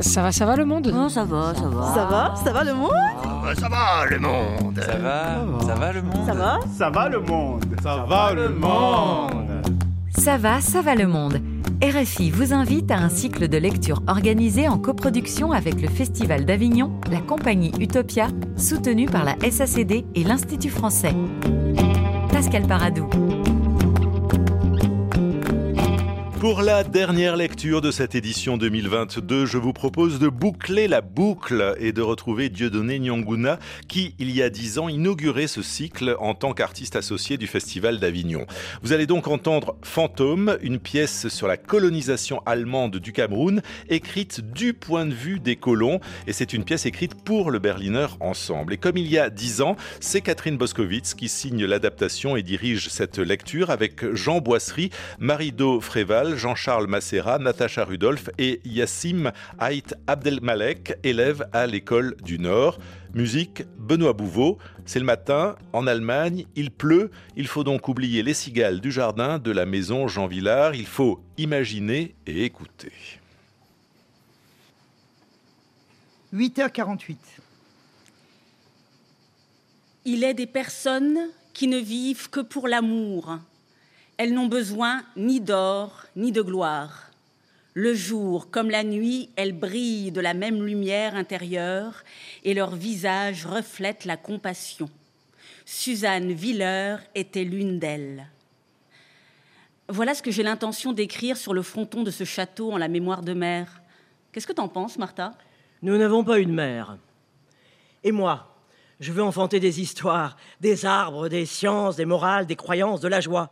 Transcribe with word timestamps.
Ça 0.00 0.22
va, 0.22 0.32
ça 0.32 0.46
va 0.46 0.56
le 0.56 0.64
monde 0.64 0.88
Non, 0.88 1.08
ça 1.08 1.24
va, 1.24 1.54
ça 1.54 1.68
va. 1.68 1.94
Ça 1.94 2.04
va 2.06 2.34
Ça 2.42 2.52
va 2.52 2.64
le 2.64 2.74
monde 2.74 2.90
Ah, 3.22 3.54
ça 3.58 3.68
va 3.68 4.06
le 4.08 4.18
monde 4.18 4.80
Ça 4.80 4.96
va 4.96 5.44
Ça 5.66 5.74
va 5.74 5.92
le 5.92 6.02
monde 6.02 6.24
Ça 6.26 6.34
va 6.34 6.58
Ça 6.78 6.90
va 6.90 7.08
le 7.08 7.20
monde 7.20 7.64
Ça 7.82 7.96
va 8.08 8.32
le 8.34 8.48
monde 8.48 9.62
Ça 10.16 10.36
va, 10.38 10.60
ça 10.60 10.82
va 10.82 10.94
le 10.94 11.06
monde. 11.06 11.40
RFI 11.82 12.30
vous 12.30 12.54
invite 12.54 12.90
à 12.92 12.96
un 12.98 13.08
cycle 13.08 13.48
de 13.48 13.58
lecture 13.58 14.02
organisé 14.06 14.68
en 14.68 14.78
coproduction 14.78 15.50
avec 15.52 15.82
le 15.82 15.88
Festival 15.88 16.44
d'Avignon, 16.44 16.92
la 17.10 17.18
compagnie 17.20 17.72
Utopia, 17.80 18.28
soutenue 18.56 19.06
par 19.06 19.24
la 19.24 19.34
SACD 19.50 20.04
et 20.14 20.24
l'Institut 20.24 20.70
français. 20.70 21.14
Pascal 22.32 22.66
Paradou. 22.68 23.08
Pour 26.42 26.62
la 26.62 26.82
dernière 26.82 27.36
lecture 27.36 27.80
de 27.80 27.92
cette 27.92 28.16
édition 28.16 28.56
2022, 28.56 29.46
je 29.46 29.58
vous 29.58 29.72
propose 29.72 30.18
de 30.18 30.26
boucler 30.26 30.88
la 30.88 31.00
boucle 31.00 31.76
et 31.78 31.92
de 31.92 32.02
retrouver 32.02 32.48
Dieudonné 32.48 32.98
Nyonguna 32.98 33.60
qui, 33.86 34.16
il 34.18 34.32
y 34.32 34.42
a 34.42 34.50
dix 34.50 34.80
ans, 34.80 34.88
inaugurait 34.88 35.46
ce 35.46 35.62
cycle 35.62 36.16
en 36.18 36.34
tant 36.34 36.52
qu'artiste 36.52 36.96
associé 36.96 37.36
du 37.36 37.46
Festival 37.46 38.00
d'Avignon. 38.00 38.44
Vous 38.82 38.92
allez 38.92 39.06
donc 39.06 39.28
entendre 39.28 39.76
Fantôme, 39.82 40.58
une 40.62 40.80
pièce 40.80 41.28
sur 41.28 41.46
la 41.46 41.56
colonisation 41.56 42.42
allemande 42.44 42.96
du 42.96 43.12
Cameroun, 43.12 43.62
écrite 43.88 44.40
du 44.40 44.74
point 44.74 45.06
de 45.06 45.14
vue 45.14 45.38
des 45.38 45.54
colons, 45.54 46.00
et 46.26 46.32
c'est 46.32 46.52
une 46.52 46.64
pièce 46.64 46.86
écrite 46.86 47.14
pour 47.14 47.52
le 47.52 47.60
Berliner 47.60 48.08
Ensemble. 48.18 48.72
Et 48.72 48.78
comme 48.78 48.96
il 48.96 49.06
y 49.06 49.16
a 49.16 49.30
dix 49.30 49.60
ans, 49.60 49.76
c'est 50.00 50.22
Catherine 50.22 50.56
Boskowitz 50.56 51.14
qui 51.14 51.28
signe 51.28 51.64
l'adaptation 51.64 52.34
et 52.34 52.42
dirige 52.42 52.88
cette 52.88 53.18
lecture 53.18 53.70
avec 53.70 54.12
Jean 54.12 54.40
Boisserie, 54.40 54.90
Marido 55.20 55.80
Fréval, 55.80 56.31
Jean-Charles 56.36 56.86
Macera, 56.86 57.38
Natacha 57.38 57.84
Rudolph 57.84 58.30
et 58.38 58.60
Yassim 58.64 59.32
Haït 59.58 59.94
Abdelmalek, 60.06 60.98
élève 61.02 61.46
à 61.52 61.66
l'école 61.66 62.16
du 62.22 62.38
Nord. 62.38 62.78
Musique, 63.14 63.64
Benoît 63.78 64.12
Bouveau. 64.12 64.58
C'est 64.86 64.98
le 64.98 65.04
matin, 65.04 65.56
en 65.72 65.86
Allemagne, 65.86 66.46
il 66.56 66.70
pleut. 66.70 67.10
Il 67.36 67.46
faut 67.46 67.64
donc 67.64 67.88
oublier 67.88 68.22
les 68.22 68.34
cigales 68.34 68.80
du 68.80 68.90
jardin 68.90 69.38
de 69.38 69.50
la 69.50 69.66
maison 69.66 70.08
Jean 70.08 70.26
Villard. 70.26 70.74
Il 70.74 70.86
faut 70.86 71.20
imaginer 71.36 72.14
et 72.26 72.44
écouter. 72.44 72.92
8h48. 76.34 77.16
Il 80.04 80.24
est 80.24 80.34
des 80.34 80.46
personnes 80.46 81.18
qui 81.52 81.68
ne 81.68 81.78
vivent 81.78 82.30
que 82.30 82.40
pour 82.40 82.66
l'amour. 82.66 83.38
Elles 84.16 84.34
n'ont 84.34 84.46
besoin 84.46 85.02
ni 85.16 85.40
d'or 85.40 86.04
ni 86.16 86.32
de 86.32 86.42
gloire. 86.42 87.10
Le 87.74 87.94
jour 87.94 88.50
comme 88.50 88.68
la 88.68 88.84
nuit, 88.84 89.30
elles 89.36 89.58
brillent 89.58 90.12
de 90.12 90.20
la 90.20 90.34
même 90.34 90.64
lumière 90.64 91.14
intérieure 91.14 92.04
et 92.44 92.52
leur 92.52 92.74
visage 92.74 93.46
reflète 93.46 94.04
la 94.04 94.18
compassion. 94.18 94.90
Suzanne 95.64 96.32
Villeur 96.32 97.00
était 97.14 97.44
l'une 97.44 97.78
d'elles. 97.78 98.26
Voilà 99.88 100.14
ce 100.14 100.22
que 100.22 100.30
j'ai 100.30 100.42
l'intention 100.42 100.92
d'écrire 100.92 101.36
sur 101.36 101.54
le 101.54 101.62
fronton 101.62 102.02
de 102.02 102.10
ce 102.10 102.24
château 102.24 102.72
en 102.72 102.78
la 102.78 102.88
mémoire 102.88 103.22
de 103.22 103.32
mère. 103.32 103.80
Qu'est-ce 104.32 104.46
que 104.46 104.52
t'en 104.52 104.68
penses, 104.68 104.98
Martha? 104.98 105.32
Nous 105.82 105.96
n'avons 105.96 106.24
pas 106.24 106.38
une 106.38 106.52
mère. 106.52 106.98
Et 108.04 108.12
moi, 108.12 108.54
je 109.00 109.12
veux 109.12 109.22
enfanter 109.22 109.60
des 109.60 109.80
histoires, 109.80 110.36
des 110.60 110.84
arbres, 110.84 111.28
des 111.28 111.46
sciences, 111.46 111.96
des 111.96 112.04
morales, 112.04 112.46
des 112.46 112.56
croyances, 112.56 113.00
de 113.00 113.08
la 113.08 113.20
joie, 113.20 113.50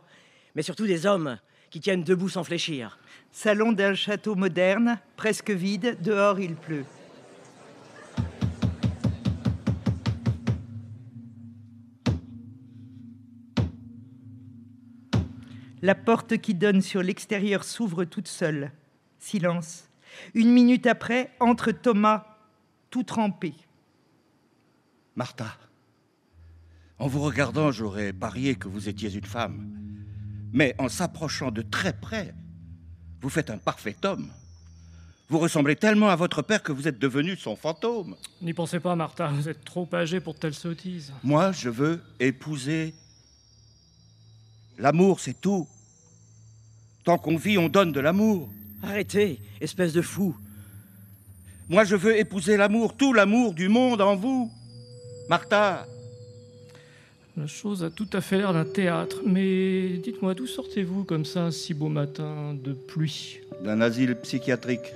mais 0.55 0.61
surtout 0.61 0.87
des 0.87 1.05
hommes 1.05 1.37
qui 1.69 1.79
tiennent 1.79 2.03
debout 2.03 2.29
sans 2.29 2.43
fléchir. 2.43 2.99
Salon 3.31 3.71
d'un 3.71 3.93
château 3.93 4.35
moderne, 4.35 4.99
presque 5.15 5.51
vide, 5.51 5.97
dehors 6.01 6.39
il 6.39 6.55
pleut. 6.55 6.85
La 15.81 15.95
porte 15.95 16.37
qui 16.37 16.53
donne 16.53 16.81
sur 16.81 17.01
l'extérieur 17.01 17.63
s'ouvre 17.63 18.03
toute 18.03 18.27
seule. 18.27 18.71
Silence. 19.17 19.89
Une 20.35 20.51
minute 20.51 20.85
après, 20.85 21.31
entre 21.39 21.71
Thomas, 21.71 22.37
tout 22.91 23.03
trempé. 23.03 23.55
Martha, 25.15 25.57
en 26.99 27.07
vous 27.07 27.21
regardant, 27.21 27.71
j'aurais 27.71 28.13
parié 28.13 28.53
que 28.53 28.67
vous 28.67 28.87
étiez 28.87 29.11
une 29.11 29.25
femme. 29.25 29.71
Mais 30.53 30.75
en 30.77 30.89
s'approchant 30.89 31.51
de 31.51 31.61
très 31.61 31.93
près, 31.93 32.33
vous 33.21 33.29
faites 33.29 33.49
un 33.49 33.57
parfait 33.57 33.95
homme. 34.03 34.29
Vous 35.29 35.39
ressemblez 35.39 35.77
tellement 35.77 36.09
à 36.09 36.17
votre 36.17 36.41
père 36.41 36.61
que 36.61 36.73
vous 36.73 36.89
êtes 36.89 36.99
devenu 36.99 37.37
son 37.37 37.55
fantôme. 37.55 38.17
N'y 38.41 38.53
pensez 38.53 38.81
pas, 38.81 38.95
Martha, 38.97 39.27
vous 39.27 39.47
êtes 39.47 39.63
trop 39.63 39.87
âgé 39.93 40.19
pour 40.19 40.33
de 40.33 40.39
telles 40.39 40.53
sottises. 40.53 41.13
Moi, 41.23 41.53
je 41.53 41.69
veux 41.69 42.01
épouser. 42.19 42.93
L'amour, 44.77 45.21
c'est 45.21 45.39
tout. 45.39 45.69
Tant 47.05 47.17
qu'on 47.17 47.37
vit, 47.37 47.57
on 47.57 47.69
donne 47.69 47.93
de 47.93 48.01
l'amour. 48.01 48.49
Arrêtez, 48.83 49.39
espèce 49.61 49.93
de 49.93 50.01
fou. 50.01 50.35
Moi, 51.69 51.85
je 51.85 51.95
veux 51.95 52.17
épouser 52.17 52.57
l'amour, 52.57 52.97
tout 52.97 53.13
l'amour 53.13 53.53
du 53.53 53.69
monde 53.69 54.01
en 54.01 54.17
vous. 54.17 54.51
Martha, 55.29 55.87
La 57.37 57.47
chose 57.47 57.81
a 57.85 57.89
tout 57.89 58.09
à 58.11 58.19
fait 58.19 58.37
l'air 58.37 58.51
d'un 58.51 58.65
théâtre, 58.65 59.21
mais 59.25 59.97
dites-moi, 59.99 60.33
d'où 60.33 60.47
sortez-vous 60.47 61.05
comme 61.05 61.23
ça, 61.23 61.45
un 61.45 61.51
si 61.51 61.73
beau 61.73 61.87
matin 61.87 62.53
de 62.61 62.73
pluie? 62.73 63.39
D'un 63.63 63.79
asile 63.79 64.15
psychiatrique. 64.15 64.93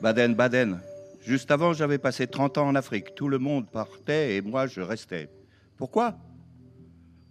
Baden-Baden. 0.00 0.80
Juste 1.26 1.50
avant, 1.50 1.74
j'avais 1.74 1.98
passé 1.98 2.26
30 2.26 2.56
ans 2.56 2.68
en 2.68 2.74
Afrique. 2.74 3.14
Tout 3.14 3.28
le 3.28 3.38
monde 3.38 3.66
partait 3.66 4.36
et 4.36 4.40
moi, 4.40 4.66
je 4.66 4.80
restais. 4.80 5.28
Pourquoi? 5.76 6.16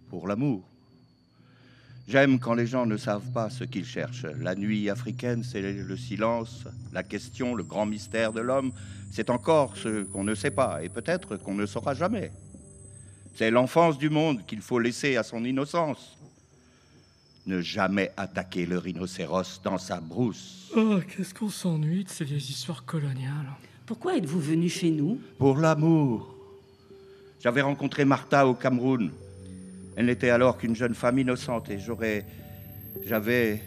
Pour 0.08 0.28
l'amour. 0.28 0.62
J'aime 2.06 2.38
quand 2.38 2.54
les 2.54 2.68
gens 2.68 2.86
ne 2.86 2.96
savent 2.96 3.32
pas 3.32 3.50
ce 3.50 3.64
qu'ils 3.64 3.84
cherchent. 3.84 4.26
La 4.40 4.54
nuit 4.54 4.88
africaine, 4.88 5.42
c'est 5.42 5.60
le 5.60 5.96
silence, 5.96 6.62
la 6.92 7.02
question, 7.02 7.56
le 7.56 7.64
grand 7.64 7.86
mystère 7.86 8.32
de 8.32 8.40
l'homme. 8.40 8.70
C'est 9.10 9.30
encore 9.30 9.76
ce 9.76 10.04
qu'on 10.04 10.22
ne 10.22 10.36
sait 10.36 10.52
pas 10.52 10.84
et 10.84 10.88
peut-être 10.88 11.36
qu'on 11.36 11.54
ne 11.54 11.66
saura 11.66 11.94
jamais. 11.94 12.30
C'est 13.36 13.50
l'enfance 13.50 13.98
du 13.98 14.08
monde 14.08 14.46
qu'il 14.46 14.62
faut 14.62 14.78
laisser 14.78 15.16
à 15.16 15.22
son 15.22 15.44
innocence. 15.44 16.16
Ne 17.46 17.60
jamais 17.60 18.10
attaquer 18.16 18.64
le 18.64 18.78
rhinocéros 18.78 19.60
dans 19.62 19.76
sa 19.76 20.00
brousse. 20.00 20.70
Oh, 20.74 21.00
qu'est-ce 21.06 21.34
qu'on 21.34 21.50
s'ennuie 21.50 22.04
de 22.04 22.08
ces 22.08 22.24
vieilles 22.24 22.38
histoires 22.38 22.86
coloniales. 22.86 23.52
Pourquoi 23.84 24.16
êtes-vous 24.16 24.40
venu 24.40 24.70
chez 24.70 24.90
nous? 24.90 25.20
Pour 25.38 25.58
l'amour. 25.58 26.34
J'avais 27.40 27.60
rencontré 27.60 28.06
Martha 28.06 28.46
au 28.46 28.54
Cameroun. 28.54 29.12
Elle 29.96 30.06
n'était 30.06 30.30
alors 30.30 30.56
qu'une 30.56 30.74
jeune 30.74 30.94
femme 30.94 31.18
innocente 31.18 31.68
et 31.68 31.78
j'aurais. 31.78 32.24
J'avais 33.04 33.62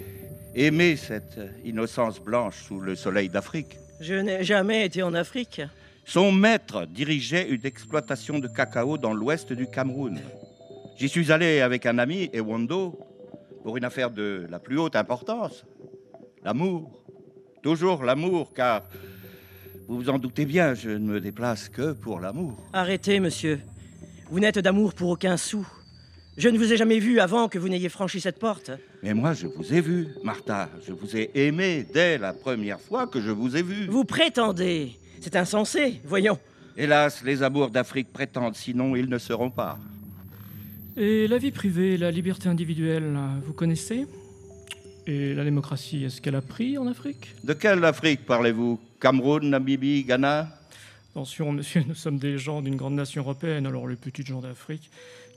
aimé 0.55 0.95
cette 0.95 1.39
innocence 1.63 2.19
blanche 2.19 2.63
sous 2.63 2.81
le 2.81 2.95
soleil 2.95 3.29
d'Afrique. 3.29 3.77
Je 4.01 4.15
n'ai 4.15 4.43
jamais 4.43 4.87
été 4.87 5.03
en 5.03 5.13
Afrique. 5.13 5.61
Son 6.09 6.31
maître 6.31 6.87
dirigeait 6.87 7.47
une 7.49 7.63
exploitation 7.67 8.39
de 8.39 8.47
cacao 8.47 8.97
dans 8.97 9.13
l'ouest 9.13 9.53
du 9.53 9.67
Cameroun. 9.67 10.19
J'y 10.97 11.07
suis 11.07 11.31
allé 11.31 11.61
avec 11.61 11.85
un 11.85 11.99
ami, 11.99 12.31
Ewando, 12.33 12.97
pour 13.61 13.77
une 13.77 13.85
affaire 13.85 14.09
de 14.09 14.47
la 14.49 14.57
plus 14.57 14.79
haute 14.79 14.95
importance. 14.95 15.65
L'amour. 16.43 17.05
Toujours 17.61 18.03
l'amour, 18.03 18.55
car 18.55 18.85
vous 19.87 19.97
vous 19.97 20.09
en 20.09 20.17
doutez 20.17 20.45
bien, 20.45 20.73
je 20.73 20.89
ne 20.89 20.97
me 20.97 21.21
déplace 21.21 21.69
que 21.69 21.91
pour 21.91 22.19
l'amour. 22.19 22.57
Arrêtez, 22.73 23.19
monsieur. 23.19 23.59
Vous 24.31 24.39
n'êtes 24.39 24.57
d'amour 24.57 24.95
pour 24.95 25.09
aucun 25.09 25.37
sou. 25.37 25.67
Je 26.37 26.49
ne 26.49 26.57
vous 26.57 26.73
ai 26.73 26.77
jamais 26.77 26.97
vu 26.97 27.19
avant 27.19 27.49
que 27.49 27.59
vous 27.59 27.69
n'ayez 27.69 27.89
franchi 27.89 28.19
cette 28.19 28.39
porte. 28.39 28.71
Mais 29.03 29.13
moi, 29.13 29.33
je 29.33 29.45
vous 29.45 29.75
ai 29.75 29.81
vu, 29.81 30.07
Martha. 30.23 30.71
Je 30.87 30.91
vous 30.91 31.15
ai 31.15 31.29
aimé 31.35 31.85
dès 31.93 32.17
la 32.17 32.33
première 32.33 32.81
fois 32.81 33.05
que 33.05 33.21
je 33.21 33.29
vous 33.29 33.55
ai 33.55 33.61
vu. 33.61 33.85
Vous 33.85 34.05
prétendez. 34.05 34.97
C'est 35.21 35.35
insensé, 35.35 36.01
voyons. 36.05 36.39
Hélas, 36.77 37.23
les 37.23 37.43
amours 37.43 37.69
d'Afrique 37.69 38.11
prétendent, 38.13 38.55
sinon 38.55 38.95
ils 38.95 39.09
ne 39.09 39.17
seront 39.17 39.49
pas. 39.51 39.77
Et 40.95 41.27
la 41.27 41.37
vie 41.37 41.51
privée, 41.51 41.97
la 41.97 42.11
liberté 42.11 42.47
individuelle, 42.49 43.17
vous 43.45 43.53
connaissez? 43.53 44.05
Et 45.07 45.33
la 45.33 45.43
démocratie, 45.43 46.03
est-ce 46.03 46.21
qu'elle 46.21 46.35
a 46.35 46.41
pris 46.41 46.77
en 46.77 46.87
Afrique? 46.87 47.35
De 47.43 47.53
quelle 47.53 47.83
Afrique 47.83 48.25
parlez-vous? 48.25 48.79
Cameroun, 48.99 49.49
Namibie, 49.49 50.03
Ghana? 50.03 50.49
Attention, 51.11 51.51
monsieur, 51.51 51.83
nous 51.87 51.95
sommes 51.95 52.19
des 52.19 52.37
gens 52.37 52.61
d'une 52.61 52.75
grande 52.75 52.95
nation 52.95 53.23
européenne, 53.23 53.65
alors 53.65 53.87
les 53.87 53.95
petites 53.95 54.27
gens 54.27 54.41
d'Afrique, 54.41 54.89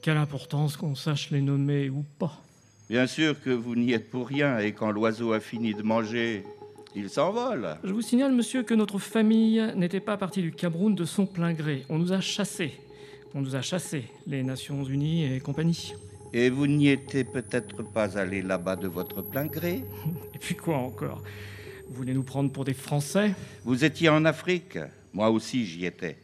quelle 0.03 0.19
importance 0.19 0.77
qu'on 0.77 0.95
sache 0.95 1.31
les 1.31 1.41
nommer 1.41 1.89
ou 1.89 2.05
pas. 2.19 2.41
Bien 2.91 3.07
sûr 3.07 3.41
que 3.41 3.51
vous 3.51 3.75
n'y 3.75 3.93
êtes 3.93 4.11
pour 4.11 4.29
rien, 4.29 4.59
et 4.59 4.73
quand 4.73 4.91
l'oiseau 4.91 5.33
a 5.33 5.41
fini 5.41 5.75
de 5.75 5.83
manger, 5.83 6.45
il 6.95 7.09
s'envole. 7.09 7.77
Je 7.83 7.93
vous 7.93 8.03
signale, 8.03 8.33
monsieur, 8.33 8.63
que 8.63 8.75
notre 8.75 8.99
famille 8.99 9.63
n'était 9.77 10.01
pas 10.01 10.17
partie 10.17 10.43
du 10.43 10.53
Cameroun 10.53 10.95
de 10.95 11.05
son 11.05 11.27
plein 11.27 11.53
gré. 11.53 11.85
On 11.89 11.99
nous 11.99 12.13
a 12.13 12.21
chassés. 12.21 12.75
On 13.35 13.41
nous 13.41 13.57
a 13.57 13.63
chassés, 13.63 14.05
les 14.27 14.43
Nations 14.43 14.85
Unies 14.85 15.25
et 15.25 15.41
compagnie. 15.41 15.95
Et 16.35 16.51
vous 16.51 16.67
n'y 16.67 16.89
étiez 16.89 17.25
peut-être 17.25 17.83
pas 17.83 18.19
allé 18.19 18.43
là-bas 18.43 18.77
de 18.77 18.89
votre 18.89 19.23
plein 19.23 19.47
gré 19.47 19.85
Et 20.35 20.39
puis 20.39 20.55
quoi 20.55 20.77
encore? 20.77 21.23
Vous 21.89 21.95
voulez 21.95 22.15
nous 22.15 22.23
prendre 22.23 22.51
pour 22.51 22.65
des 22.65 22.75
Français? 22.75 23.35
Vous 23.65 23.85
étiez 23.85 24.09
en 24.09 24.25
Afrique, 24.25 24.79
moi 25.13 25.31
aussi 25.31 25.65
j'y 25.67 25.87
étais. 25.87 26.17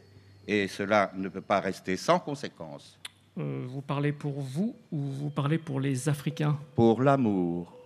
Et 0.46 0.66
cela 0.66 1.12
ne 1.16 1.28
peut 1.28 1.42
pas 1.42 1.60
rester 1.60 1.96
sans 1.96 2.18
conséquences. 2.18 2.98
Euh, 3.38 3.64
vous 3.68 3.82
parlez 3.82 4.12
pour 4.12 4.40
vous 4.40 4.74
ou 4.90 4.98
vous 4.98 5.30
parlez 5.30 5.58
pour 5.58 5.80
les 5.80 6.08
Africains? 6.08 6.58
Pour 6.74 7.02
l'amour. 7.02 7.77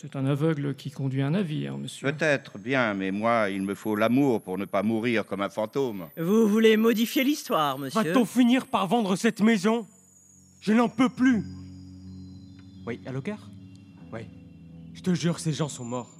C'est 0.00 0.14
un 0.14 0.26
aveugle 0.26 0.76
qui 0.76 0.92
conduit 0.92 1.22
un 1.22 1.30
navire, 1.30 1.76
monsieur. 1.76 2.12
Peut-être 2.12 2.56
bien, 2.56 2.94
mais 2.94 3.10
moi, 3.10 3.50
il 3.50 3.62
me 3.62 3.74
faut 3.74 3.96
l'amour 3.96 4.40
pour 4.40 4.56
ne 4.56 4.64
pas 4.64 4.84
mourir 4.84 5.26
comme 5.26 5.40
un 5.40 5.48
fantôme. 5.48 6.06
Vous 6.16 6.46
voulez 6.46 6.76
modifier 6.76 7.24
l'histoire, 7.24 7.76
monsieur 7.80 8.00
Va-t-on 8.00 8.24
finir 8.24 8.68
par 8.68 8.86
vendre 8.86 9.16
cette 9.16 9.40
maison? 9.40 9.88
Je 10.60 10.72
n'en 10.72 10.88
peux 10.88 11.08
plus. 11.08 11.42
Oui, 12.86 13.00
allô, 13.06 13.20
cœur 13.20 13.50
Oui. 14.12 14.20
Je 14.94 15.02
te 15.02 15.12
jure, 15.14 15.40
ces 15.40 15.52
gens 15.52 15.68
sont 15.68 15.84
morts. 15.84 16.14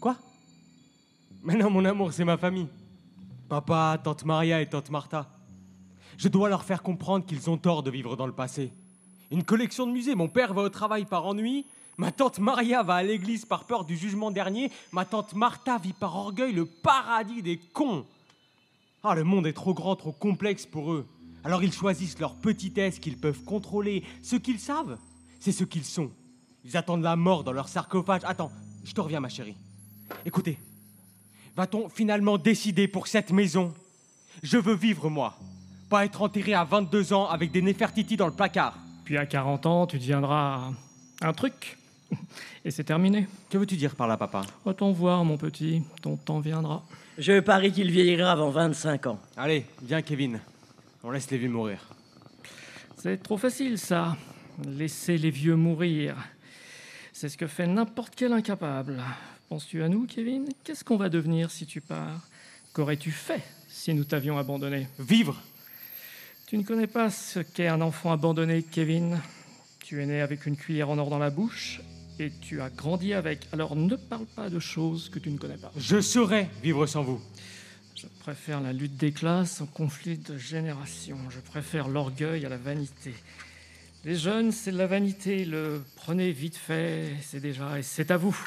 Quoi? 0.00 0.16
Mais 1.42 1.56
non, 1.56 1.70
mon 1.70 1.84
amour, 1.84 2.12
c'est 2.12 2.24
ma 2.24 2.36
famille. 2.36 2.68
Papa, 3.48 4.00
tante 4.04 4.24
Maria 4.24 4.62
et 4.62 4.66
tante 4.68 4.90
Martha. 4.90 5.28
Je 6.18 6.28
dois 6.28 6.48
leur 6.48 6.62
faire 6.62 6.84
comprendre 6.84 7.26
qu'ils 7.26 7.50
ont 7.50 7.58
tort 7.58 7.82
de 7.82 7.90
vivre 7.90 8.14
dans 8.14 8.28
le 8.28 8.32
passé. 8.32 8.70
Une 9.32 9.42
collection 9.42 9.88
de 9.88 9.92
musées, 9.92 10.14
mon 10.14 10.28
père 10.28 10.54
va 10.54 10.62
au 10.62 10.68
travail 10.68 11.04
par 11.04 11.26
ennui, 11.26 11.66
ma 11.98 12.12
tante 12.12 12.38
Maria 12.38 12.82
va 12.82 12.96
à 12.96 13.02
l'église 13.02 13.44
par 13.44 13.64
peur 13.64 13.84
du 13.84 13.96
jugement 13.96 14.30
dernier, 14.30 14.70
ma 14.92 15.04
tante 15.04 15.34
Martha 15.34 15.78
vit 15.78 15.92
par 15.92 16.16
orgueil 16.16 16.52
le 16.52 16.66
paradis 16.66 17.42
des 17.42 17.58
cons. 17.58 18.06
Ah, 19.02 19.14
le 19.14 19.24
monde 19.24 19.46
est 19.46 19.52
trop 19.52 19.74
grand, 19.74 19.96
trop 19.96 20.12
complexe 20.12 20.66
pour 20.66 20.92
eux. 20.92 21.06
Alors 21.44 21.62
ils 21.62 21.72
choisissent 21.72 22.18
leur 22.18 22.34
petitesse 22.34 22.98
qu'ils 22.98 23.18
peuvent 23.18 23.44
contrôler. 23.44 24.02
Ce 24.22 24.36
qu'ils 24.36 24.58
savent, 24.58 24.98
c'est 25.38 25.52
ce 25.52 25.64
qu'ils 25.64 25.84
sont. 25.84 26.10
Ils 26.64 26.76
attendent 26.76 27.04
la 27.04 27.14
mort 27.14 27.44
dans 27.44 27.52
leur 27.52 27.68
sarcophage. 27.68 28.22
Attends, 28.24 28.50
je 28.84 28.92
te 28.92 29.00
reviens, 29.00 29.20
ma 29.20 29.28
chérie. 29.28 29.56
Écoutez, 30.24 30.58
va-t-on 31.54 31.88
finalement 31.88 32.36
décider 32.36 32.88
pour 32.88 33.06
cette 33.06 33.30
maison? 33.30 33.72
Je 34.42 34.58
veux 34.58 34.74
vivre, 34.74 35.08
moi. 35.08 35.38
Pas 35.88 36.04
être 36.04 36.22
enterré 36.22 36.54
à 36.54 36.64
22 36.64 37.12
ans 37.12 37.28
avec 37.28 37.52
des 37.52 37.62
Néfertiti 37.62 38.16
dans 38.16 38.26
le 38.26 38.32
placard. 38.32 38.76
Puis 39.04 39.16
à 39.16 39.24
40 39.24 39.66
ans, 39.66 39.86
tu 39.86 39.98
deviendras 39.98 40.72
un 41.20 41.32
truc. 41.32 41.78
Et 42.64 42.70
c'est 42.70 42.84
terminé. 42.84 43.26
Que 43.50 43.58
veux-tu 43.58 43.76
dire 43.76 43.94
par 43.94 44.06
là, 44.06 44.16
papa? 44.16 44.42
Va-t-on 44.64 44.92
voir, 44.92 45.24
mon 45.24 45.36
petit, 45.36 45.82
ton 46.02 46.16
temps 46.16 46.40
viendra. 46.40 46.82
Je 47.18 47.40
parie 47.40 47.72
qu'il 47.72 47.90
vieillira 47.90 48.32
avant 48.32 48.50
25 48.50 49.06
ans. 49.06 49.20
Allez, 49.36 49.64
viens, 49.82 50.02
Kevin. 50.02 50.40
On 51.02 51.10
laisse 51.10 51.30
les 51.30 51.38
vieux 51.38 51.48
mourir. 51.48 51.78
C'est 52.96 53.22
trop 53.22 53.36
facile, 53.36 53.78
ça. 53.78 54.16
Laisser 54.66 55.16
les 55.16 55.30
vieux 55.30 55.56
mourir. 55.56 56.16
C'est 57.12 57.28
ce 57.28 57.38
que 57.38 57.46
fait 57.46 57.66
n'importe 57.66 58.14
quel 58.16 58.32
incapable. 58.32 59.02
Penses-tu 59.48 59.82
à 59.82 59.88
nous, 59.88 60.06
Kevin? 60.06 60.48
Qu'est-ce 60.64 60.84
qu'on 60.84 60.96
va 60.96 61.08
devenir 61.08 61.50
si 61.50 61.66
tu 61.66 61.80
pars? 61.80 62.28
Qu'aurais-tu 62.72 63.12
fait 63.12 63.42
si 63.68 63.94
nous 63.94 64.04
t'avions 64.04 64.38
abandonné? 64.38 64.88
Vivre 64.98 65.40
Tu 66.46 66.58
ne 66.58 66.62
connais 66.62 66.86
pas 66.86 67.10
ce 67.10 67.38
qu'est 67.38 67.68
un 67.68 67.80
enfant 67.80 68.12
abandonné, 68.12 68.62
Kevin? 68.62 69.20
Tu 69.78 70.02
es 70.02 70.06
né 70.06 70.20
avec 70.20 70.46
une 70.46 70.56
cuillère 70.56 70.90
en 70.90 70.98
or 70.98 71.08
dans 71.08 71.18
la 71.18 71.30
bouche 71.30 71.80
et 72.18 72.32
tu 72.40 72.60
as 72.60 72.70
grandi 72.70 73.12
avec. 73.12 73.46
Alors 73.52 73.76
ne 73.76 73.96
parle 73.96 74.26
pas 74.26 74.48
de 74.50 74.58
choses 74.58 75.08
que 75.08 75.18
tu 75.18 75.30
ne 75.30 75.38
connais 75.38 75.56
pas. 75.56 75.72
Je 75.76 76.00
saurais 76.00 76.48
vivre 76.62 76.86
sans 76.86 77.02
vous. 77.02 77.20
Je 77.94 78.06
préfère 78.20 78.60
la 78.60 78.72
lutte 78.72 78.96
des 78.96 79.12
classes 79.12 79.60
au 79.62 79.66
conflit 79.66 80.18
de 80.18 80.36
génération. 80.36 81.18
Je 81.30 81.40
préfère 81.40 81.88
l'orgueil 81.88 82.44
à 82.44 82.48
la 82.48 82.58
vanité. 82.58 83.14
Les 84.04 84.14
jeunes, 84.14 84.52
c'est 84.52 84.70
de 84.70 84.78
la 84.78 84.86
vanité. 84.86 85.44
Le 85.44 85.82
prenez 85.96 86.30
vite 86.30 86.56
fait, 86.56 87.14
c'est 87.22 87.40
déjà, 87.40 87.78
et 87.78 87.82
c'est 87.82 88.10
à 88.10 88.16
vous. 88.16 88.38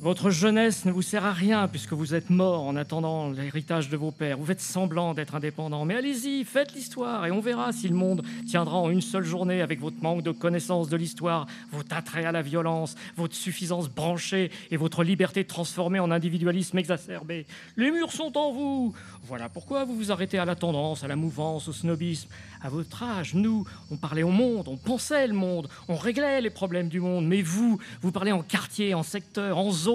Votre 0.00 0.30
jeunesse 0.30 0.84
ne 0.84 0.92
vous 0.92 1.02
sert 1.02 1.24
à 1.24 1.32
rien 1.32 1.66
puisque 1.66 1.92
vous 1.92 2.14
êtes 2.14 2.30
mort 2.30 2.62
en 2.62 2.76
attendant 2.76 3.30
l'héritage 3.30 3.88
de 3.88 3.96
vos 3.96 4.12
pères. 4.12 4.38
Vous 4.38 4.46
faites 4.46 4.60
semblant 4.60 5.12
d'être 5.12 5.34
indépendant. 5.34 5.84
Mais 5.84 5.96
allez-y, 5.96 6.44
faites 6.44 6.72
l'histoire 6.72 7.26
et 7.26 7.32
on 7.32 7.40
verra 7.40 7.72
si 7.72 7.88
le 7.88 7.96
monde 7.96 8.22
tiendra 8.46 8.76
en 8.76 8.90
une 8.90 9.00
seule 9.00 9.24
journée 9.24 9.60
avec 9.60 9.80
votre 9.80 10.00
manque 10.00 10.22
de 10.22 10.30
connaissance 10.30 10.88
de 10.88 10.96
l'histoire, 10.96 11.48
votre 11.72 11.96
attrait 11.96 12.24
à 12.24 12.30
la 12.30 12.42
violence, 12.42 12.94
votre 13.16 13.34
suffisance 13.34 13.88
branchée 13.88 14.52
et 14.70 14.76
votre 14.76 15.02
liberté 15.02 15.44
transformée 15.44 15.98
en 15.98 16.12
individualisme 16.12 16.78
exacerbé. 16.78 17.44
Les 17.76 17.90
murs 17.90 18.12
sont 18.12 18.38
en 18.38 18.52
vous. 18.52 18.94
Voilà 19.26 19.48
pourquoi 19.48 19.84
vous 19.84 19.96
vous 19.96 20.12
arrêtez 20.12 20.38
à 20.38 20.44
la 20.44 20.54
tendance, 20.54 21.02
à 21.02 21.08
la 21.08 21.16
mouvance, 21.16 21.66
au 21.66 21.72
snobisme. 21.72 22.28
À 22.62 22.68
votre 22.68 23.02
âge, 23.02 23.34
nous, 23.34 23.66
on 23.90 23.96
parlait 23.96 24.22
au 24.22 24.30
monde, 24.30 24.68
on 24.68 24.76
pensait 24.76 25.26
le 25.26 25.34
monde, 25.34 25.68
on 25.88 25.96
réglait 25.96 26.40
les 26.40 26.50
problèmes 26.50 26.88
du 26.88 27.00
monde. 27.00 27.26
Mais 27.26 27.42
vous, 27.42 27.80
vous 28.00 28.12
parlez 28.12 28.32
en 28.32 28.42
quartier, 28.42 28.94
en 28.94 29.02
secteur, 29.02 29.58
en 29.58 29.72
zone. 29.72 29.87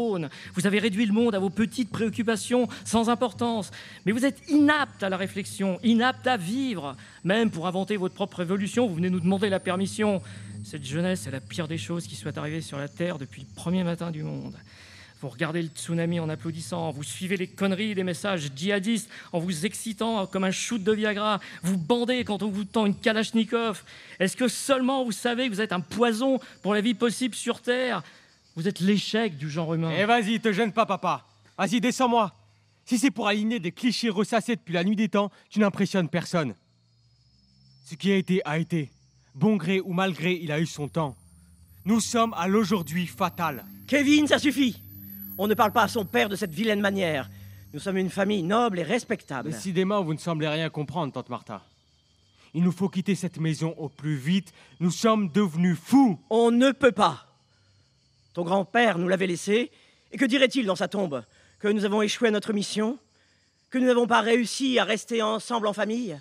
Vous 0.55 0.67
avez 0.67 0.79
réduit 0.79 1.05
le 1.05 1.13
monde 1.13 1.35
à 1.35 1.39
vos 1.39 1.49
petites 1.49 1.89
préoccupations 1.91 2.67
sans 2.85 3.09
importance. 3.09 3.71
Mais 4.05 4.11
vous 4.11 4.25
êtes 4.25 4.49
inapte 4.49 5.03
à 5.03 5.09
la 5.09 5.17
réflexion, 5.17 5.79
inapte 5.83 6.25
à 6.27 6.37
vivre. 6.37 6.95
Même 7.23 7.51
pour 7.51 7.67
inventer 7.67 7.97
votre 7.97 8.15
propre 8.15 8.37
révolution, 8.37 8.87
vous 8.87 8.95
venez 8.95 9.09
nous 9.09 9.19
demander 9.19 9.49
la 9.49 9.59
permission. 9.59 10.21
Cette 10.63 10.85
jeunesse 10.85 11.27
est 11.27 11.31
la 11.31 11.41
pire 11.41 11.67
des 11.67 11.77
choses 11.77 12.07
qui 12.07 12.15
soit 12.15 12.37
arrivée 12.37 12.61
sur 12.61 12.77
la 12.77 12.87
Terre 12.87 13.19
depuis 13.19 13.41
le 13.41 13.55
premier 13.55 13.83
matin 13.83 14.11
du 14.11 14.23
monde. 14.23 14.55
Vous 15.21 15.29
regardez 15.29 15.61
le 15.61 15.69
tsunami 15.69 16.19
en 16.19 16.27
applaudissant, 16.27 16.91
vous 16.91 17.03
suivez 17.03 17.37
les 17.37 17.47
conneries 17.47 17.95
des 17.95 18.03
messages 18.03 18.49
djihadistes 18.53 19.09
en 19.31 19.39
vous 19.39 19.65
excitant 19.65 20.27
comme 20.27 20.43
un 20.43 20.51
shoot 20.51 20.83
de 20.83 20.91
Viagra, 20.91 21.39
vous 21.61 21.77
bandez 21.77 22.25
quand 22.25 22.43
on 22.43 22.49
vous 22.49 22.65
tend 22.65 22.85
une 22.85 22.95
Kalachnikov. 22.95 23.85
Est-ce 24.19 24.35
que 24.35 24.49
seulement 24.49 25.05
vous 25.05 25.13
savez 25.13 25.47
que 25.47 25.53
vous 25.53 25.61
êtes 25.61 25.71
un 25.71 25.79
poison 25.79 26.41
pour 26.61 26.73
la 26.73 26.81
vie 26.81 26.93
possible 26.93 27.35
sur 27.35 27.61
Terre? 27.61 28.03
Vous 28.55 28.67
êtes 28.67 28.79
l'échec 28.79 29.37
du 29.37 29.49
genre 29.49 29.73
humain. 29.73 29.91
Eh 29.97 30.05
vas-y, 30.05 30.39
te 30.39 30.53
gêne 30.53 30.71
pas, 30.71 30.85
papa. 30.85 31.25
Vas-y, 31.57 31.81
descends-moi. 31.81 32.33
Si 32.85 32.99
c'est 32.99 33.11
pour 33.11 33.27
aligner 33.27 33.59
des 33.59 33.71
clichés 33.71 34.09
ressassés 34.09 34.55
depuis 34.55 34.73
la 34.73 34.83
nuit 34.83 34.95
des 34.95 35.09
temps, 35.09 35.31
tu 35.49 35.59
n'impressionnes 35.59 36.09
personne. 36.09 36.53
Ce 37.85 37.95
qui 37.95 38.11
a 38.11 38.15
été 38.15 38.41
a 38.45 38.59
été. 38.59 38.91
Bon 39.35 39.55
gré 39.55 39.79
ou 39.81 39.93
mal 39.93 40.13
gré, 40.13 40.39
il 40.41 40.51
a 40.51 40.59
eu 40.59 40.65
son 40.65 40.87
temps. 40.87 41.15
Nous 41.85 41.99
sommes 41.99 42.33
à 42.35 42.47
l'aujourd'hui 42.47 43.07
fatal. 43.07 43.65
Kevin, 43.87 44.27
ça 44.27 44.39
suffit 44.39 44.81
On 45.37 45.47
ne 45.47 45.53
parle 45.53 45.71
pas 45.71 45.83
à 45.83 45.87
son 45.87 46.05
père 46.05 46.29
de 46.29 46.35
cette 46.35 46.53
vilaine 46.53 46.79
manière. 46.79 47.29
Nous 47.73 47.79
sommes 47.79 47.97
une 47.97 48.09
famille 48.09 48.43
noble 48.43 48.79
et 48.79 48.83
respectable. 48.83 49.49
Décidément, 49.49 50.03
vous 50.03 50.13
ne 50.13 50.19
semblez 50.19 50.47
rien 50.47 50.69
comprendre, 50.69 51.11
tante 51.11 51.29
Martha. 51.29 51.63
Il 52.53 52.63
nous 52.63 52.71
faut 52.71 52.87
quitter 52.87 53.15
cette 53.15 53.39
maison 53.39 53.73
au 53.77 53.89
plus 53.89 54.15
vite. 54.15 54.53
Nous 54.79 54.91
sommes 54.91 55.29
devenus 55.29 55.77
fous. 55.77 56.19
On 56.29 56.51
ne 56.51 56.71
peut 56.71 56.91
pas. 56.91 57.32
Ton 58.33 58.43
grand-père 58.43 58.97
nous 58.97 59.07
l'avait 59.07 59.27
laissé. 59.27 59.71
Et 60.11 60.17
que 60.17 60.25
dirait-il 60.25 60.65
dans 60.65 60.75
sa 60.75 60.87
tombe 60.87 61.23
Que 61.59 61.67
nous 61.67 61.85
avons 61.85 62.01
échoué 62.01 62.27
à 62.27 62.31
notre 62.31 62.53
mission 62.53 62.97
Que 63.69 63.77
nous 63.77 63.87
n'avons 63.87 64.07
pas 64.07 64.21
réussi 64.21 64.79
à 64.79 64.83
rester 64.83 65.21
ensemble 65.21 65.67
en 65.67 65.73
famille 65.73 66.19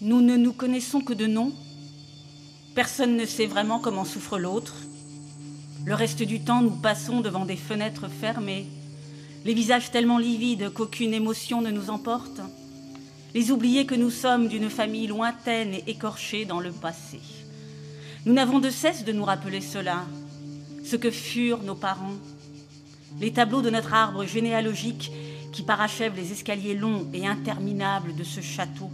Nous 0.00 0.20
ne 0.20 0.36
nous 0.36 0.52
connaissons 0.52 1.00
que 1.00 1.14
de 1.14 1.26
nom. 1.26 1.52
Personne 2.74 3.16
ne 3.16 3.24
sait 3.24 3.46
vraiment 3.46 3.78
comment 3.78 4.04
souffre 4.04 4.38
l'autre. 4.38 4.74
Le 5.86 5.94
reste 5.94 6.22
du 6.22 6.40
temps, 6.40 6.60
nous 6.60 6.76
passons 6.80 7.20
devant 7.20 7.46
des 7.46 7.56
fenêtres 7.56 8.08
fermées, 8.08 8.66
les 9.44 9.54
visages 9.54 9.90
tellement 9.90 10.18
livides 10.18 10.72
qu'aucune 10.72 11.14
émotion 11.14 11.60
ne 11.60 11.70
nous 11.70 11.90
emporte, 11.90 12.40
les 13.34 13.50
oubliés 13.50 13.86
que 13.86 13.94
nous 13.94 14.10
sommes 14.10 14.48
d'une 14.48 14.70
famille 14.70 15.06
lointaine 15.06 15.74
et 15.74 15.84
écorchée 15.88 16.44
dans 16.44 16.60
le 16.60 16.72
passé. 16.72 17.20
Nous 18.24 18.32
n'avons 18.32 18.60
de 18.60 18.70
cesse 18.70 19.04
de 19.04 19.12
nous 19.12 19.24
rappeler 19.24 19.60
cela, 19.60 20.04
ce 20.84 20.96
que 20.96 21.10
furent 21.10 21.62
nos 21.62 21.74
parents, 21.74 22.16
les 23.20 23.32
tableaux 23.32 23.62
de 23.62 23.70
notre 23.70 23.92
arbre 23.92 24.24
généalogique 24.24 25.10
qui 25.52 25.62
parachèvent 25.62 26.16
les 26.16 26.32
escaliers 26.32 26.74
longs 26.74 27.06
et 27.12 27.26
interminables 27.26 28.14
de 28.14 28.24
ce 28.24 28.40
château 28.40 28.90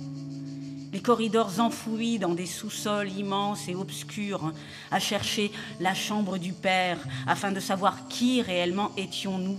les 0.93 1.01
corridors 1.01 1.61
enfouis 1.61 2.19
dans 2.19 2.35
des 2.35 2.47
sous-sols 2.47 3.11
immenses 3.13 3.69
et 3.69 3.75
obscurs, 3.75 4.53
à 4.91 4.99
chercher 4.99 5.53
la 5.79 5.95
chambre 5.95 6.39
du 6.39 6.53
Père 6.53 6.99
afin 7.27 7.53
de 7.53 7.61
savoir 7.61 8.09
qui 8.09 8.43
réellement 8.43 8.91
étions-nous. 8.97 9.59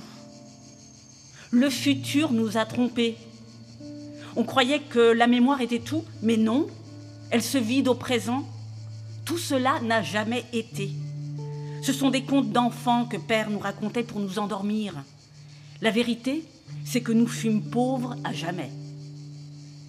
Le 1.52 1.70
futur 1.70 2.32
nous 2.32 2.58
a 2.58 2.66
trompés. 2.66 3.18
On 4.36 4.44
croyait 4.44 4.80
que 4.80 5.12
la 5.12 5.28
mémoire 5.28 5.62
était 5.62 5.80
tout, 5.80 6.04
mais 6.22 6.38
non, 6.38 6.68
elle 7.30 7.42
se 7.42 7.58
vide 7.58 7.88
au 7.88 7.96
présent. 7.96 8.46
Tout 9.26 9.38
cela 9.38 9.80
n'a 9.82 10.02
jamais 10.02 10.46
été. 10.54 10.90
Ce 11.82 11.94
sont 11.94 12.10
des 12.10 12.24
contes 12.24 12.52
d'enfants 12.52 13.06
que 13.06 13.18
Père 13.18 13.50
nous 13.50 13.60
racontait 13.60 14.04
pour 14.04 14.20
nous 14.20 14.40
endormir. 14.40 14.94
La 15.82 15.92
vérité, 15.92 16.46
c'est 16.86 17.02
que 17.02 17.12
nous 17.12 17.28
fûmes 17.28 17.64
pauvres 17.64 18.16
à 18.24 18.34
jamais. 18.34 18.70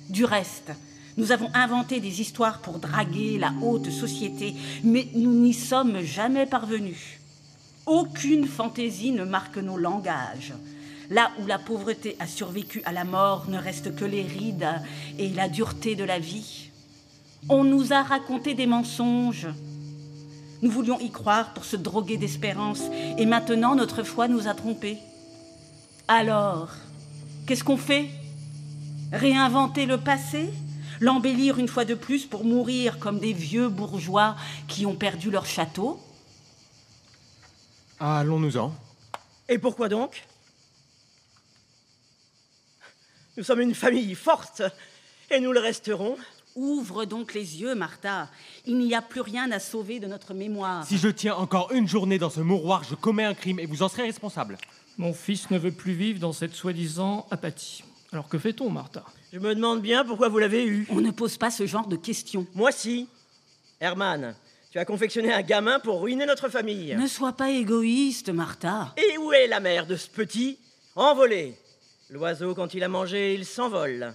Du 0.08 0.24
reste, 0.24 0.72
nous 1.16 1.32
avons 1.32 1.50
inventé 1.54 2.00
des 2.00 2.20
histoires 2.20 2.60
pour 2.60 2.78
draguer 2.78 3.38
la 3.38 3.52
haute 3.62 3.90
société, 3.90 4.54
mais 4.82 5.08
nous 5.14 5.34
n'y 5.34 5.52
sommes 5.52 6.00
jamais 6.00 6.46
parvenus. 6.46 7.18
Aucune 7.84 8.46
fantaisie 8.46 9.12
ne 9.12 9.24
marque 9.24 9.58
nos 9.58 9.76
langages. 9.76 10.54
Là 11.12 11.30
où 11.38 11.46
la 11.46 11.58
pauvreté 11.58 12.16
a 12.20 12.26
survécu 12.26 12.80
à 12.86 12.92
la 12.92 13.04
mort, 13.04 13.44
ne 13.46 13.58
reste 13.58 13.94
que 13.94 14.06
les 14.06 14.22
rides 14.22 14.66
et 15.18 15.28
la 15.28 15.50
dureté 15.50 15.94
de 15.94 16.04
la 16.04 16.18
vie. 16.18 16.70
On 17.50 17.64
nous 17.64 17.92
a 17.92 18.02
raconté 18.02 18.54
des 18.54 18.64
mensonges. 18.64 19.48
Nous 20.62 20.70
voulions 20.70 20.98
y 21.00 21.10
croire 21.10 21.52
pour 21.52 21.66
se 21.66 21.76
droguer 21.76 22.16
d'espérance, 22.16 22.80
et 23.18 23.26
maintenant 23.26 23.74
notre 23.74 24.04
foi 24.04 24.26
nous 24.26 24.48
a 24.48 24.54
trompés. 24.54 24.96
Alors, 26.08 26.70
qu'est-ce 27.46 27.62
qu'on 27.62 27.76
fait? 27.76 28.08
Réinventer 29.12 29.84
le 29.84 29.98
passé? 29.98 30.48
L'embellir 30.98 31.58
une 31.58 31.68
fois 31.68 31.84
de 31.84 31.94
plus 31.94 32.24
pour 32.24 32.42
mourir 32.42 32.98
comme 32.98 33.18
des 33.18 33.34
vieux 33.34 33.68
bourgeois 33.68 34.34
qui 34.66 34.86
ont 34.86 34.94
perdu 34.94 35.30
leur 35.30 35.44
château? 35.44 36.00
Allons-nous-en. 38.00 38.72
Et 39.50 39.58
pourquoi 39.58 39.90
donc? 39.90 40.24
Nous 43.36 43.44
sommes 43.44 43.60
une 43.60 43.74
famille 43.74 44.14
forte 44.14 44.62
et 45.30 45.40
nous 45.40 45.52
le 45.52 45.60
resterons. 45.60 46.16
Ouvre 46.54 47.06
donc 47.06 47.32
les 47.32 47.62
yeux, 47.62 47.74
Martha. 47.74 48.28
Il 48.66 48.76
n'y 48.78 48.94
a 48.94 49.00
plus 49.00 49.22
rien 49.22 49.50
à 49.52 49.58
sauver 49.58 50.00
de 50.00 50.06
notre 50.06 50.34
mémoire. 50.34 50.86
Si 50.86 50.98
je 50.98 51.08
tiens 51.08 51.34
encore 51.36 51.72
une 51.72 51.88
journée 51.88 52.18
dans 52.18 52.28
ce 52.28 52.40
mouroir, 52.40 52.84
je 52.84 52.94
commets 52.94 53.24
un 53.24 53.32
crime 53.32 53.58
et 53.58 53.64
vous 53.64 53.82
en 53.82 53.88
serez 53.88 54.02
responsable. 54.02 54.58
Mon 54.98 55.14
fils 55.14 55.50
ne 55.50 55.56
veut 55.56 55.72
plus 55.72 55.94
vivre 55.94 56.20
dans 56.20 56.34
cette 56.34 56.52
soi-disant 56.52 57.26
apathie. 57.30 57.82
Alors 58.12 58.28
que 58.28 58.38
fait-on, 58.38 58.68
Martha? 58.68 59.02
Je 59.32 59.38
me 59.38 59.54
demande 59.54 59.80
bien 59.80 60.04
pourquoi 60.04 60.28
vous 60.28 60.38
l'avez 60.38 60.66
eu. 60.66 60.86
On 60.90 61.00
ne 61.00 61.10
pose 61.10 61.38
pas 61.38 61.50
ce 61.50 61.66
genre 61.66 61.86
de 61.86 61.96
questions. 61.96 62.46
Moi 62.54 62.70
si. 62.70 63.08
Herman, 63.80 64.34
tu 64.70 64.78
as 64.78 64.84
confectionné 64.84 65.32
un 65.32 65.40
gamin 65.40 65.80
pour 65.80 66.02
ruiner 66.02 66.26
notre 66.26 66.50
famille. 66.50 66.94
Ne 66.94 67.06
sois 67.06 67.32
pas 67.32 67.48
égoïste, 67.50 68.28
Martha. 68.28 68.94
Et 68.98 69.16
où 69.16 69.32
est 69.32 69.46
la 69.46 69.60
mère 69.60 69.86
de 69.86 69.96
ce 69.96 70.08
petit 70.08 70.58
Envolé? 70.94 71.56
L'oiseau, 72.12 72.54
quand 72.54 72.74
il 72.74 72.84
a 72.84 72.88
mangé, 72.88 73.32
il 73.32 73.46
s'envole. 73.46 74.12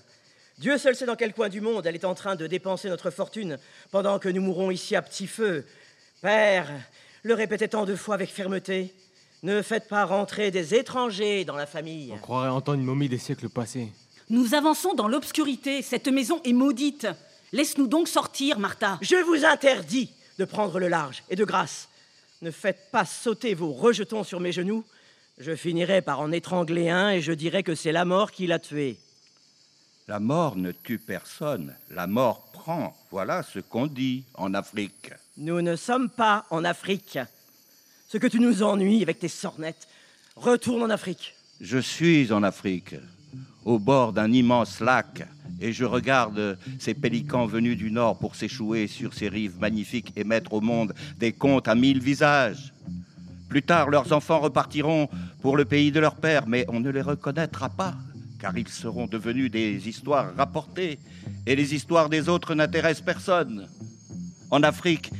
Dieu 0.59 0.77
seul 0.77 0.95
sait 0.95 1.07
dans 1.07 1.15
quel 1.15 1.33
coin 1.33 1.49
du 1.49 1.61
monde 1.61 1.83
elle 1.87 1.95
est 1.95 2.05
en 2.05 2.13
train 2.13 2.35
de 2.35 2.45
dépenser 2.45 2.89
notre 2.89 3.09
fortune 3.09 3.57
pendant 3.89 4.19
que 4.19 4.29
nous 4.29 4.41
mourrons 4.41 4.69
ici 4.69 4.95
à 4.95 5.01
petit 5.01 5.25
feu. 5.25 5.65
Père, 6.21 6.69
le 7.23 7.33
répétait 7.33 7.69
tant 7.69 7.85
de 7.85 7.95
fois 7.95 8.13
avec 8.13 8.29
fermeté, 8.29 8.93
ne 9.41 9.63
faites 9.63 9.87
pas 9.87 10.05
rentrer 10.05 10.51
des 10.51 10.75
étrangers 10.75 11.43
dans 11.43 11.55
la 11.55 11.65
famille. 11.65 12.11
On 12.13 12.19
croirait 12.19 12.49
entendre 12.49 12.77
une 12.77 12.85
momie 12.85 13.09
des 13.09 13.17
siècles 13.17 13.49
passés. 13.49 13.91
Nous 14.29 14.53
avançons 14.53 14.93
dans 14.93 15.07
l'obscurité. 15.07 15.81
Cette 15.81 16.07
maison 16.07 16.39
est 16.43 16.53
maudite. 16.53 17.07
Laisse-nous 17.51 17.87
donc 17.87 18.07
sortir, 18.07 18.59
Martha. 18.59 18.99
Je 19.01 19.15
vous 19.15 19.43
interdis 19.43 20.11
de 20.37 20.45
prendre 20.45 20.79
le 20.79 20.87
large 20.87 21.23
et 21.31 21.35
de 21.35 21.45
grâce. 21.45 21.89
Ne 22.43 22.51
faites 22.51 22.91
pas 22.91 23.05
sauter 23.05 23.55
vos 23.55 23.71
rejetons 23.71 24.23
sur 24.23 24.39
mes 24.39 24.51
genoux. 24.51 24.83
Je 25.39 25.55
finirai 25.55 26.01
par 26.01 26.19
en 26.19 26.31
étrangler 26.31 26.89
un 26.89 27.11
et 27.11 27.21
je 27.21 27.31
dirai 27.31 27.61
que 27.61 27.75
c'est 27.75 27.91
la 27.91 28.05
mort 28.05 28.31
qui 28.31 28.47
l'a 28.47 28.57
tué. 28.57 28.97
La 30.07 30.19
mort 30.19 30.55
ne 30.55 30.71
tue 30.71 30.97
personne, 30.97 31.75
la 31.91 32.07
mort 32.07 32.49
prend. 32.53 32.95
Voilà 33.11 33.43
ce 33.43 33.59
qu'on 33.59 33.85
dit 33.85 34.23
en 34.33 34.55
Afrique. 34.55 35.11
Nous 35.37 35.61
ne 35.61 35.75
sommes 35.75 36.09
pas 36.09 36.45
en 36.49 36.63
Afrique. 36.63 37.19
Ce 38.07 38.17
que 38.17 38.25
tu 38.25 38.39
nous 38.39 38.63
ennuies 38.63 39.03
avec 39.03 39.19
tes 39.19 39.27
sornettes, 39.27 39.87
retourne 40.35 40.81
en 40.81 40.89
Afrique. 40.89 41.35
Je 41.61 41.77
suis 41.77 42.31
en 42.31 42.41
Afrique, 42.41 42.95
au 43.63 43.77
bord 43.77 44.13
d'un 44.13 44.31
immense 44.31 44.79
lac, 44.79 45.27
et 45.61 45.71
je 45.71 45.85
regarde 45.85 46.57
ces 46.79 46.95
pélicans 46.95 47.45
venus 47.45 47.77
du 47.77 47.91
nord 47.91 48.17
pour 48.17 48.35
s'échouer 48.35 48.87
sur 48.87 49.13
ces 49.13 49.29
rives 49.29 49.59
magnifiques 49.59 50.13
et 50.15 50.23
mettre 50.23 50.53
au 50.53 50.61
monde 50.61 50.95
des 51.17 51.31
contes 51.31 51.67
à 51.67 51.75
mille 51.75 51.99
visages. 51.99 52.73
Plus 53.49 53.63
tard, 53.63 53.89
leurs 53.89 54.11
enfants 54.11 54.39
repartiront 54.39 55.09
pour 55.41 55.57
le 55.57 55.65
pays 55.65 55.91
de 55.91 55.99
leur 55.99 56.15
père, 56.15 56.47
mais 56.47 56.65
on 56.67 56.79
ne 56.79 56.89
les 56.89 57.01
reconnaîtra 57.01 57.69
pas 57.69 57.95
car 58.39 58.57
ils 58.57 58.67
seront 58.67 59.07
devenus 59.07 59.51
des 59.51 59.87
histoires 59.87 60.35
rapportées, 60.35 60.99
et 61.45 61.55
les 61.55 61.73
histoires 61.73 62.09
des 62.09 62.29
autres 62.29 62.55
n'intéressent 62.55 63.05
personne. 63.05 63.67
En 64.51 64.63
Afrique, 64.63 65.11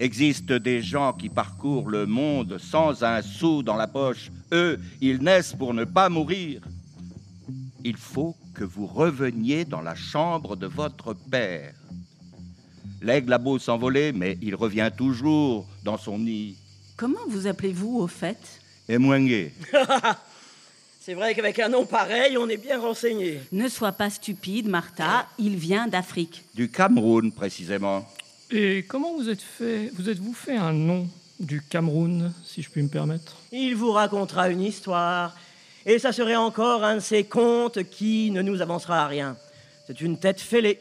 existent 0.00 0.58
des 0.58 0.82
gens 0.82 1.12
qui 1.12 1.28
parcourent 1.28 1.88
le 1.88 2.06
monde 2.06 2.58
sans 2.58 3.04
un 3.04 3.22
sou 3.22 3.62
dans 3.62 3.76
la 3.76 3.86
poche. 3.86 4.30
Eux, 4.52 4.80
ils 5.00 5.22
naissent 5.22 5.54
pour 5.54 5.74
ne 5.74 5.84
pas 5.84 6.08
mourir. 6.08 6.62
Il 7.84 7.96
faut 7.96 8.36
que 8.54 8.64
vous 8.64 8.86
reveniez 8.86 9.64
dans 9.64 9.80
la 9.80 9.94
chambre 9.94 10.56
de 10.56 10.66
votre 10.66 11.14
père. 11.14 11.74
L'aigle 13.00 13.32
a 13.32 13.38
beau 13.38 13.58
s'envoler, 13.58 14.12
mais 14.12 14.38
il 14.42 14.54
revient 14.54 14.90
toujours 14.96 15.66
dans 15.84 15.98
son 15.98 16.18
nid. 16.18 16.56
Comment 17.02 17.26
vous 17.26 17.48
appelez-vous 17.48 17.98
au 17.98 18.06
fait 18.06 18.38
Emwenge. 18.88 19.50
C'est 21.00 21.14
vrai 21.14 21.34
qu'avec 21.34 21.58
un 21.58 21.68
nom 21.68 21.84
pareil, 21.84 22.38
on 22.38 22.48
est 22.48 22.56
bien 22.56 22.80
renseigné. 22.80 23.40
Ne 23.50 23.66
sois 23.66 23.90
pas 23.90 24.08
stupide, 24.08 24.68
Martha, 24.68 25.26
il 25.36 25.56
vient 25.56 25.88
d'Afrique. 25.88 26.44
Du 26.54 26.70
Cameroun, 26.70 27.32
précisément. 27.32 28.06
Et 28.52 28.84
comment 28.84 29.16
vous 29.16 29.28
êtes 29.28 29.42
fait, 29.42 29.90
vous 29.94 30.08
êtes-vous 30.10 30.32
fait 30.32 30.56
un 30.56 30.72
nom 30.72 31.08
du 31.40 31.60
Cameroun, 31.60 32.32
si 32.44 32.62
je 32.62 32.70
puis 32.70 32.84
me 32.84 32.88
permettre? 32.88 33.36
Il 33.50 33.74
vous 33.74 33.90
racontera 33.90 34.48
une 34.48 34.62
histoire, 34.62 35.34
et 35.84 35.98
ça 35.98 36.12
serait 36.12 36.36
encore 36.36 36.84
un 36.84 36.94
de 36.94 37.00
ces 37.00 37.24
contes 37.24 37.82
qui 37.90 38.30
ne 38.30 38.42
nous 38.42 38.62
avancera 38.62 39.02
à 39.02 39.08
rien. 39.08 39.36
C'est 39.88 40.02
une 40.02 40.20
tête 40.20 40.40
fêlée. 40.40 40.78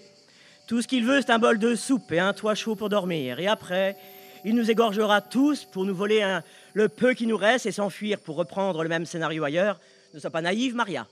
Tout 0.68 0.84
ce 0.84 0.88
qu'il 0.88 1.04
veut, 1.04 1.22
c'est 1.22 1.32
un 1.32 1.40
bol 1.40 1.58
de 1.58 1.74
soupe 1.74 2.12
et 2.12 2.20
un 2.20 2.34
toit 2.34 2.54
chaud 2.54 2.76
pour 2.76 2.90
dormir. 2.90 3.40
Et 3.40 3.48
après, 3.48 3.98
il 4.44 4.56
nous 4.56 4.70
égorgera 4.72 5.22
tous 5.22 5.66
pour 5.66 5.86
nous 5.86 5.96
voler 5.96 6.22
un, 6.22 6.44
le 6.74 6.90
peu 6.90 7.14
qui 7.14 7.28
nous 7.28 7.38
reste 7.38 7.66
et 7.66 7.72
s'enfuir 7.72 8.20
pour 8.20 8.36
reprendre 8.36 8.84
le 8.84 8.90
même 8.90 9.06
scénario 9.06 9.44
ailleurs. 9.44 9.80
Ne 10.14 10.20
sois 10.20 10.30
pas 10.32 10.42
naïve, 10.42 10.76
Maria. 10.76 11.08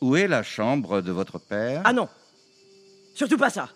Où 0.00 0.16
est 0.16 0.26
la 0.28 0.42
chambre 0.42 1.00
de 1.02 1.12
votre 1.12 1.38
père? 1.38 1.82
Ah 1.84 1.92
non 1.92 2.08
Surtout 3.14 3.36
pas 3.36 3.50
ça 3.50 3.68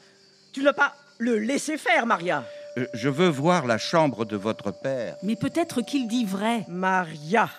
Tu 0.53 0.61
ne 0.61 0.65
vas 0.67 0.73
pas 0.73 0.95
le 1.19 1.39
laisser 1.39 1.77
faire, 1.77 2.07
Maria 2.07 2.45
Euh, 2.79 2.87
Je 2.95 3.09
veux 3.09 3.29
voir 3.29 3.67
la 3.67 3.79
chambre 3.79 4.25
de 4.25 4.37
votre 4.37 4.71
père. 4.73 5.17
Mais 5.23 5.37
peut-être 5.37 5.83
qu'il 5.83 6.09
dit 6.09 6.25
vrai. 6.25 6.65
Maria 6.69 7.51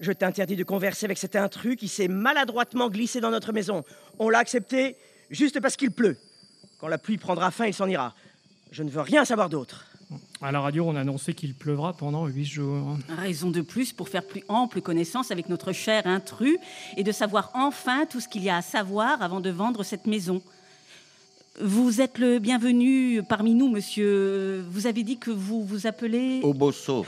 Je 0.00 0.12
t'interdis 0.12 0.56
de 0.56 0.64
converser 0.64 1.06
avec 1.06 1.18
cet 1.18 1.34
intrus 1.34 1.76
qui 1.76 1.88
s'est 1.88 2.08
maladroitement 2.08 2.88
glissé 2.88 3.20
dans 3.20 3.30
notre 3.30 3.52
maison. 3.52 3.84
On 4.18 4.28
l'a 4.28 4.38
accepté 4.38 4.96
juste 5.30 5.60
parce 5.60 5.76
qu'il 5.76 5.90
pleut. 5.90 6.16
Quand 6.78 6.88
la 6.88 6.98
pluie 6.98 7.18
prendra 7.18 7.50
fin, 7.50 7.66
il 7.66 7.74
s'en 7.74 7.88
ira. 7.88 8.14
Je 8.70 8.84
ne 8.84 8.90
veux 8.90 9.00
rien 9.00 9.24
savoir 9.24 9.48
d'autre. 9.48 9.86
À 10.40 10.52
la 10.52 10.60
radio, 10.60 10.84
on 10.86 10.94
a 10.94 11.00
annoncé 11.00 11.34
qu'il 11.34 11.52
pleuvra 11.52 11.92
pendant 11.94 12.26
huit 12.26 12.44
jours. 12.44 12.96
Raison 13.08 13.50
de 13.50 13.60
plus 13.60 13.92
pour 13.92 14.08
faire 14.08 14.22
plus 14.22 14.44
ample 14.46 14.80
connaissance 14.80 15.32
avec 15.32 15.48
notre 15.48 15.72
cher 15.72 16.06
intrus 16.06 16.58
et 16.96 17.02
de 17.02 17.10
savoir 17.10 17.50
enfin 17.54 18.06
tout 18.06 18.20
ce 18.20 18.28
qu'il 18.28 18.44
y 18.44 18.48
a 18.48 18.58
à 18.58 18.62
savoir 18.62 19.20
avant 19.20 19.40
de 19.40 19.50
vendre 19.50 19.82
cette 19.82 20.06
maison. 20.06 20.40
Vous 21.60 22.00
êtes 22.00 22.18
le 22.18 22.38
bienvenu 22.38 23.20
parmi 23.28 23.52
nous, 23.52 23.68
monsieur. 23.68 24.64
Vous 24.70 24.86
avez 24.86 25.02
dit 25.02 25.18
que 25.18 25.32
vous 25.32 25.64
vous 25.64 25.88
appelez... 25.88 26.40
Obosso. 26.44 27.04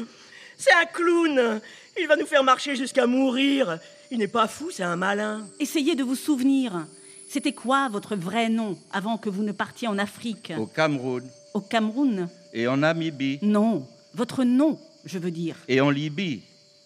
C'est 0.58 0.72
un 0.72 0.86
clown 0.86 1.60
Il 1.96 2.08
va 2.08 2.16
nous 2.16 2.26
faire 2.26 2.42
marcher 2.42 2.74
jusqu'à 2.74 3.06
mourir 3.06 3.78
Il 4.10 4.18
n'est 4.18 4.26
pas 4.26 4.48
fou, 4.48 4.70
c'est 4.72 4.82
un 4.82 4.96
malin. 4.96 5.46
Essayez 5.60 5.94
de 5.94 6.02
vous 6.02 6.14
souvenir. 6.16 6.86
C'était 7.28 7.52
quoi 7.52 7.88
votre 7.88 8.16
vrai 8.16 8.48
nom 8.48 8.76
avant 8.92 9.16
que 9.16 9.28
vous 9.28 9.42
ne 9.44 9.52
partiez 9.52 9.86
en 9.86 9.98
Afrique? 9.98 10.52
Au 10.58 10.66
Cameroun. 10.66 11.22
Au 11.54 11.60
Cameroun? 11.60 12.28
Et 12.56 12.68
en 12.68 12.76
Namibie. 12.76 13.40
Non, 13.42 13.84
votre 14.14 14.44
nom, 14.44 14.78
je 15.04 15.18
veux 15.18 15.32
dire. 15.32 15.56
Et 15.66 15.80
en 15.80 15.90
Libye. 15.90 16.42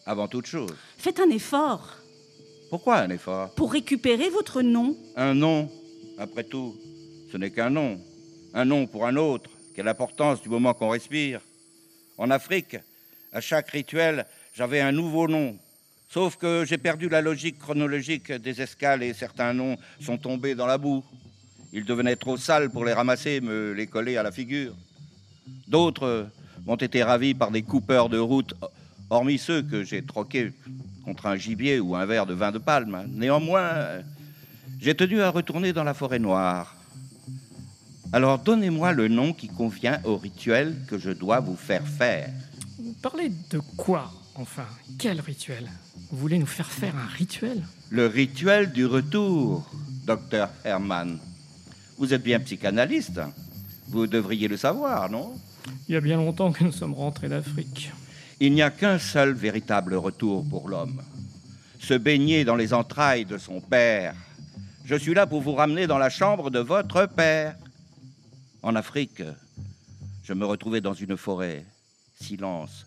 Avant 0.07 0.27
toute 0.27 0.47
chose. 0.47 0.75
Faites 0.97 1.21
un 1.21 1.29
effort 1.29 1.99
Pourquoi 2.71 3.01
un 3.01 3.11
effort? 3.11 3.51
Pour 3.55 3.71
récupérer 3.73 4.31
votre 4.31 4.63
nom. 4.63 4.97
Un 5.15 5.35
nom, 5.35 5.71
après 6.19 6.45
tout, 6.45 6.75
ce 7.31 7.37
n'est 7.37 7.51
qu'un 7.51 7.69
nom. 7.69 8.01
Un 8.55 8.65
nom 8.65 8.87
pour 8.87 9.07
un 9.07 9.17
autre. 9.17 9.51
Quelle 9.75 9.89
importance 9.89 10.41
du 10.41 10.49
moment 10.49 10.73
qu'on 10.73 10.89
respire. 10.89 11.43
En 12.17 12.31
Afrique, 12.31 12.79
à 13.35 13.43
chaque 13.43 13.69
rituel, 13.69 14.25
j'avais 14.55 14.81
un 14.81 14.91
nouveau 14.91 15.29
nom. 15.29 15.59
Sauf 16.09 16.37
que 16.37 16.65
j'ai 16.67 16.79
perdu 16.79 17.11
la 17.11 17.21
logique 17.21 17.59
chronologique 17.59 18.33
des 18.33 18.63
escales 18.63 19.03
et 19.03 19.13
certains 19.13 19.53
noms 19.53 19.77
sont 20.01 20.17
tombés 20.17 20.55
dans 20.55 20.67
la 20.67 20.79
boue. 20.79 21.05
Ils 21.75 21.85
devenaient 21.85 22.17
trop 22.17 22.39
sales 22.39 22.71
pour 22.71 22.87
les 22.87 22.95
ramasser 22.95 23.43
me 23.43 23.73
les 23.73 23.87
coller 23.87 24.17
à 24.17 24.23
la 24.23 24.33
figure. 24.33 24.75
D'autres 25.67 26.29
m'ont 26.67 26.77
été 26.77 27.03
ravis 27.03 27.35
par 27.35 27.51
des 27.51 27.63
coupeurs 27.63 28.09
de 28.09 28.19
route, 28.19 28.55
hormis 29.11 29.39
ceux 29.39 29.63
que 29.63 29.85
j'ai 29.85 30.03
troqués 30.03 30.53
contre 31.05 31.27
un 31.27 31.37
gibier 31.37 31.81
ou 31.81 31.97
un 31.97 32.05
verre 32.07 32.27
de 32.27 32.35
vin 32.35 32.53
de 32.53 32.59
palme. 32.59 33.07
Néanmoins, 33.11 34.03
j'ai 34.81 34.95
tenu 34.95 35.23
à 35.23 35.31
retourner 35.31 35.73
dans 35.73 35.85
la 35.85 35.95
forêt 35.95 36.19
noire. 36.19 36.77
Alors 38.13 38.39
donnez-moi 38.39 38.93
le 38.93 39.09
nom 39.09 39.33
qui 39.33 39.49
convient 39.49 40.01
au 40.05 40.17
rituel 40.17 40.77
que 40.87 40.99
je 40.99 41.11
dois 41.11 41.41
vous 41.41 41.57
faire 41.57 41.87
faire. 41.87 42.31
Vous 42.79 42.95
parlez 43.03 43.31
de 43.51 43.61
quoi, 43.77 44.11
enfin? 44.35 44.67
Quel 44.99 45.21
rituel? 45.21 45.69
Vous 46.11 46.19
voulez 46.19 46.39
nous 46.39 46.47
faire 46.47 46.71
faire 46.71 46.95
un 46.97 47.07
rituel? 47.07 47.63
Le 47.91 48.07
rituel 48.07 48.73
du 48.73 48.87
retour, 48.87 49.71
docteur 50.07 50.49
Herman. 50.65 51.19
Vous 51.99 52.15
êtes 52.15 52.23
bien 52.23 52.41
psychanalyste. 52.41 53.21
Vous 53.89 54.07
devriez 54.07 54.49
le 54.49 54.57
savoir, 54.57 55.11
non? 55.11 55.33
Il 55.89 55.95
y 55.95 55.97
a 55.97 56.01
bien 56.01 56.17
longtemps 56.19 56.53
que 56.53 56.63
nous 56.63 56.73
sommes 56.73 56.95
rentrés 56.95 57.29
d'Afrique. 57.29 57.91
Il 58.39 58.53
n'y 58.53 58.63
a 58.63 58.71
qu'un 58.71 58.99
seul 58.99 59.33
véritable 59.33 59.95
retour 59.95 60.47
pour 60.49 60.69
l'homme. 60.69 61.03
Se 61.81 61.95
baigner 61.95 62.45
dans 62.45 62.57
les 62.57 62.75
entrailles 62.75 63.25
de 63.25 63.39
son 63.39 63.61
père. 63.61 64.15
Je 64.85 64.95
suis 64.95 65.15
là 65.15 65.27
pour 65.27 65.41
vous 65.41 65.55
ramener 65.55 65.87
dans 65.87 65.99
la 65.99 66.11
chambre 66.11 66.51
de 66.51 66.59
votre 66.59 67.07
père. 67.07 67.57
En 68.63 68.77
Afrique, 68.77 69.23
Je 70.23 70.35
me 70.35 70.45
retrouvais 70.45 70.83
dans 70.83 70.93
une 70.93 71.17
forêt. 71.17 71.65
Silence. 72.21 72.85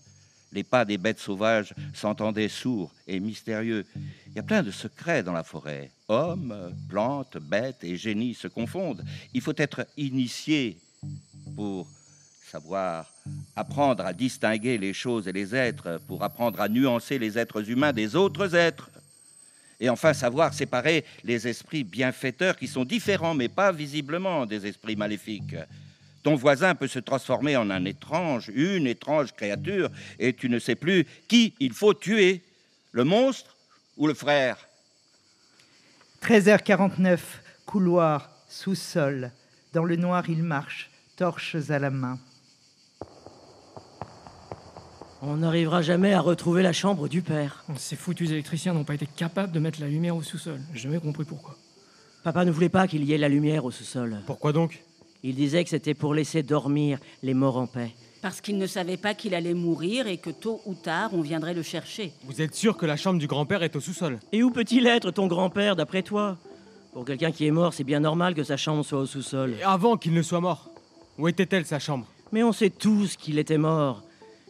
Les 0.53 0.63
pas 0.63 0.85
des 0.85 0.99
bêtes 0.99 1.17
sauvages 1.17 1.73
s'entendaient 1.91 2.49
sourds 2.49 2.93
et 3.07 3.19
mystérieux. 3.19 3.83
Il 4.27 4.35
y 4.35 4.39
a 4.39 4.43
plein 4.43 4.61
de 4.61 4.69
secrets 4.69 5.23
dans 5.23 5.33
la 5.33 5.43
forêt. 5.43 5.89
Hommes, 6.07 6.71
plantes, 6.87 7.37
bêtes 7.37 7.83
et 7.83 7.97
génies 7.97 8.35
se 8.35 8.47
confondent. 8.47 9.03
Il 9.33 9.41
faut 9.41 9.55
être 9.57 9.87
initié 9.97 10.77
pour 11.55 11.87
savoir 12.51 13.05
apprendre 13.55 14.05
à 14.05 14.13
distinguer 14.13 14.77
les 14.77 14.93
choses 14.93 15.27
et 15.27 15.31
les 15.31 15.55
êtres, 15.55 15.99
pour 16.07 16.23
apprendre 16.23 16.59
à 16.61 16.69
nuancer 16.69 17.17
les 17.17 17.37
êtres 17.37 17.69
humains 17.69 17.93
des 17.93 18.15
autres 18.15 18.55
êtres. 18.55 18.89
Et 19.79 19.89
enfin 19.89 20.13
savoir 20.13 20.53
séparer 20.53 21.05
les 21.23 21.47
esprits 21.47 21.83
bienfaiteurs 21.83 22.55
qui 22.55 22.67
sont 22.67 22.85
différents 22.85 23.33
mais 23.33 23.49
pas 23.49 23.71
visiblement 23.71 24.45
des 24.45 24.67
esprits 24.67 24.95
maléfiques. 24.95 25.55
Ton 26.23 26.35
voisin 26.35 26.75
peut 26.75 26.87
se 26.87 26.99
transformer 26.99 27.57
en 27.57 27.71
un 27.71 27.85
étrange, 27.85 28.51
une 28.53 28.85
étrange 28.85 29.33
créature, 29.33 29.89
et 30.19 30.33
tu 30.33 30.49
ne 30.49 30.59
sais 30.59 30.75
plus 30.75 31.07
qui 31.27 31.55
il 31.59 31.73
faut 31.73 31.95
tuer, 31.95 32.43
le 32.91 33.03
monstre 33.03 33.55
ou 33.97 34.05
le 34.05 34.13
frère. 34.13 34.57
13h49, 36.21 37.19
couloir, 37.65 38.29
sous-sol. 38.47 39.31
Dans 39.73 39.85
le 39.85 39.95
noir, 39.95 40.29
il 40.29 40.43
marche, 40.43 40.90
torches 41.21 41.55
à 41.69 41.77
la 41.77 41.91
main. 41.91 42.17
On 45.21 45.37
n'arrivera 45.37 45.83
jamais 45.83 46.13
à 46.13 46.19
retrouver 46.19 46.63
la 46.63 46.73
chambre 46.73 47.07
du 47.07 47.21
père. 47.21 47.63
Ces 47.77 47.95
foutus 47.95 48.31
électriciens 48.31 48.73
n'ont 48.73 48.83
pas 48.83 48.95
été 48.95 49.05
capables 49.05 49.51
de 49.51 49.59
mettre 49.59 49.81
la 49.81 49.87
lumière 49.87 50.15
au 50.15 50.23
sous-sol. 50.23 50.59
J'ai 50.73 50.79
jamais 50.79 50.99
compris 50.99 51.23
pourquoi. 51.23 51.55
Papa 52.23 52.43
ne 52.43 52.49
voulait 52.49 52.69
pas 52.69 52.87
qu'il 52.87 53.03
y 53.03 53.13
ait 53.13 53.19
la 53.19 53.29
lumière 53.29 53.65
au 53.65 53.69
sous-sol. 53.69 54.17
Pourquoi 54.25 54.51
donc? 54.51 54.83
Il 55.21 55.35
disait 55.35 55.63
que 55.63 55.69
c'était 55.69 55.93
pour 55.93 56.15
laisser 56.15 56.41
dormir 56.41 56.97
les 57.21 57.35
morts 57.35 57.57
en 57.57 57.67
paix. 57.67 57.91
Parce 58.23 58.41
qu'il 58.41 58.57
ne 58.57 58.65
savait 58.65 58.97
pas 58.97 59.13
qu'il 59.13 59.35
allait 59.35 59.53
mourir 59.53 60.07
et 60.07 60.17
que 60.17 60.31
tôt 60.31 60.59
ou 60.65 60.73
tard, 60.73 61.11
on 61.13 61.21
viendrait 61.21 61.53
le 61.53 61.61
chercher. 61.61 62.13
Vous 62.23 62.41
êtes 62.41 62.55
sûr 62.55 62.77
que 62.77 62.87
la 62.87 62.97
chambre 62.97 63.19
du 63.19 63.27
grand-père 63.27 63.61
est 63.61 63.75
au 63.75 63.79
sous-sol? 63.79 64.17
Et 64.31 64.41
où 64.41 64.49
peut-il 64.49 64.87
être, 64.87 65.11
ton 65.11 65.27
grand-père, 65.27 65.75
d'après 65.75 66.01
toi? 66.01 66.39
Pour 66.93 67.05
quelqu'un 67.05 67.31
qui 67.31 67.45
est 67.45 67.51
mort, 67.51 67.75
c'est 67.75 67.83
bien 67.83 67.99
normal 67.99 68.33
que 68.33 68.43
sa 68.43 68.57
chambre 68.57 68.83
soit 68.83 69.01
au 69.01 69.05
sous-sol. 69.05 69.53
Et 69.59 69.63
avant 69.63 69.97
qu'il 69.97 70.15
ne 70.15 70.23
soit 70.23 70.41
mort, 70.41 70.70
où 71.21 71.27
était-elle 71.27 71.67
sa 71.67 71.77
chambre? 71.77 72.07
Mais 72.31 72.41
on 72.41 72.51
sait 72.51 72.71
tous 72.71 73.15
qu'il 73.15 73.37
était 73.37 73.59
mort. 73.59 74.01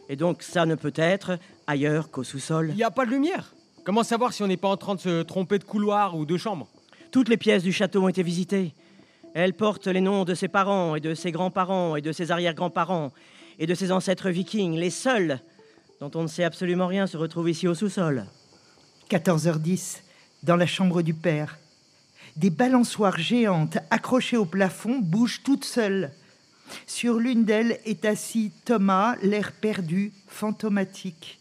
Et 0.08 0.16
donc 0.16 0.42
ça 0.42 0.64
ne 0.64 0.74
peut 0.74 0.94
être 0.96 1.38
ailleurs 1.66 2.10
qu'au 2.10 2.24
sous-sol. 2.24 2.68
Il 2.70 2.76
n'y 2.76 2.82
a 2.82 2.90
pas 2.90 3.04
de 3.04 3.10
lumière 3.10 3.54
Comment 3.84 4.02
savoir 4.04 4.32
si 4.32 4.42
on 4.42 4.46
n'est 4.46 4.56
pas 4.56 4.68
en 4.68 4.76
train 4.76 4.94
de 4.94 5.00
se 5.00 5.22
tromper 5.22 5.58
de 5.58 5.64
couloir 5.64 6.16
ou 6.16 6.24
de 6.24 6.36
chambre? 6.38 6.68
Toutes 7.10 7.28
les 7.28 7.36
pièces 7.36 7.62
du 7.62 7.72
château 7.72 8.04
ont 8.04 8.08
été 8.08 8.22
visitées. 8.22 8.74
Elles 9.34 9.52
portent 9.52 9.86
les 9.86 10.00
noms 10.00 10.24
de 10.24 10.34
ses 10.34 10.48
parents 10.48 10.96
et 10.96 11.00
de 11.00 11.14
ses 11.14 11.30
grands-parents 11.30 11.96
et 11.96 12.00
de 12.00 12.12
ses 12.12 12.30
arrière-grands-parents 12.30 13.12
et 13.58 13.66
de 13.66 13.74
ses 13.74 13.92
ancêtres 13.92 14.30
vikings. 14.30 14.76
Les 14.76 14.90
seuls 14.90 15.40
dont 16.00 16.10
on 16.14 16.22
ne 16.22 16.28
sait 16.28 16.44
absolument 16.44 16.86
rien 16.86 17.06
se 17.06 17.18
retrouvent 17.18 17.50
ici 17.50 17.68
au 17.68 17.74
sous-sol. 17.74 18.24
14h10, 19.10 19.98
dans 20.42 20.56
la 20.56 20.66
chambre 20.66 21.02
du 21.02 21.12
père. 21.12 21.58
Des 22.36 22.50
balançoires 22.50 23.18
géantes 23.18 23.76
accrochées 23.90 24.38
au 24.38 24.46
plafond 24.46 25.00
bougent 25.00 25.42
toutes 25.42 25.66
seules. 25.66 26.12
Sur 26.86 27.18
l'une 27.18 27.44
d'elles 27.44 27.80
est 27.84 28.04
assis 28.04 28.52
Thomas, 28.64 29.16
l'air 29.22 29.52
perdu, 29.52 30.12
fantomatique. 30.26 31.40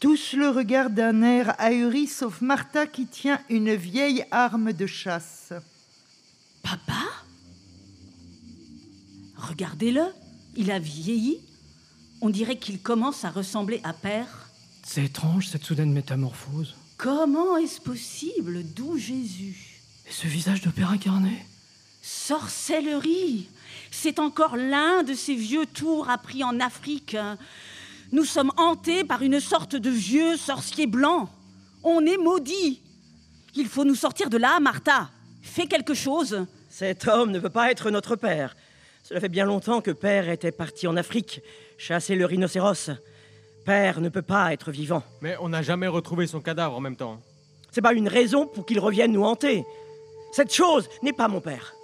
Tous 0.00 0.32
le 0.32 0.48
regardent 0.48 0.94
d'un 0.94 1.22
air 1.22 1.54
ahuri, 1.58 2.06
sauf 2.06 2.40
Martha 2.40 2.86
qui 2.86 3.06
tient 3.06 3.40
une 3.48 3.74
vieille 3.74 4.24
arme 4.30 4.72
de 4.72 4.86
chasse. 4.86 5.52
Papa? 6.62 7.02
Regardez-le, 9.36 10.02
il 10.56 10.70
a 10.70 10.78
vieilli. 10.78 11.38
On 12.20 12.30
dirait 12.30 12.58
qu'il 12.58 12.80
commence 12.80 13.24
à 13.24 13.30
ressembler 13.30 13.80
à 13.84 13.92
père. 13.92 14.50
C'est 14.84 15.04
étrange 15.04 15.48
cette 15.48 15.64
soudaine 15.64 15.92
métamorphose. 15.92 16.74
Comment 16.96 17.56
est-ce 17.56 17.80
possible? 17.80 18.64
D'où 18.74 18.98
Jésus? 18.98 19.80
Et 20.08 20.12
ce 20.12 20.26
visage 20.26 20.60
de 20.62 20.70
père 20.70 20.90
incarné? 20.90 21.46
Sorcellerie 22.02 23.48
C'est 23.94 24.18
encore 24.18 24.56
l'un 24.56 25.02
de 25.02 25.12
ces 25.12 25.34
vieux 25.34 25.66
tours 25.66 26.08
appris 26.08 26.42
en 26.42 26.58
Afrique. 26.60 27.14
Nous 28.10 28.24
sommes 28.24 28.50
hantés 28.56 29.04
par 29.04 29.20
une 29.20 29.38
sorte 29.38 29.76
de 29.76 29.90
vieux 29.90 30.38
sorcier 30.38 30.86
blanc. 30.86 31.28
On 31.84 32.04
est 32.06 32.16
maudits. 32.16 32.80
Il 33.54 33.68
faut 33.68 33.84
nous 33.84 33.94
sortir 33.94 34.30
de 34.30 34.38
là, 34.38 34.58
Martha. 34.60 35.10
Fais 35.42 35.66
quelque 35.66 35.92
chose. 35.92 36.46
Cet 36.70 37.06
homme 37.06 37.32
ne 37.32 37.38
peut 37.38 37.50
pas 37.50 37.70
être 37.70 37.90
notre 37.90 38.16
père. 38.16 38.56
Cela 39.04 39.20
fait 39.20 39.28
bien 39.28 39.44
longtemps 39.44 39.82
que 39.82 39.90
père 39.90 40.30
était 40.30 40.52
parti 40.52 40.86
en 40.86 40.96
Afrique, 40.96 41.42
chasser 41.76 42.16
le 42.16 42.24
rhinocéros. 42.24 42.90
Père 43.66 44.00
ne 44.00 44.08
peut 44.08 44.22
pas 44.22 44.54
être 44.54 44.72
vivant. 44.72 45.02
Mais 45.20 45.36
on 45.38 45.50
n'a 45.50 45.60
jamais 45.60 45.86
retrouvé 45.86 46.26
son 46.26 46.40
cadavre 46.40 46.76
en 46.76 46.80
même 46.80 46.96
temps. 46.96 47.20
C'est 47.70 47.82
pas 47.82 47.92
une 47.92 48.08
raison 48.08 48.46
pour 48.46 48.64
qu'il 48.64 48.80
revienne 48.80 49.12
nous 49.12 49.24
hanter. 49.24 49.64
Cette 50.32 50.52
chose 50.52 50.88
n'est 51.02 51.12
pas 51.12 51.28
mon 51.28 51.42
père. 51.42 51.74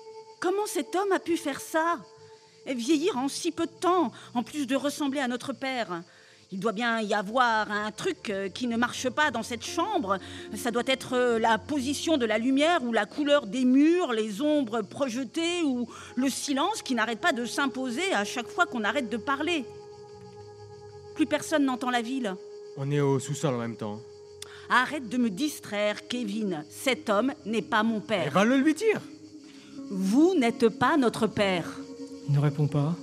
Comment 0.40 0.66
cet 0.66 0.94
homme 0.94 1.12
a 1.12 1.18
pu 1.18 1.37
faire 1.37 1.61
ça 1.61 1.98
Et 2.66 2.74
vieillir 2.74 3.16
en 3.16 3.29
si 3.29 3.51
peu 3.53 3.66
de 3.66 3.81
temps, 3.81 4.12
en 4.35 4.42
plus 4.42 4.66
de 4.66 4.77
ressembler 4.77 5.20
à 5.20 5.29
notre 5.29 5.53
père 5.53 6.03
il 6.51 6.61
doit 6.61 6.72
bien 6.72 7.01
y 7.01 7.12
avoir 7.12 7.70
un 7.70 7.90
truc 7.90 8.31
euh, 8.31 8.48
qui 8.48 8.66
ne 8.66 8.77
marche 8.77 9.11
pas 9.11 9.31
dans 9.31 9.42
cette 9.42 9.64
chambre. 9.64 10.18
Ça 10.57 10.70
doit 10.70 10.85
être 10.87 11.14
euh, 11.14 11.38
la 11.38 11.59
position 11.59 12.16
de 12.16 12.24
la 12.24 12.38
lumière 12.38 12.83
ou 12.85 12.92
la 12.92 13.05
couleur 13.05 13.46
des 13.46 13.64
murs, 13.66 14.12
les 14.12 14.40
ombres 14.40 14.81
projetées 14.81 15.62
ou 15.62 15.87
le 16.16 16.31
silence 16.31 16.81
qui 16.83 16.94
n'arrête 16.94 17.20
pas 17.20 17.33
de 17.33 17.44
s'imposer 17.44 18.14
à 18.14 18.24
chaque 18.24 18.48
fois 18.48 18.64
qu'on 18.64 18.85
arrête 18.85 19.11
de 19.11 19.18
parler. 19.18 19.66
Plus 21.14 21.27
personne 21.27 21.64
n'entend 21.66 21.90
la 21.90 22.01
ville. 22.01 22.35
On 22.79 22.90
est 22.90 23.01
au 23.01 23.18
sous-sol 23.18 23.55
en 23.55 23.59
même 23.59 23.77
temps. 23.77 24.01
Arrête 24.70 25.09
de 25.09 25.18
me 25.18 25.29
distraire, 25.31 26.07
Kevin. 26.09 26.64
Cet 26.70 27.11
homme 27.11 27.33
n'est 27.44 27.62
pas 27.62 27.83
mon 27.83 28.01
père. 28.01 28.24
Eh 28.27 28.31
va 28.31 28.44
le 28.44 28.57
lui 28.57 28.74
dire. 28.74 29.01
Vous 29.90 30.35
n'êtes 30.38 30.68
pas 30.68 30.96
notre 30.96 31.27
père. 31.27 31.66
Il 32.29 32.35
ne 32.35 32.40
répond 32.40 32.66
pas. 32.66 32.94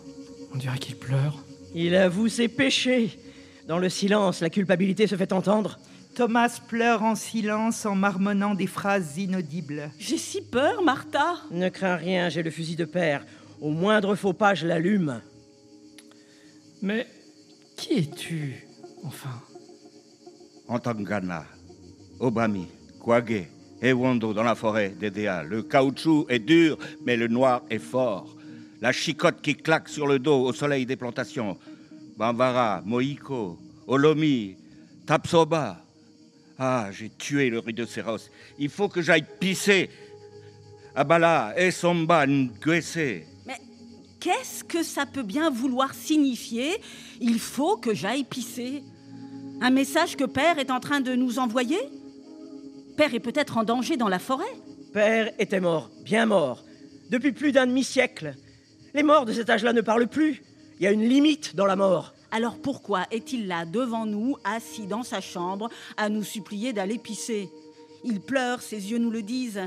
On 0.54 0.58
dirait 0.58 0.78
qu'il 0.78 0.95
pleure. 0.95 1.43
Il 1.74 1.95
avoue 1.95 2.28
ses 2.28 2.48
péchés. 2.48 3.19
Dans 3.67 3.80
le 3.80 3.89
silence, 3.89 4.41
la 4.41 4.50
culpabilité 4.50 5.08
se 5.08 5.15
fait 5.15 5.34
entendre. 5.34 5.80
Thomas 6.15 6.62
pleure 6.67 7.04
en 7.04 7.15
silence 7.15 7.86
en 7.86 7.95
marmonnant 7.95 8.56
des 8.56 8.67
phrases 8.67 9.17
inaudibles. 9.17 9.91
J'ai 10.00 10.17
si 10.17 10.41
peur, 10.41 10.82
Martha. 10.82 11.36
Ne 11.52 11.69
crains 11.69 11.98
rien, 11.98 12.30
j'ai 12.30 12.43
le 12.43 12.52
fusil 12.52 12.76
de 12.76 12.86
père. 12.86 13.26
Au 13.60 13.69
moindre 13.69 14.15
faux 14.15 14.34
pas, 14.34 14.54
je 14.54 14.67
l'allume. 14.67 15.21
Mais 16.82 17.08
qui 17.76 17.95
es-tu, 17.95 18.67
enfin? 19.04 19.41
Antangana, 20.67 21.45
Obami, 22.19 22.67
Kwage, 23.00 23.48
Ewondo 23.82 24.34
dans 24.34 24.44
la 24.44 24.56
forêt 24.56 24.90
d'Edea. 24.90 25.44
Le 25.44 25.64
caoutchouc 25.64 26.26
est 26.30 26.40
dur, 26.40 26.78
mais 27.06 27.18
le 27.18 27.28
noir 27.28 27.62
est 27.70 27.80
fort. 27.80 28.36
La 28.82 28.92
chicotte 28.92 29.42
qui 29.42 29.56
claque 29.56 29.90
sur 29.90 30.08
le 30.08 30.20
dos 30.20 30.44
au 30.46 30.54
soleil 30.54 30.86
des 30.86 30.96
plantations. 30.96 31.58
Bambara, 32.18 32.82
Moïko, 32.86 33.58
Olomi, 33.88 34.56
Tapsoba. 35.06 35.82
Ah, 36.58 36.90
j'ai 36.92 37.10
tué 37.10 37.50
le 37.50 37.60
rhinocéros. 37.60 38.30
Il 38.58 38.70
faut 38.70 38.88
que 38.88 39.02
j'aille 39.02 39.26
pisser. 39.40 39.90
Abala, 40.96 41.54
Esomba, 41.58 42.26
Nguese. 42.26 43.26
Mais 43.46 43.60
qu'est-ce 44.20 44.64
que 44.64 44.82
ça 44.82 45.06
peut 45.06 45.24
bien 45.24 45.50
vouloir 45.50 45.94
signifier? 45.94 46.82
Il 47.20 47.40
faut 47.40 47.76
que 47.76 47.94
j'aille 47.94 48.24
pisser. 48.24 48.84
Un 49.62 49.70
message 49.70 50.16
que 50.16 50.24
Père 50.24 50.58
est 50.58 50.72
en 50.72 50.80
train 50.80 51.02
de 51.02 51.14
nous 51.14 51.40
envoyer? 51.40 51.80
Père 52.95 53.13
est 53.13 53.19
peut-être 53.19 53.58
en 53.58 53.63
danger 53.63 53.97
dans 53.97 54.08
la 54.08 54.19
forêt 54.19 54.45
Père 54.93 55.29
était 55.38 55.60
mort, 55.60 55.89
bien 56.03 56.25
mort, 56.25 56.63
depuis 57.10 57.34
plus 57.34 57.51
d'un 57.51 57.67
demi-siècle. 57.67 58.36
Les 58.93 59.03
morts 59.03 59.25
de 59.25 59.34
cet 59.34 59.49
âge-là 59.49 59.73
ne 59.73 59.81
parlent 59.81 60.08
plus. 60.08 60.41
Il 60.79 60.84
y 60.84 60.88
a 60.88 60.91
une 60.91 61.08
limite 61.08 61.55
dans 61.55 61.65
la 61.65 61.75
mort. 61.75 62.13
Alors 62.31 62.58
pourquoi 62.58 63.03
est-il 63.12 63.47
là 63.47 63.65
devant 63.65 64.05
nous, 64.05 64.38
assis 64.45 64.88
dans 64.88 65.03
sa 65.03 65.19
chambre, 65.19 65.69
à 65.97 66.08
nous 66.08 66.23
supplier 66.23 66.71
d'aller 66.71 66.97
pisser? 66.97 67.49
Il 68.05 68.21
pleure, 68.21 68.62
ses 68.62 68.91
yeux 68.91 68.97
nous 68.97 69.12
le 69.12 69.21
disent. 69.21 69.62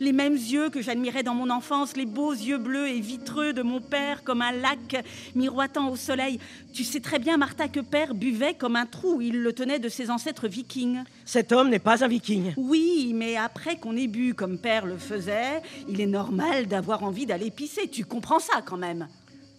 Les 0.00 0.12
mêmes 0.12 0.34
yeux 0.34 0.70
que 0.70 0.80
j'admirais 0.80 1.22
dans 1.22 1.34
mon 1.34 1.50
enfance, 1.50 1.94
les 1.94 2.06
beaux 2.06 2.32
yeux 2.32 2.56
bleus 2.56 2.88
et 2.88 3.00
vitreux 3.00 3.52
de 3.52 3.60
mon 3.60 3.82
père, 3.82 4.24
comme 4.24 4.40
un 4.40 4.52
lac 4.52 5.04
miroitant 5.34 5.90
au 5.90 5.96
soleil. 5.96 6.40
Tu 6.72 6.84
sais 6.84 7.00
très 7.00 7.18
bien, 7.18 7.36
Martha, 7.36 7.68
que 7.68 7.80
père 7.80 8.14
buvait 8.14 8.54
comme 8.54 8.76
un 8.76 8.86
trou. 8.86 9.20
Il 9.20 9.42
le 9.42 9.52
tenait 9.52 9.78
de 9.78 9.90
ses 9.90 10.10
ancêtres 10.10 10.48
vikings. 10.48 11.00
Cet 11.26 11.52
homme 11.52 11.68
n'est 11.68 11.78
pas 11.78 12.02
un 12.02 12.08
viking. 12.08 12.54
Oui, 12.56 13.12
mais 13.14 13.36
après 13.36 13.76
qu'on 13.76 13.94
ait 13.94 14.06
bu 14.06 14.32
comme 14.32 14.56
père 14.56 14.86
le 14.86 14.96
faisait, 14.96 15.60
il 15.86 16.00
est 16.00 16.06
normal 16.06 16.66
d'avoir 16.66 17.04
envie 17.04 17.26
d'aller 17.26 17.50
pisser. 17.50 17.86
Tu 17.86 18.06
comprends 18.06 18.38
ça 18.40 18.62
quand 18.64 18.78
même 18.78 19.06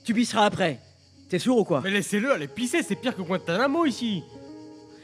Tu 0.03 0.15
pisseras 0.15 0.45
après. 0.45 0.79
T'es 1.29 1.37
sourd 1.37 1.59
ou 1.59 1.63
quoi? 1.63 1.81
Mais 1.83 1.91
laissez-le 1.91 2.31
aller 2.31 2.47
pisser, 2.47 2.81
c'est 2.81 2.95
pire 2.95 3.15
que 3.15 3.21
Guantanamo 3.21 3.85
ici. 3.85 4.23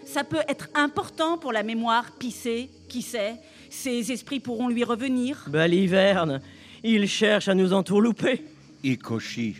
Ça 0.03 0.23
peut 0.23 0.41
être 0.47 0.67
important 0.73 1.37
pour 1.37 1.51
la 1.51 1.61
mémoire, 1.61 2.11
pisser, 2.17 2.71
qui 2.89 3.03
sait? 3.03 3.35
Ses 3.69 4.11
esprits 4.11 4.39
pourront 4.39 4.69
lui 4.69 4.83
revenir. 4.83 5.45
Baliverne, 5.47 6.41
il 6.83 7.07
cherche 7.07 7.47
à 7.47 7.55
nous 7.55 7.73
entourlouper. 7.73 8.43
Ikoshi, 8.83 9.55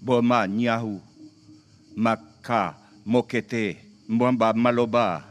Boma 0.00 0.46
Niahu, 0.46 0.98
Maka, 1.96 2.76
Mokete, 3.04 3.76
Mwamba 4.08 4.52
Maloba, 4.52 5.22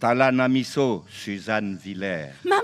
Talana 0.00 0.48
Miso, 0.48 1.04
Suzanne 1.10 1.76
Villers. 1.82 2.32
Maman 2.44 2.62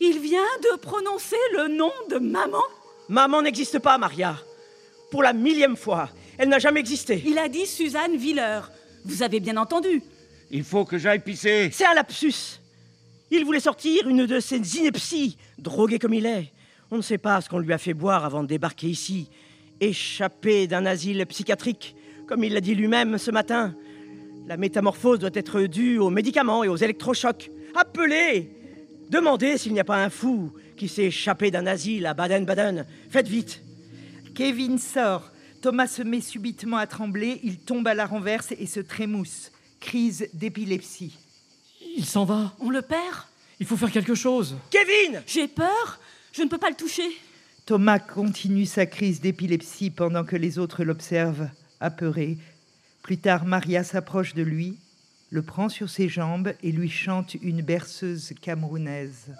Il 0.00 0.18
vient 0.20 0.40
de 0.62 0.78
prononcer 0.78 1.36
le 1.56 1.76
nom 1.76 1.92
de 2.10 2.18
maman 2.18 2.62
Maman 3.08 3.42
n'existe 3.42 3.80
pas, 3.80 3.98
Maria. 3.98 4.36
Pour 5.10 5.24
la 5.24 5.32
millième 5.32 5.76
fois, 5.76 6.08
elle 6.38 6.48
n'a 6.48 6.60
jamais 6.60 6.78
existé. 6.78 7.20
Il 7.26 7.38
a 7.38 7.48
dit 7.48 7.66
Suzanne 7.66 8.16
Villers. 8.16 8.60
Vous 9.04 9.24
avez 9.24 9.40
bien 9.40 9.56
entendu. 9.56 10.00
Il 10.52 10.62
faut 10.62 10.84
que 10.84 10.96
j'aille 10.96 11.18
pisser. 11.18 11.70
C'est 11.72 11.86
un 11.86 11.94
lapsus. 11.94 12.59
Il 13.30 13.44
voulait 13.44 13.60
sortir 13.60 14.08
une 14.08 14.26
de 14.26 14.40
ses 14.40 14.76
inepties, 14.78 15.36
drogué 15.58 15.98
comme 15.98 16.14
il 16.14 16.26
est. 16.26 16.52
On 16.90 16.96
ne 16.96 17.02
sait 17.02 17.18
pas 17.18 17.40
ce 17.40 17.48
qu'on 17.48 17.60
lui 17.60 17.72
a 17.72 17.78
fait 17.78 17.94
boire 17.94 18.24
avant 18.24 18.42
de 18.42 18.48
débarquer 18.48 18.88
ici. 18.88 19.30
Échappé 19.80 20.66
d'un 20.66 20.84
asile 20.84 21.24
psychiatrique, 21.26 21.94
comme 22.26 22.42
il 22.42 22.52
l'a 22.52 22.60
dit 22.60 22.74
lui-même 22.74 23.18
ce 23.18 23.30
matin. 23.30 23.74
La 24.48 24.56
métamorphose 24.56 25.20
doit 25.20 25.30
être 25.34 25.60
due 25.62 25.98
aux 25.98 26.10
médicaments 26.10 26.64
et 26.64 26.68
aux 26.68 26.76
électrochocs. 26.76 27.50
Appelez 27.76 28.50
Demandez 29.10 29.58
s'il 29.58 29.72
n'y 29.72 29.80
a 29.80 29.84
pas 29.84 30.02
un 30.02 30.10
fou 30.10 30.52
qui 30.76 30.88
s'est 30.88 31.06
échappé 31.06 31.50
d'un 31.50 31.66
asile 31.66 32.06
à 32.06 32.14
Baden-Baden. 32.14 32.86
Faites 33.10 33.28
vite 33.28 33.62
Kevin 34.34 34.78
sort. 34.78 35.30
Thomas 35.62 35.88
se 35.88 36.02
met 36.02 36.20
subitement 36.20 36.78
à 36.78 36.86
trembler, 36.86 37.38
il 37.42 37.58
tombe 37.58 37.86
à 37.86 37.94
la 37.94 38.06
renverse 38.06 38.52
et 38.58 38.66
se 38.66 38.80
trémousse. 38.80 39.52
Crise 39.78 40.28
d'épilepsie. 40.32 41.18
Il 42.00 42.06
s'en 42.06 42.24
va. 42.24 42.54
On 42.60 42.70
le 42.70 42.80
perd 42.80 43.26
Il 43.60 43.66
faut 43.66 43.76
faire 43.76 43.92
quelque 43.92 44.14
chose. 44.14 44.56
Kevin 44.70 45.22
J'ai 45.26 45.46
peur. 45.46 46.00
Je 46.32 46.40
ne 46.40 46.48
peux 46.48 46.56
pas 46.56 46.70
le 46.70 46.74
toucher. 46.74 47.10
Thomas 47.66 47.98
continue 47.98 48.64
sa 48.64 48.86
crise 48.86 49.20
d'épilepsie 49.20 49.90
pendant 49.90 50.24
que 50.24 50.34
les 50.34 50.58
autres 50.58 50.82
l'observent, 50.82 51.50
apeurés. 51.78 52.38
Plus 53.02 53.18
tard, 53.18 53.44
Maria 53.44 53.84
s'approche 53.84 54.32
de 54.32 54.42
lui, 54.42 54.78
le 55.28 55.42
prend 55.42 55.68
sur 55.68 55.90
ses 55.90 56.08
jambes 56.08 56.54
et 56.62 56.72
lui 56.72 56.88
chante 56.88 57.34
une 57.34 57.60
berceuse 57.60 58.32
camerounaise. 58.40 59.34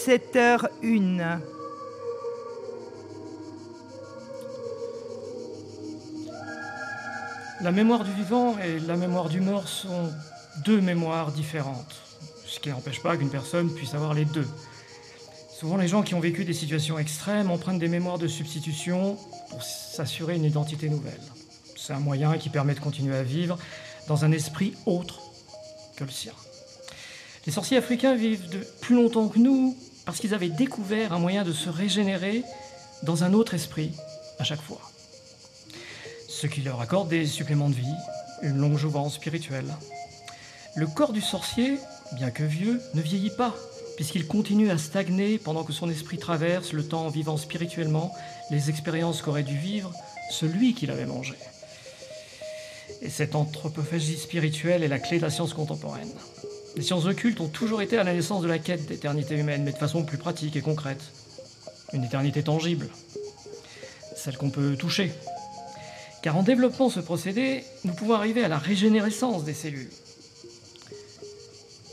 Dix-sept 0.00 0.34
heures 0.36 0.68
une. 0.80 1.40
La 7.60 7.70
mémoire 7.70 8.04
du 8.04 8.12
vivant 8.14 8.56
et 8.60 8.78
la 8.80 8.96
mémoire 8.96 9.28
du 9.28 9.42
mort 9.42 9.68
sont 9.68 10.10
deux 10.64 10.80
mémoires 10.80 11.32
différentes, 11.32 12.00
ce 12.46 12.60
qui 12.60 12.70
n'empêche 12.70 13.02
pas 13.02 13.18
qu'une 13.18 13.28
personne 13.28 13.70
puisse 13.74 13.92
avoir 13.92 14.14
les 14.14 14.24
deux. 14.24 14.48
Souvent, 15.50 15.76
les 15.76 15.86
gens 15.88 16.00
qui 16.00 16.14
ont 16.14 16.20
vécu 16.20 16.46
des 16.46 16.54
situations 16.54 16.98
extrêmes 16.98 17.50
empruntent 17.50 17.78
des 17.78 17.88
mémoires 17.88 18.16
de 18.16 18.26
substitution 18.26 19.18
pour 19.50 19.62
s'assurer 19.62 20.36
une 20.36 20.44
identité 20.44 20.88
nouvelle. 20.88 21.20
C'est 21.76 21.92
un 21.92 22.00
moyen 22.00 22.38
qui 22.38 22.48
permet 22.48 22.74
de 22.74 22.80
continuer 22.80 23.16
à 23.16 23.22
vivre 23.22 23.58
dans 24.08 24.24
un 24.24 24.32
esprit 24.32 24.72
autre 24.86 25.20
que 25.96 26.04
le 26.04 26.10
sien. 26.10 26.32
Les 27.44 27.52
sorciers 27.52 27.76
africains 27.76 28.14
vivent 28.14 28.48
de 28.48 28.66
plus 28.80 28.94
longtemps 28.94 29.28
que 29.28 29.38
nous 29.38 29.76
parce 30.10 30.18
qu'ils 30.18 30.34
avaient 30.34 30.48
découvert 30.48 31.12
un 31.12 31.20
moyen 31.20 31.44
de 31.44 31.52
se 31.52 31.70
régénérer 31.70 32.42
dans 33.04 33.22
un 33.22 33.32
autre 33.32 33.54
esprit 33.54 33.92
à 34.40 34.44
chaque 34.44 34.60
fois 34.60 34.80
ce 36.26 36.48
qui 36.48 36.62
leur 36.62 36.80
accorde 36.80 37.08
des 37.08 37.26
suppléments 37.26 37.68
de 37.68 37.76
vie, 37.76 37.94
une 38.42 38.56
longue 38.56 38.76
jouvence 38.76 39.14
spirituelle. 39.14 39.72
Le 40.74 40.88
corps 40.88 41.12
du 41.12 41.20
sorcier, 41.20 41.78
bien 42.14 42.32
que 42.32 42.42
vieux, 42.42 42.82
ne 42.94 43.00
vieillit 43.00 43.30
pas, 43.30 43.54
puisqu'il 43.94 44.26
continue 44.26 44.72
à 44.72 44.78
stagner 44.78 45.38
pendant 45.38 45.62
que 45.62 45.72
son 45.72 45.88
esprit 45.88 46.18
traverse 46.18 46.72
le 46.72 46.84
temps 46.84 47.06
en 47.06 47.10
vivant 47.10 47.36
spirituellement 47.36 48.12
les 48.50 48.68
expériences 48.68 49.22
qu'aurait 49.22 49.44
dû 49.44 49.56
vivre 49.56 49.92
celui 50.32 50.74
qui 50.74 50.86
l'avait 50.86 51.06
mangé. 51.06 51.34
Et 53.00 53.10
cette 53.10 53.36
anthropophagie 53.36 54.18
spirituelle 54.18 54.82
est 54.82 54.88
la 54.88 54.98
clé 54.98 55.18
de 55.18 55.22
la 55.22 55.30
science 55.30 55.54
contemporaine. 55.54 56.10
Les 56.76 56.82
sciences 56.82 57.06
occultes 57.06 57.40
ont 57.40 57.48
toujours 57.48 57.82
été 57.82 57.98
à 57.98 58.04
la 58.04 58.14
naissance 58.14 58.42
de 58.42 58.48
la 58.48 58.58
quête 58.58 58.86
d'éternité 58.86 59.36
humaine, 59.36 59.64
mais 59.64 59.72
de 59.72 59.78
façon 59.78 60.04
plus 60.04 60.18
pratique 60.18 60.56
et 60.56 60.60
concrète. 60.60 61.02
Une 61.92 62.04
éternité 62.04 62.42
tangible, 62.42 62.88
celle 64.16 64.36
qu'on 64.36 64.50
peut 64.50 64.76
toucher, 64.76 65.12
car 66.22 66.36
en 66.36 66.42
développant 66.42 66.90
ce 66.90 67.00
procédé, 67.00 67.64
nous 67.84 67.94
pouvons 67.94 68.14
arriver 68.14 68.44
à 68.44 68.48
la 68.48 68.58
régénérescence 68.58 69.44
des 69.44 69.54
cellules. 69.54 69.90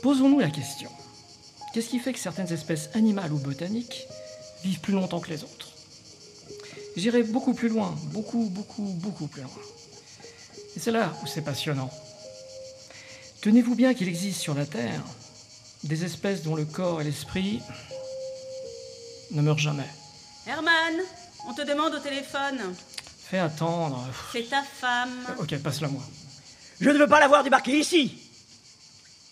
Posons-nous 0.02 0.38
la 0.38 0.50
question. 0.50 0.90
Qu'est-ce 1.72 1.88
qui 1.88 1.98
fait 1.98 2.12
que 2.12 2.18
certaines 2.18 2.52
espèces 2.52 2.90
animales 2.94 3.32
ou 3.32 3.38
botaniques 3.38 4.06
vivent 4.62 4.80
plus 4.80 4.92
longtemps 4.92 5.20
que 5.20 5.30
les 5.30 5.42
autres? 5.42 5.72
J'irai 6.96 7.22
beaucoup 7.22 7.54
plus 7.54 7.68
loin, 7.68 7.96
beaucoup, 8.12 8.48
beaucoup, 8.50 8.82
beaucoup 8.82 9.26
plus 9.26 9.42
loin. 9.42 9.50
Et 10.76 10.80
c'est 10.80 10.92
là 10.92 11.12
où 11.22 11.26
c'est 11.26 11.42
passionnant. 11.42 11.90
Tenez-vous 13.48 13.76
bien 13.76 13.94
qu'il 13.94 14.08
existe 14.08 14.42
sur 14.42 14.52
la 14.52 14.66
Terre 14.66 15.00
des 15.82 16.04
espèces 16.04 16.42
dont 16.42 16.54
le 16.54 16.66
corps 16.66 17.00
et 17.00 17.04
l'esprit 17.04 17.62
ne 19.30 19.40
meurent 19.40 19.56
jamais. 19.56 19.88
Herman, 20.46 21.00
on 21.48 21.54
te 21.54 21.62
demande 21.62 21.94
au 21.94 21.98
téléphone. 21.98 22.74
Fais 22.76 23.38
attendre. 23.38 24.06
C'est 24.32 24.50
ta 24.50 24.60
femme. 24.60 25.24
Ok, 25.38 25.56
passe-la 25.62 25.88
moi. 25.88 26.02
Je 26.78 26.90
ne 26.90 26.98
veux 26.98 27.06
pas 27.06 27.20
la 27.20 27.28
voir 27.28 27.42
débarquer 27.42 27.78
ici. 27.78 28.18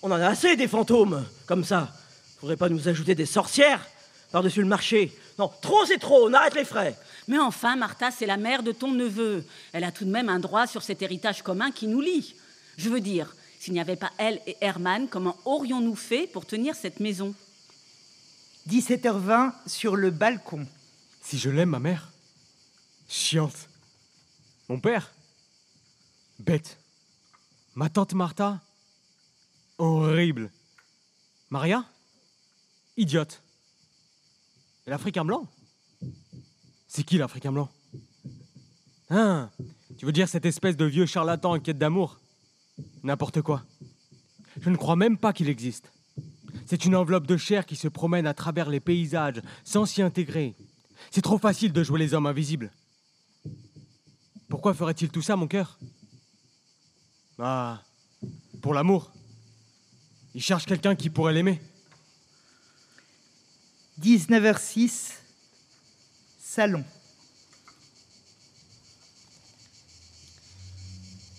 On 0.00 0.11
en 0.11 0.18
a 0.18 0.29
assez 0.29 0.57
des 0.57 0.66
fantômes, 0.66 1.26
comme 1.44 1.62
ça. 1.62 1.92
Faudrait 2.40 2.57
pas 2.57 2.70
nous 2.70 2.88
ajouter 2.88 3.14
des 3.14 3.26
sorcières 3.26 3.87
par-dessus 4.33 4.62
le 4.62 4.66
marché. 4.66 5.14
Non, 5.38 5.52
trop 5.61 5.85
c'est 5.85 5.98
trop, 5.98 6.26
on 6.26 6.33
arrête 6.33 6.55
les 6.55 6.64
frais. 6.64 6.96
Mais 7.29 7.38
enfin, 7.38 7.76
Martha, 7.76 8.11
c'est 8.11 8.24
la 8.24 8.38
mère 8.38 8.62
de 8.62 8.72
ton 8.72 8.92
neveu. 8.92 9.44
Elle 9.74 9.85
a 9.85 9.92
tout 9.92 10.07
de 10.07 10.11
même 10.11 10.31
un 10.31 10.38
droit 10.38 10.66
sur 10.66 10.83
cet 10.83 11.02
héritage 11.02 11.42
commun 11.42 11.70
qui 11.70 11.87
nous 11.87 12.00
lie. 12.00 12.35
Je 12.79 12.88
veux 12.88 13.00
dire, 13.00 13.35
s'il 13.66 13.74
n'y 13.74 13.81
avait 13.81 13.96
pas 13.96 14.12
elle 14.18 14.40
et 14.46 14.57
Herman, 14.61 15.09
comment 15.09 15.37
aurions-nous 15.44 15.96
fait 15.96 16.29
pour 16.29 16.46
tenir 16.46 16.76
cette 16.76 17.00
maison? 17.00 17.35
17h20 18.68 19.52
sur 19.66 19.96
le 19.96 20.12
balcon. 20.12 20.68
Si 21.20 21.37
je 21.37 21.50
l'aime, 21.50 21.70
ma 21.70 21.81
mère 21.81 22.12
Chiante. 23.09 23.68
Mon 24.68 24.79
père 24.79 25.12
Bête. 26.38 26.79
Ma 27.74 27.88
tante 27.88 28.14
Martha 28.14 28.61
Horrible. 29.79 30.52
Maria 31.50 31.85
Idiote. 32.96 33.42
Et 34.87 34.90
l'Africain 34.90 35.24
blanc? 35.24 35.44
C'est 36.87 37.02
qui 37.02 37.18
l'Africain 37.18 37.50
blanc? 37.50 37.68
Hein? 39.11 39.50
Tu 39.98 40.07
veux 40.07 40.12
dire 40.12 40.29
cette 40.29 40.46
espèce 40.46 40.76
de 40.76 40.85
vieux 40.85 41.07
charlatan 41.07 41.55
en 41.55 41.59
quête 41.59 41.79
d'amour? 41.79 42.20
N'importe 43.02 43.42
quoi. 43.42 43.64
Je 44.60 44.70
ne 44.70 44.76
crois 44.76 44.96
même 44.96 45.18
pas 45.18 45.32
qu'il 45.32 45.48
existe. 45.48 45.92
C'est 46.66 46.84
une 46.84 46.96
enveloppe 46.96 47.26
de 47.26 47.36
chair 47.36 47.66
qui 47.66 47.76
se 47.76 47.88
promène 47.88 48.26
à 48.26 48.34
travers 48.34 48.68
les 48.68 48.80
paysages 48.80 49.42
sans 49.64 49.86
s'y 49.86 50.02
intégrer. 50.02 50.54
C'est 51.10 51.22
trop 51.22 51.38
facile 51.38 51.72
de 51.72 51.82
jouer 51.82 51.98
les 51.98 52.14
hommes 52.14 52.26
invisibles. 52.26 52.72
Pourquoi 54.48 54.74
ferait-il 54.74 55.10
tout 55.10 55.22
ça, 55.22 55.36
mon 55.36 55.46
cœur? 55.46 55.78
Ah, 57.38 57.82
pour 58.62 58.74
l'amour. 58.74 59.12
Il 60.34 60.42
cherche 60.42 60.66
quelqu'un 60.66 60.94
qui 60.94 61.10
pourrait 61.10 61.32
l'aimer. 61.32 61.60
19h06, 64.00 65.12
salon. 66.38 66.84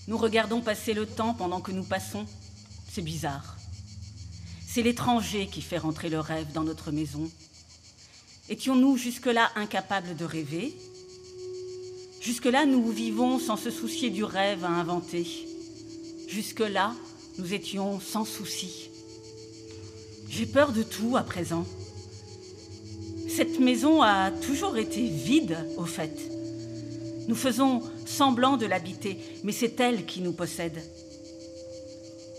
Nous 0.08 0.18
regardons 0.18 0.62
passer 0.62 0.94
le 0.94 1.06
temps 1.06 1.34
pendant 1.34 1.60
que 1.60 1.72
nous 1.72 1.84
passons. 1.84 2.26
C'est 2.90 3.02
bizarre. 3.02 3.58
C'est 4.66 4.82
l'étranger 4.82 5.48
qui 5.48 5.62
fait 5.62 5.78
rentrer 5.78 6.10
le 6.10 6.22
rêve 6.22 6.52
dans 6.54 6.64
notre 6.64 6.92
maison. 6.92 7.30
Étions-nous 8.48 8.96
jusque-là 8.96 9.52
incapables 9.56 10.16
de 10.16 10.24
rêver? 10.24 10.74
Jusque-là, 12.22 12.66
nous 12.66 12.90
vivons 12.90 13.38
sans 13.38 13.58
se 13.58 13.70
soucier 13.70 14.10
du 14.10 14.24
rêve 14.24 14.64
à 14.64 14.70
inventer. 14.70 15.28
Jusque-là, 16.30 16.94
nous 17.38 17.54
étions 17.54 18.00
sans 18.00 18.24
souci. 18.24 18.90
J'ai 20.30 20.46
peur 20.46 20.72
de 20.72 20.84
tout 20.84 21.18
à 21.18 21.24
présent. 21.24 21.66
Cette 23.28 23.60
maison 23.60 24.02
a 24.02 24.32
toujours 24.32 24.78
été 24.78 25.06
vide, 25.08 25.58
au 25.78 25.86
fait. 25.86 26.18
Nous 27.28 27.36
faisons 27.36 27.84
semblant 28.08 28.58
de 28.58 28.66
l'habiter, 28.66 29.18
mais 29.44 29.52
c'est 29.52 29.80
elle 29.80 30.06
qui 30.06 30.22
nous 30.22 30.34
possède. 30.34 30.82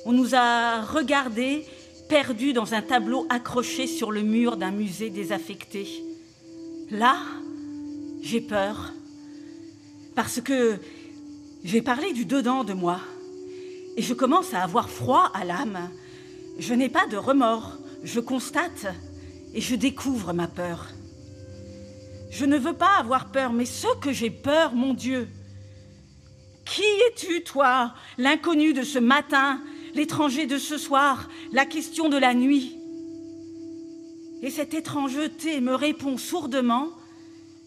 On 0.04 0.12
nous 0.12 0.34
a 0.34 0.82
regardés, 0.82 1.64
perdus 2.08 2.52
dans 2.52 2.74
un 2.74 2.82
tableau 2.82 3.26
accroché 3.28 3.86
sur 3.86 4.10
le 4.10 4.22
mur 4.22 4.56
d'un 4.56 4.70
musée 4.70 5.10
désaffecté. 5.10 5.86
Là, 6.90 7.18
j'ai 8.22 8.40
peur. 8.40 8.92
Parce 10.14 10.40
que 10.40 10.78
J'ai 11.64 11.82
parlé 11.82 12.12
du 12.12 12.24
dedans 12.24 12.62
de 12.62 12.72
moi. 12.72 13.00
Et 13.96 14.02
je 14.02 14.14
commence 14.14 14.54
à 14.54 14.62
avoir 14.62 14.88
froid 14.88 15.30
à 15.34 15.44
l'âme. 15.44 15.90
Je 16.58 16.72
n'ai 16.72 16.88
pas 16.88 17.06
de 17.06 17.16
remords. 17.16 17.76
Je 18.04 18.20
constate 18.20 18.86
et 19.54 19.60
je 19.60 19.74
découvre 19.74 20.32
ma 20.32 20.46
peur. 20.46 20.86
Je 22.30 22.44
ne 22.44 22.56
veux 22.56 22.74
pas 22.74 22.96
avoir 22.98 23.32
peur, 23.32 23.52
mais 23.52 23.64
ce 23.64 23.88
que 24.00 24.12
j'ai 24.12 24.30
peur, 24.30 24.74
mon 24.74 24.94
Dieu. 24.94 25.28
Qui 26.68 26.82
es-tu, 26.82 27.42
toi, 27.42 27.94
l'inconnu 28.18 28.74
de 28.74 28.82
ce 28.82 28.98
matin, 28.98 29.62
l'étranger 29.94 30.46
de 30.46 30.58
ce 30.58 30.76
soir, 30.76 31.28
la 31.52 31.64
question 31.64 32.08
de 32.08 32.18
la 32.18 32.34
nuit? 32.34 32.76
Et 34.42 34.50
cette 34.50 34.74
étrangeté 34.74 35.60
me 35.60 35.74
répond 35.74 36.16
sourdement, 36.18 36.90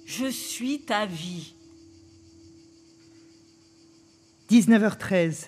Je 0.06 0.28
suis 0.28 0.82
ta 0.82 1.06
vie. 1.06 1.56
19h13. 4.50 5.48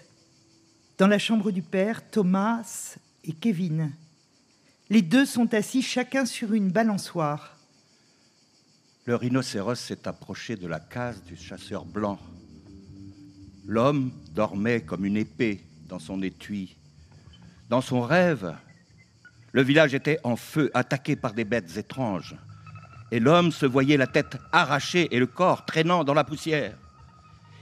Dans 0.98 1.08
la 1.08 1.20
chambre 1.20 1.52
du 1.52 1.62
père, 1.62 2.10
Thomas 2.10 2.96
et 3.24 3.34
Kevin. 3.34 3.92
Les 4.90 5.02
deux 5.02 5.26
sont 5.26 5.54
assis 5.54 5.82
chacun 5.82 6.26
sur 6.26 6.54
une 6.54 6.72
balançoire. 6.72 7.58
Le 9.06 9.16
rhinocéros 9.16 9.80
s'est 9.80 10.08
approché 10.08 10.56
de 10.56 10.68
la 10.68 10.80
case 10.80 11.22
du 11.24 11.36
chasseur 11.36 11.84
blanc. 11.84 12.20
L'homme 13.66 14.12
dormait 14.32 14.82
comme 14.82 15.06
une 15.06 15.18
épée 15.18 15.62
dans 15.88 16.00
son 16.00 16.22
étui. 16.22 16.76
Dans 17.70 17.82
son 17.82 18.02
rêve, 18.02 18.56
le 19.54 19.62
village 19.62 19.94
était 19.94 20.20
en 20.24 20.36
feu, 20.36 20.70
attaqué 20.74 21.16
par 21.16 21.34
des 21.34 21.46
bêtes 21.46 21.78
étranges. 21.78 22.36
Et 23.12 23.20
l'homme 23.20 23.52
se 23.52 23.66
voyait 23.66 23.96
la 23.96 24.08
tête 24.08 24.38
arrachée 24.52 25.08
et 25.16 25.20
le 25.20 25.28
corps 25.28 25.66
traînant 25.66 26.04
dans 26.04 26.14
la 26.14 26.24
poussière. 26.24 26.76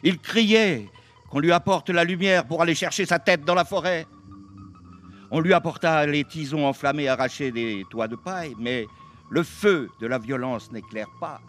Il 0.02 0.18
criait 0.18 0.90
qu'on 1.30 1.40
lui 1.40 1.52
apporte 1.52 1.90
la 1.90 2.04
lumière 2.04 2.46
pour 2.46 2.62
aller 2.62 2.76
chercher 2.76 3.06
sa 3.06 3.20
tête 3.20 3.46
dans 3.46 3.56
la 3.56 3.66
forêt. 3.66 4.08
On 5.30 5.40
lui 5.40 5.54
apporta 5.54 6.06
les 6.08 6.24
tisons 6.24 6.66
enflammés 6.66 7.08
arrachés 7.10 7.52
des 7.52 7.86
toits 7.90 8.08
de 8.08 8.16
paille, 8.16 8.56
mais 8.58 8.88
le 9.30 9.44
feu 9.44 9.90
de 10.02 10.08
la 10.08 10.18
violence 10.18 10.72
n'éclaire 10.72 11.10
pas. 11.20 11.42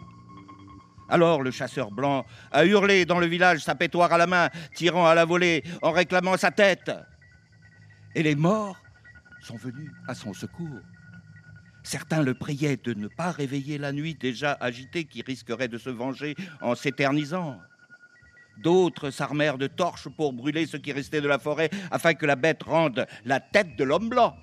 Alors 1.09 1.41
le 1.41 1.51
chasseur 1.51 1.91
blanc 1.91 2.25
a 2.51 2.65
hurlé 2.65 3.05
dans 3.05 3.19
le 3.19 3.25
village, 3.25 3.59
sa 3.59 3.75
pétoire 3.75 4.13
à 4.13 4.17
la 4.17 4.27
main, 4.27 4.49
tirant 4.75 5.05
à 5.05 5.15
la 5.15 5.25
volée, 5.25 5.63
en 5.81 5.91
réclamant 5.91 6.37
sa 6.37 6.51
tête. 6.51 6.91
Et 8.15 8.23
les 8.23 8.35
morts 8.35 8.81
sont 9.41 9.57
venus 9.57 9.91
à 10.07 10.15
son 10.15 10.33
secours. 10.33 10.81
Certains 11.83 12.23
le 12.23 12.33
priaient 12.33 12.77
de 12.77 12.93
ne 12.93 13.07
pas 13.07 13.31
réveiller 13.31 13.77
la 13.77 13.91
nuit 13.91 14.15
déjà 14.15 14.53
agitée 14.53 15.03
qui 15.03 15.21
risquerait 15.21 15.67
de 15.67 15.77
se 15.77 15.89
venger 15.89 16.35
en 16.61 16.75
s'éternisant. 16.75 17.59
D'autres 18.57 19.09
s'armèrent 19.09 19.57
de 19.57 19.67
torches 19.67 20.07
pour 20.07 20.31
brûler 20.31 20.65
ce 20.65 20.77
qui 20.77 20.93
restait 20.93 21.21
de 21.21 21.27
la 21.27 21.39
forêt 21.39 21.69
afin 21.91 22.13
que 22.13 22.25
la 22.25 22.35
bête 22.35 22.63
rende 22.63 23.05
la 23.25 23.39
tête 23.39 23.75
de 23.75 23.83
l'homme 23.83 24.09
blanc. 24.09 24.37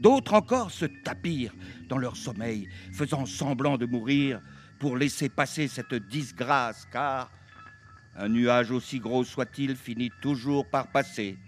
D'autres 0.00 0.34
encore 0.34 0.70
se 0.70 0.84
tapirent 0.84 1.54
dans 1.88 1.96
leur 1.96 2.16
sommeil, 2.16 2.68
faisant 2.92 3.24
semblant 3.24 3.78
de 3.78 3.86
mourir 3.86 4.42
pour 4.78 4.96
laisser 4.96 5.28
passer 5.28 5.68
cette 5.68 5.94
disgrâce, 5.94 6.86
car 6.92 7.30
un 8.16 8.28
nuage 8.28 8.70
aussi 8.70 8.98
gros 8.98 9.24
soit-il 9.24 9.76
finit 9.76 10.10
toujours 10.20 10.68
par 10.68 10.90
passer, 10.90 11.38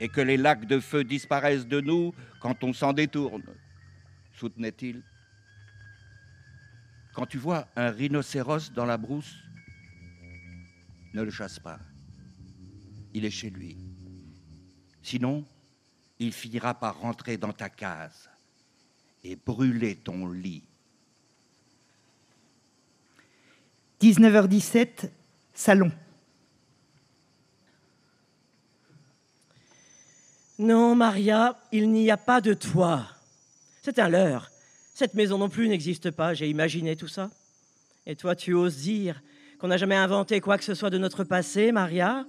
et 0.00 0.08
que 0.08 0.20
les 0.20 0.36
lacs 0.36 0.66
de 0.66 0.80
feu 0.80 1.04
disparaissent 1.04 1.66
de 1.66 1.80
nous 1.80 2.14
quand 2.40 2.64
on 2.64 2.72
s'en 2.72 2.92
détourne, 2.92 3.44
soutenait-il. 4.32 5.02
Quand 7.14 7.26
tu 7.26 7.38
vois 7.38 7.68
un 7.76 7.90
rhinocéros 7.90 8.72
dans 8.72 8.84
la 8.84 8.96
brousse, 8.96 9.36
ne 11.14 11.22
le 11.22 11.30
chasse 11.30 11.60
pas. 11.60 11.78
Il 13.12 13.24
est 13.24 13.30
chez 13.30 13.50
lui. 13.50 13.76
Sinon, 15.00 15.44
il 16.18 16.32
finira 16.32 16.74
par 16.74 16.98
rentrer 16.98 17.36
dans 17.36 17.52
ta 17.52 17.68
case 17.68 18.28
et 19.22 19.36
brûler 19.36 19.94
ton 19.96 20.28
lit. 20.28 20.64
19h17, 24.04 25.08
salon. 25.54 25.90
Non, 30.58 30.94
Maria, 30.94 31.56
il 31.72 31.90
n'y 31.90 32.10
a 32.10 32.18
pas 32.18 32.42
de 32.42 32.52
toit. 32.52 33.06
C'est 33.82 33.98
un 33.98 34.10
leurre. 34.10 34.50
Cette 34.94 35.14
maison 35.14 35.38
non 35.38 35.48
plus 35.48 35.68
n'existe 35.68 36.10
pas, 36.10 36.34
j'ai 36.34 36.50
imaginé 36.50 36.96
tout 36.96 37.08
ça. 37.08 37.30
Et 38.04 38.14
toi, 38.14 38.36
tu 38.36 38.52
oses 38.52 38.76
dire 38.76 39.22
qu'on 39.58 39.68
n'a 39.68 39.78
jamais 39.78 39.96
inventé 39.96 40.38
quoi 40.42 40.58
que 40.58 40.64
ce 40.64 40.74
soit 40.74 40.90
de 40.90 40.98
notre 40.98 41.24
passé, 41.24 41.72
Maria? 41.72 42.26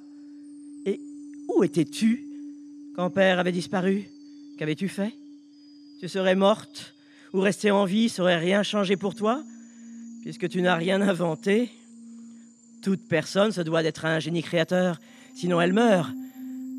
Et 0.85 1.01
où 1.53 1.61
étais-tu 1.65 2.23
quand 2.95 3.09
père 3.09 3.37
avait 3.39 3.51
disparu? 3.51 4.07
Qu'avais-tu 4.57 4.87
fait? 4.87 5.13
Tu 5.99 6.07
serais 6.07 6.35
morte 6.35 6.95
ou 7.33 7.41
rester 7.41 7.69
en 7.69 7.83
vie 7.83 8.07
serait 8.07 8.37
rien 8.37 8.63
changé 8.63 8.95
pour 8.95 9.13
toi? 9.13 9.43
Puisque 10.25 10.49
tu 10.49 10.63
n'as 10.63 10.73
rien 10.73 11.01
inventé, 11.01 11.69
toute 12.81 13.07
personne 13.07 13.51
se 13.51 13.61
doit 13.61 13.83
d'être 13.83 14.05
un 14.05 14.17
génie 14.17 14.41
créateur, 14.41 14.99
sinon 15.35 15.61
elle 15.61 15.71
meurt. 15.71 16.11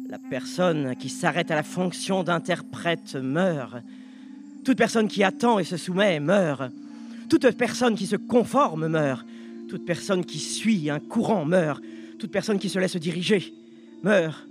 La 0.09 0.19
personne 0.19 0.97
qui 0.97 1.09
s'arrête 1.09 1.53
à 1.53 1.55
la 1.55 1.63
fonction 1.63 2.25
d'interprète 2.25 3.15
meurt. 3.15 3.77
Toute 4.65 4.77
personne 4.77 5.07
qui 5.07 5.23
attend 5.23 5.61
et 5.61 5.65
se 5.65 5.77
soumet 5.77 6.19
meurt. 6.19 6.73
Toute 7.31 7.49
personne 7.53 7.95
qui 7.95 8.09
se 8.09 8.17
conforme 8.17 8.89
meurt. 8.89 9.25
Toute 9.69 9.87
personne 9.87 10.25
qui 10.25 10.41
suit 10.41 10.91
un 10.91 10.99
courant 10.99 11.45
meurt. 11.45 11.81
Toute 12.19 12.33
personne 12.33 12.59
qui 12.59 12.69
se 12.69 12.81
laisse 12.81 12.97
diriger 12.97 13.55
meurt. 14.03 14.45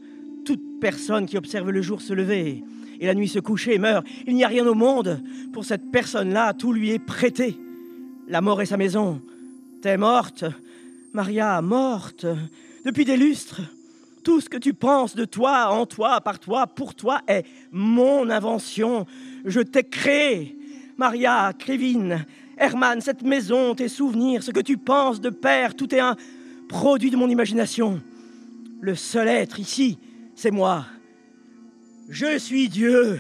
Toute 0.46 0.80
personne 0.80 1.26
qui 1.26 1.38
observe 1.38 1.70
le 1.70 1.82
jour 1.82 2.02
se 2.02 2.14
lever 2.14 2.64
et 3.02 3.08
la 3.08 3.14
nuit 3.14 3.28
se 3.28 3.40
coucher 3.40 3.78
meurt. 3.78 4.08
Il 4.26 4.36
n'y 4.36 4.46
a 4.46 4.48
rien 4.48 4.66
au 4.66 4.74
monde. 4.74 5.22
Pour 5.52 5.66
cette 5.66 5.92
personne-là, 5.92 6.54
tout 6.54 6.72
lui 6.72 6.92
est 6.92 7.00
prêté. 7.00 7.60
La 8.28 8.42
mort 8.42 8.62
est 8.62 8.66
sa 8.66 8.78
maison. 8.78 9.22
T'es 9.82 9.98
morte. 9.98 10.46
Maria, 11.14 11.62
morte. 11.62 12.26
Depuis 12.84 13.06
des 13.06 13.18
lustres. 13.18 13.62
Tout 14.24 14.42
ce 14.42 14.50
que 14.50 14.58
tu 14.58 14.74
penses 14.74 15.16
de 15.16 15.26
toi, 15.26 15.70
en 15.70 15.86
toi, 15.86 16.20
par 16.22 16.40
toi, 16.40 16.66
pour 16.66 16.96
toi, 16.96 17.22
est 17.28 17.46
mon 17.72 18.30
invention. 18.32 19.06
Je 19.46 19.60
t'ai 19.60 19.84
créé. 19.84 20.58
Maria, 20.98 21.54
Kevin, 21.54 22.26
Herman, 22.58 23.02
cette 23.02 23.22
maison, 23.22 23.76
tes 23.76 23.90
souvenirs, 23.90 24.42
ce 24.42 24.52
que 24.52 24.62
tu 24.62 24.78
penses 24.78 25.22
de 25.22 25.30
père, 25.30 25.76
tout 25.76 25.94
est 25.94 26.00
un 26.00 26.16
produit 26.68 27.12
de 27.12 27.18
mon 27.18 27.30
imagination. 27.30 28.02
Le 28.82 28.96
seul 28.96 29.28
être 29.28 29.60
ici, 29.60 30.00
c'est 30.36 30.52
moi. 30.52 30.86
Je 32.10 32.40
suis 32.40 32.70
Dieu. 32.70 33.20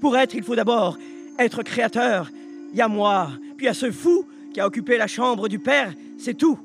Pour 0.00 0.18
être, 0.18 0.34
il 0.34 0.42
faut 0.42 0.56
d'abord 0.56 0.98
être 1.38 1.62
créateur. 1.62 2.30
Il 2.72 2.78
y 2.78 2.82
a 2.82 2.88
moi, 2.88 3.30
puis 3.56 3.68
à 3.68 3.74
ce 3.74 3.90
fou 3.90 4.26
qui 4.52 4.60
a 4.60 4.66
occupé 4.66 4.96
la 4.96 5.06
chambre 5.06 5.48
du 5.48 5.58
Père, 5.58 5.92
c'est 6.18 6.34
tout. 6.34 6.58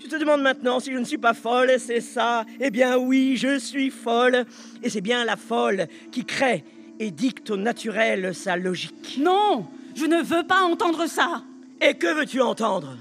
Tu 0.00 0.08
te 0.08 0.16
demandes 0.16 0.42
maintenant 0.42 0.78
si 0.78 0.92
je 0.92 0.98
ne 0.98 1.04
suis 1.04 1.18
pas 1.18 1.34
folle, 1.34 1.72
c'est 1.78 2.00
ça 2.00 2.44
Eh 2.60 2.70
bien 2.70 2.96
oui, 2.96 3.36
je 3.36 3.58
suis 3.58 3.90
folle. 3.90 4.44
Et 4.82 4.90
c'est 4.90 5.00
bien 5.00 5.24
la 5.24 5.36
folle 5.36 5.88
qui 6.12 6.24
crée 6.24 6.64
et 7.00 7.10
dicte 7.10 7.50
au 7.50 7.56
naturel 7.56 8.34
sa 8.34 8.56
logique. 8.56 9.18
Non, 9.18 9.66
je 9.96 10.06
ne 10.06 10.22
veux 10.22 10.46
pas 10.46 10.62
entendre 10.62 11.06
ça. 11.06 11.42
Et 11.80 11.94
que 11.94 12.14
veux-tu 12.14 12.40
entendre? 12.40 12.96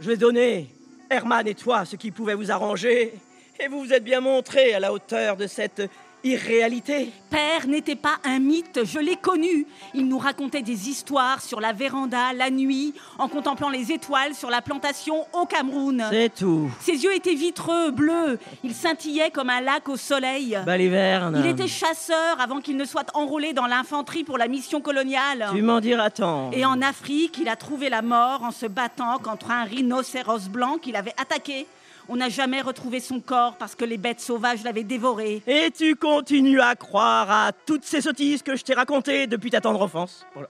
Je 0.00 0.08
vais 0.08 0.16
donner, 0.16 0.70
Herman 1.10 1.46
et 1.48 1.54
toi, 1.54 1.84
ce 1.84 1.96
qui 1.96 2.12
pouvait 2.12 2.34
vous 2.34 2.50
arranger. 2.50 3.14
Et 3.58 3.68
vous 3.68 3.80
vous 3.80 3.92
êtes 3.92 4.04
bien 4.04 4.20
montré 4.20 4.74
à 4.74 4.80
la 4.80 4.92
hauteur 4.92 5.36
de 5.36 5.46
cette 5.46 5.82
irréalité. 6.26 7.12
Père 7.30 7.66
n'était 7.66 7.96
pas 7.96 8.16
un 8.24 8.38
mythe, 8.38 8.80
je 8.84 8.98
l'ai 8.98 9.16
connu. 9.16 9.66
Il 9.94 10.08
nous 10.08 10.18
racontait 10.18 10.62
des 10.62 10.88
histoires 10.88 11.40
sur 11.40 11.60
la 11.60 11.72
véranda, 11.72 12.32
la 12.32 12.50
nuit, 12.50 12.94
en 13.18 13.28
contemplant 13.28 13.68
les 13.68 13.92
étoiles 13.92 14.34
sur 14.34 14.50
la 14.50 14.62
plantation 14.62 15.26
au 15.32 15.46
Cameroun. 15.46 16.04
C'est 16.10 16.34
tout. 16.34 16.70
Ses 16.80 17.04
yeux 17.04 17.14
étaient 17.14 17.34
vitreux, 17.34 17.90
bleus. 17.90 18.38
Il 18.64 18.74
scintillait 18.74 19.30
comme 19.30 19.50
un 19.50 19.60
lac 19.60 19.88
au 19.88 19.96
soleil. 19.96 20.58
Baliverne. 20.64 21.40
Il 21.42 21.46
était 21.46 21.68
chasseur 21.68 22.40
avant 22.40 22.60
qu'il 22.60 22.76
ne 22.76 22.84
soit 22.84 23.10
enrôlé 23.14 23.52
dans 23.52 23.66
l'infanterie 23.66 24.24
pour 24.24 24.38
la 24.38 24.48
mission 24.48 24.80
coloniale. 24.80 25.48
Tu 25.52 25.62
m'en 25.62 25.80
diras 25.80 26.10
tant. 26.10 26.50
Et 26.52 26.64
en 26.64 26.82
Afrique, 26.82 27.38
il 27.40 27.48
a 27.48 27.56
trouvé 27.56 27.88
la 27.88 28.02
mort 28.02 28.42
en 28.42 28.50
se 28.50 28.66
battant 28.66 29.18
contre 29.18 29.50
un 29.50 29.64
rhinocéros 29.64 30.48
blanc 30.48 30.78
qu'il 30.78 30.96
avait 30.96 31.14
attaqué. 31.16 31.66
On 32.08 32.16
n'a 32.16 32.28
jamais 32.28 32.60
retrouvé 32.60 33.00
son 33.00 33.20
corps 33.20 33.56
parce 33.56 33.74
que 33.74 33.84
les 33.84 33.98
bêtes 33.98 34.20
sauvages 34.20 34.62
l'avaient 34.62 34.84
dévoré. 34.84 35.42
Et 35.46 35.70
tu 35.70 35.96
continues 35.96 36.60
à 36.60 36.76
croire 36.76 37.30
à 37.30 37.52
toutes 37.52 37.84
ces 37.84 38.00
sottises 38.00 38.42
que 38.42 38.54
je 38.54 38.62
t'ai 38.62 38.74
racontées 38.74 39.26
depuis 39.26 39.50
ta 39.50 39.60
tendre 39.60 39.82
enfance. 39.82 40.24
Voilà. 40.34 40.48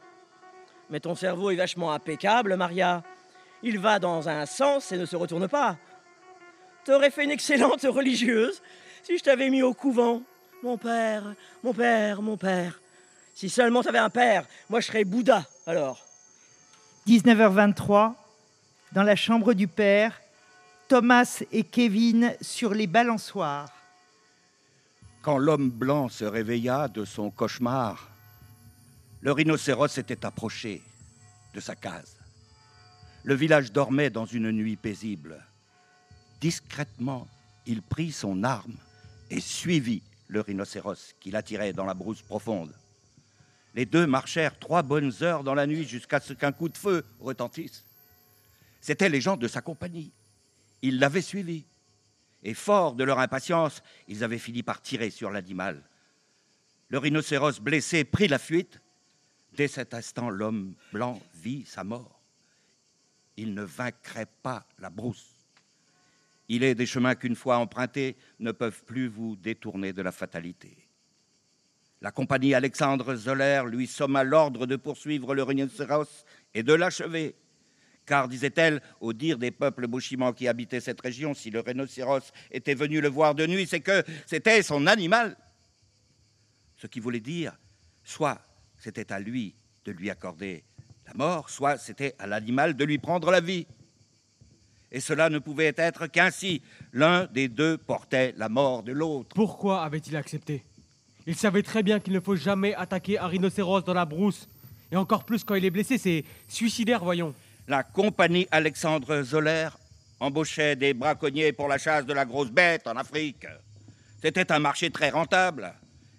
Mais 0.90 1.00
ton 1.00 1.14
cerveau 1.14 1.50
est 1.50 1.56
vachement 1.56 1.92
impeccable, 1.92 2.56
Maria. 2.56 3.02
Il 3.62 3.78
va 3.78 3.98
dans 3.98 4.28
un 4.28 4.44
sens 4.44 4.92
et 4.92 4.98
ne 4.98 5.06
se 5.06 5.16
retourne 5.16 5.48
pas. 5.48 5.76
T'aurais 6.84 7.10
fait 7.10 7.24
une 7.24 7.30
excellente 7.30 7.82
religieuse 7.82 8.62
si 9.02 9.16
je 9.16 9.22
t'avais 9.22 9.48
mis 9.48 9.62
au 9.62 9.72
couvent. 9.72 10.22
Mon 10.62 10.76
père, 10.76 11.34
mon 11.62 11.72
père, 11.72 12.22
mon 12.22 12.36
père. 12.36 12.80
Si 13.34 13.48
seulement 13.48 13.82
t'avais 13.82 13.98
un 13.98 14.10
père, 14.10 14.46
moi 14.68 14.80
je 14.80 14.86
serais 14.86 15.04
Bouddha, 15.04 15.44
alors. 15.66 16.04
19h23, 17.06 18.14
dans 18.92 19.02
la 19.02 19.16
chambre 19.16 19.52
du 19.52 19.68
père, 19.68 20.20
Thomas 20.88 21.42
et 21.50 21.64
Kevin 21.64 22.34
sur 22.40 22.72
les 22.72 22.86
balançoires. 22.86 23.68
Quand 25.20 25.38
l'homme 25.38 25.70
blanc 25.70 26.08
se 26.08 26.24
réveilla 26.24 26.86
de 26.86 27.04
son 27.04 27.30
cauchemar, 27.30 28.08
le 29.20 29.32
rhinocéros 29.32 29.88
s'était 29.88 30.24
approché 30.24 30.82
de 31.54 31.58
sa 31.58 31.74
case. 31.74 32.16
Le 33.24 33.34
village 33.34 33.72
dormait 33.72 34.10
dans 34.10 34.26
une 34.26 34.52
nuit 34.52 34.76
paisible. 34.76 35.44
Discrètement, 36.40 37.26
il 37.66 37.82
prit 37.82 38.12
son 38.12 38.44
arme 38.44 38.76
et 39.30 39.40
suivit 39.40 40.02
le 40.28 40.40
rhinocéros 40.40 41.14
qui 41.18 41.32
l'attirait 41.32 41.72
dans 41.72 41.84
la 41.84 41.94
brousse 41.94 42.22
profonde. 42.22 42.72
Les 43.74 43.86
deux 43.86 44.06
marchèrent 44.06 44.56
trois 44.56 44.82
bonnes 44.82 45.12
heures 45.22 45.42
dans 45.42 45.54
la 45.54 45.66
nuit 45.66 45.84
jusqu'à 45.84 46.20
ce 46.20 46.32
qu'un 46.32 46.52
coup 46.52 46.68
de 46.68 46.78
feu 46.78 47.04
retentisse. 47.18 47.84
C'étaient 48.80 49.08
les 49.08 49.20
gens 49.20 49.36
de 49.36 49.48
sa 49.48 49.60
compagnie. 49.60 50.12
Ils 50.82 50.98
l'avaient 50.98 51.22
suivi. 51.22 51.64
Et 52.42 52.54
forts 52.54 52.94
de 52.94 53.04
leur 53.04 53.18
impatience, 53.18 53.82
ils 54.08 54.22
avaient 54.22 54.38
fini 54.38 54.62
par 54.62 54.80
tirer 54.80 55.10
sur 55.10 55.30
l'animal. 55.30 55.82
Le 56.88 56.98
rhinocéros 56.98 57.60
blessé 57.60 58.04
prit 58.04 58.28
la 58.28 58.38
fuite. 58.38 58.80
Dès 59.54 59.68
cet 59.68 59.94
instant, 59.94 60.30
l'homme 60.30 60.74
blanc 60.92 61.20
vit 61.34 61.64
sa 61.64 61.82
mort. 61.82 62.20
Il 63.36 63.54
ne 63.54 63.62
vaincrait 63.62 64.28
pas 64.42 64.66
la 64.78 64.90
brousse. 64.90 65.34
Il 66.48 66.62
est 66.62 66.74
des 66.74 66.86
chemins 66.86 67.16
qu'une 67.16 67.34
fois 67.34 67.58
empruntés 67.58 68.16
ne 68.38 68.52
peuvent 68.52 68.84
plus 68.84 69.08
vous 69.08 69.36
détourner 69.36 69.92
de 69.92 70.02
la 70.02 70.12
fatalité. 70.12 70.76
La 72.02 72.12
compagnie 72.12 72.54
Alexandre 72.54 73.16
Zoller 73.16 73.64
lui 73.66 73.86
somma 73.86 74.22
l'ordre 74.22 74.66
de 74.66 74.76
poursuivre 74.76 75.34
le 75.34 75.42
rhinocéros 75.42 76.24
et 76.54 76.62
de 76.62 76.74
l'achever. 76.74 77.34
Car, 78.06 78.28
disait-elle, 78.28 78.80
au 79.00 79.12
dire 79.12 79.36
des 79.36 79.50
peuples 79.50 79.88
bouchimans 79.88 80.32
qui 80.32 80.46
habitaient 80.46 80.80
cette 80.80 81.00
région, 81.00 81.34
si 81.34 81.50
le 81.50 81.60
rhinocéros 81.60 82.32
était 82.52 82.74
venu 82.74 83.00
le 83.00 83.08
voir 83.08 83.34
de 83.34 83.46
nuit, 83.46 83.66
c'est 83.66 83.80
que 83.80 84.04
c'était 84.26 84.62
son 84.62 84.86
animal. 84.86 85.36
Ce 86.76 86.86
qui 86.86 87.00
voulait 87.00 87.20
dire, 87.20 87.52
soit 88.04 88.40
c'était 88.78 89.12
à 89.12 89.18
lui 89.18 89.54
de 89.84 89.90
lui 89.90 90.08
accorder 90.08 90.62
la 91.06 91.14
mort, 91.14 91.50
soit 91.50 91.78
c'était 91.78 92.14
à 92.20 92.28
l'animal 92.28 92.76
de 92.76 92.84
lui 92.84 92.98
prendre 92.98 93.30
la 93.30 93.40
vie. 93.40 93.66
Et 94.92 95.00
cela 95.00 95.28
ne 95.28 95.40
pouvait 95.40 95.74
être 95.76 96.06
qu'ainsi. 96.06 96.62
L'un 96.92 97.26
des 97.26 97.48
deux 97.48 97.76
portait 97.76 98.34
la 98.36 98.48
mort 98.48 98.84
de 98.84 98.92
l'autre. 98.92 99.34
Pourquoi 99.34 99.82
avait-il 99.82 100.16
accepté? 100.16 100.62
Il 101.26 101.34
savait 101.34 101.64
très 101.64 101.82
bien 101.82 101.98
qu'il 101.98 102.12
ne 102.12 102.20
faut 102.20 102.36
jamais 102.36 102.72
attaquer 102.74 103.18
un 103.18 103.26
rhinocéros 103.26 103.82
dans 103.82 103.94
la 103.94 104.04
brousse. 104.04 104.48
Et 104.92 104.96
encore 104.96 105.24
plus 105.24 105.42
quand 105.42 105.56
il 105.56 105.64
est 105.64 105.70
blessé, 105.70 105.98
c'est 105.98 106.24
suicidaire, 106.46 107.02
voyons. 107.02 107.34
La 107.68 107.82
compagnie 107.82 108.46
Alexandre 108.52 109.22
Zoller 109.24 109.68
embauchait 110.20 110.76
des 110.76 110.94
braconniers 110.94 111.52
pour 111.52 111.66
la 111.66 111.78
chasse 111.78 112.06
de 112.06 112.12
la 112.12 112.24
grosse 112.24 112.50
bête 112.50 112.86
en 112.86 112.96
Afrique. 112.96 113.44
C'était 114.22 114.52
un 114.52 114.60
marché 114.60 114.90
très 114.90 115.10
rentable. 115.10 115.74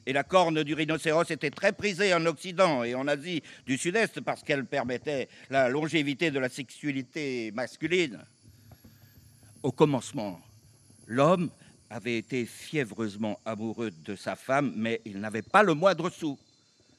Et 0.05 0.11
la 0.11 0.23
corne 0.23 0.61
du 0.63 0.73
rhinocéros 0.73 1.31
était 1.31 1.49
très 1.49 1.71
prisée 1.71 2.13
en 2.13 2.25
Occident 2.25 2.83
et 2.83 2.95
en 2.95 3.07
Asie 3.07 3.43
du 3.65 3.77
Sud-Est 3.77 4.19
parce 4.21 4.43
qu'elle 4.43 4.65
permettait 4.65 5.29
la 5.49 5.69
longévité 5.69 6.31
de 6.31 6.39
la 6.39 6.49
sexualité 6.49 7.51
masculine. 7.53 8.19
Au 9.63 9.71
commencement, 9.71 10.41
l'homme 11.05 11.49
avait 11.89 12.17
été 12.17 12.45
fiévreusement 12.45 13.39
amoureux 13.45 13.91
de 14.03 14.17
sa 14.17 14.35
femme, 14.35 14.73
mais 14.75 14.99
il 15.05 15.21
n'avait 15.21 15.41
pas 15.41 15.63
le 15.63 15.73
moindre 15.73 16.09
sou. 16.09 16.37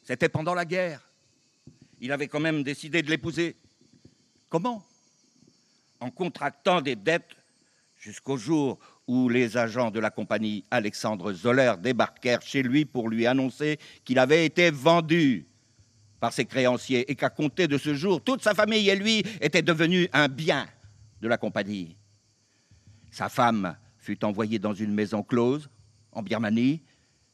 C'était 0.04 0.30
pendant 0.30 0.54
la 0.54 0.64
guerre. 0.64 1.02
Il 2.00 2.12
avait 2.12 2.28
quand 2.28 2.40
même 2.40 2.62
décidé 2.62 3.02
de 3.02 3.10
l'épouser. 3.10 3.56
Comment? 4.48 4.82
En 6.00 6.10
contractant 6.10 6.80
des 6.80 6.96
dettes 6.96 7.36
jusqu'au 7.96 8.36
jour 8.36 8.78
où 9.06 9.28
les 9.28 9.56
agents 9.56 9.90
de 9.90 10.00
la 10.00 10.10
compagnie 10.10 10.64
Alexandre 10.70 11.32
Zoller 11.32 11.74
débarquèrent 11.78 12.42
chez 12.42 12.62
lui 12.62 12.84
pour 12.84 13.08
lui 13.08 13.26
annoncer 13.26 13.78
qu'il 14.04 14.18
avait 14.18 14.46
été 14.46 14.70
vendu 14.70 15.46
par 16.20 16.32
ses 16.32 16.44
créanciers 16.44 17.10
et 17.10 17.14
qu'à 17.14 17.30
compter 17.30 17.68
de 17.68 17.78
ce 17.78 17.94
jour, 17.94 18.22
toute 18.22 18.42
sa 18.42 18.54
famille 18.54 18.88
et 18.88 18.96
lui 18.96 19.22
étaient 19.40 19.62
devenus 19.62 20.08
un 20.12 20.28
bien 20.28 20.66
de 21.20 21.28
la 21.28 21.38
compagnie. 21.38 21.96
Sa 23.10 23.28
femme 23.28 23.76
fut 23.98 24.24
envoyée 24.24 24.58
dans 24.58 24.74
une 24.74 24.94
maison 24.94 25.22
close 25.22 25.68
en 26.12 26.22
Birmanie, 26.22 26.82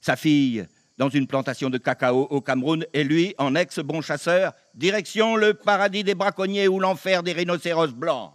sa 0.00 0.16
fille 0.16 0.66
dans 0.96 1.08
une 1.08 1.26
plantation 1.26 1.70
de 1.70 1.78
cacao 1.78 2.26
au 2.30 2.40
Cameroun 2.40 2.84
et 2.92 3.04
lui, 3.04 3.34
en 3.38 3.54
ex-bon 3.54 4.00
chasseur, 4.00 4.52
direction 4.74 5.36
le 5.36 5.54
paradis 5.54 6.04
des 6.04 6.14
braconniers 6.14 6.68
ou 6.68 6.78
l'enfer 6.78 7.22
des 7.22 7.32
rhinocéros 7.32 7.92
blancs, 7.92 8.32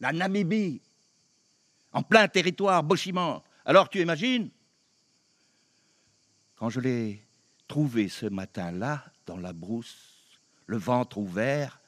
la 0.00 0.12
Namibie, 0.12 0.80
en 1.92 2.02
plein 2.02 2.28
territoire 2.28 2.82
bochiment. 2.82 3.42
Alors 3.64 3.88
tu 3.88 4.00
imagines 4.00 4.48
Quand 6.56 6.70
je 6.70 6.80
l'ai 6.80 7.22
trouvé 7.66 8.08
ce 8.08 8.26
matin-là, 8.26 9.04
dans 9.26 9.36
la 9.36 9.52
brousse, 9.52 10.38
le 10.66 10.76
ventre 10.76 11.18
ouvert, 11.18 11.80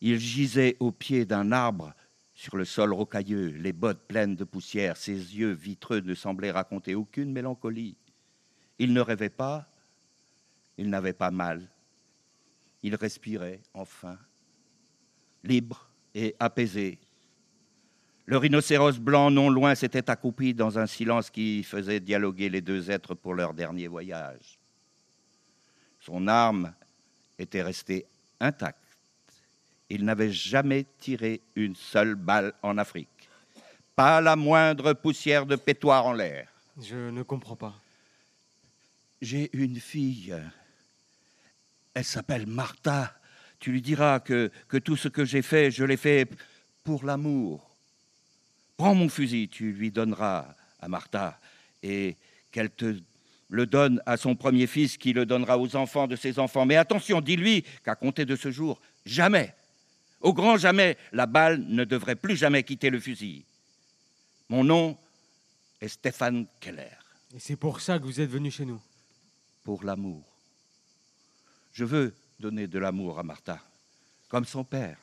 il 0.00 0.18
gisait 0.18 0.76
au 0.80 0.92
pied 0.92 1.24
d'un 1.24 1.52
arbre 1.52 1.92
sur 2.34 2.56
le 2.56 2.64
sol 2.64 2.92
rocailleux, 2.92 3.48
les 3.48 3.72
bottes 3.72 4.06
pleines 4.06 4.36
de 4.36 4.44
poussière, 4.44 4.96
ses 4.96 5.14
yeux 5.14 5.50
vitreux 5.50 6.00
ne 6.00 6.14
semblaient 6.14 6.52
raconter 6.52 6.94
aucune 6.94 7.32
mélancolie. 7.32 7.96
Il 8.78 8.92
ne 8.92 9.00
rêvait 9.00 9.28
pas, 9.28 9.66
il 10.76 10.88
n'avait 10.88 11.12
pas 11.12 11.30
mal. 11.30 11.68
Il 12.82 12.94
respirait 12.94 13.60
enfin, 13.74 14.16
libre 15.42 15.88
et 16.14 16.36
apaisé. 16.38 16.98
Le 18.26 18.36
rhinocéros 18.36 18.98
blanc 18.98 19.30
non 19.30 19.50
loin 19.50 19.74
s'était 19.74 20.10
accroupi 20.10 20.54
dans 20.54 20.78
un 20.78 20.86
silence 20.86 21.30
qui 21.30 21.64
faisait 21.64 21.98
dialoguer 21.98 22.48
les 22.48 22.60
deux 22.60 22.90
êtres 22.90 23.14
pour 23.14 23.34
leur 23.34 23.54
dernier 23.54 23.88
voyage. 23.88 24.58
Son 26.00 26.28
arme 26.28 26.72
était 27.38 27.62
restée 27.62 28.06
intacte. 28.38 28.78
Il 29.90 30.04
n'avait 30.04 30.30
jamais 30.30 30.84
tiré 30.98 31.40
une 31.56 31.74
seule 31.74 32.14
balle 32.14 32.52
en 32.62 32.76
Afrique. 32.76 33.30
Pas 33.96 34.20
la 34.20 34.36
moindre 34.36 34.92
poussière 34.92 35.46
de 35.46 35.56
pétoire 35.56 36.06
en 36.06 36.12
l'air. 36.12 36.48
Je 36.80 37.10
ne 37.10 37.22
comprends 37.22 37.56
pas. 37.56 37.74
J'ai 39.20 39.50
une 39.52 39.80
fille. 39.80 40.34
Elle 41.94 42.04
s'appelle 42.04 42.46
Martha. 42.46 43.14
Tu 43.58 43.72
lui 43.72 43.82
diras 43.82 44.20
que, 44.20 44.52
que 44.68 44.76
tout 44.76 44.96
ce 44.96 45.08
que 45.08 45.24
j'ai 45.24 45.42
fait, 45.42 45.70
je 45.70 45.84
l'ai 45.84 45.96
fait 45.96 46.28
pour 46.84 47.04
l'amour. 47.04 47.68
Prends 48.76 48.94
mon 48.94 49.08
fusil, 49.08 49.48
tu 49.48 49.72
lui 49.72 49.90
donneras 49.90 50.54
à 50.80 50.86
Martha, 50.86 51.40
et 51.82 52.16
qu'elle 52.52 52.70
te 52.70 52.96
le 53.48 53.66
donne 53.66 54.00
à 54.06 54.16
son 54.16 54.36
premier 54.36 54.68
fils, 54.68 54.96
qui 54.96 55.12
le 55.12 55.26
donnera 55.26 55.58
aux 55.58 55.74
enfants 55.74 56.06
de 56.06 56.14
ses 56.14 56.38
enfants. 56.38 56.64
Mais 56.64 56.76
attention, 56.76 57.20
dis-lui 57.20 57.64
qu'à 57.84 57.96
compter 57.96 58.24
de 58.24 58.36
ce 58.36 58.52
jour, 58.52 58.80
jamais, 59.04 59.52
au 60.20 60.32
grand 60.32 60.56
jamais, 60.56 60.96
la 61.12 61.26
balle 61.26 61.64
ne 61.66 61.84
devrait 61.84 62.14
plus 62.14 62.36
jamais 62.36 62.62
quitter 62.62 62.90
le 62.90 63.00
fusil. 63.00 63.44
Mon 64.48 64.62
nom 64.62 64.96
est 65.80 65.88
Stéphane 65.88 66.46
Keller. 66.60 66.96
Et 67.34 67.40
c'est 67.40 67.56
pour 67.56 67.80
ça 67.80 67.98
que 67.98 68.04
vous 68.04 68.20
êtes 68.20 68.30
venu 68.30 68.52
chez 68.52 68.64
nous 68.64 68.80
Pour 69.68 69.84
l'amour. 69.84 70.24
Je 71.74 71.84
veux 71.84 72.14
donner 72.40 72.66
de 72.66 72.78
l'amour 72.78 73.18
à 73.18 73.22
Martha, 73.22 73.60
comme 74.30 74.46
son 74.46 74.64
père, 74.64 74.96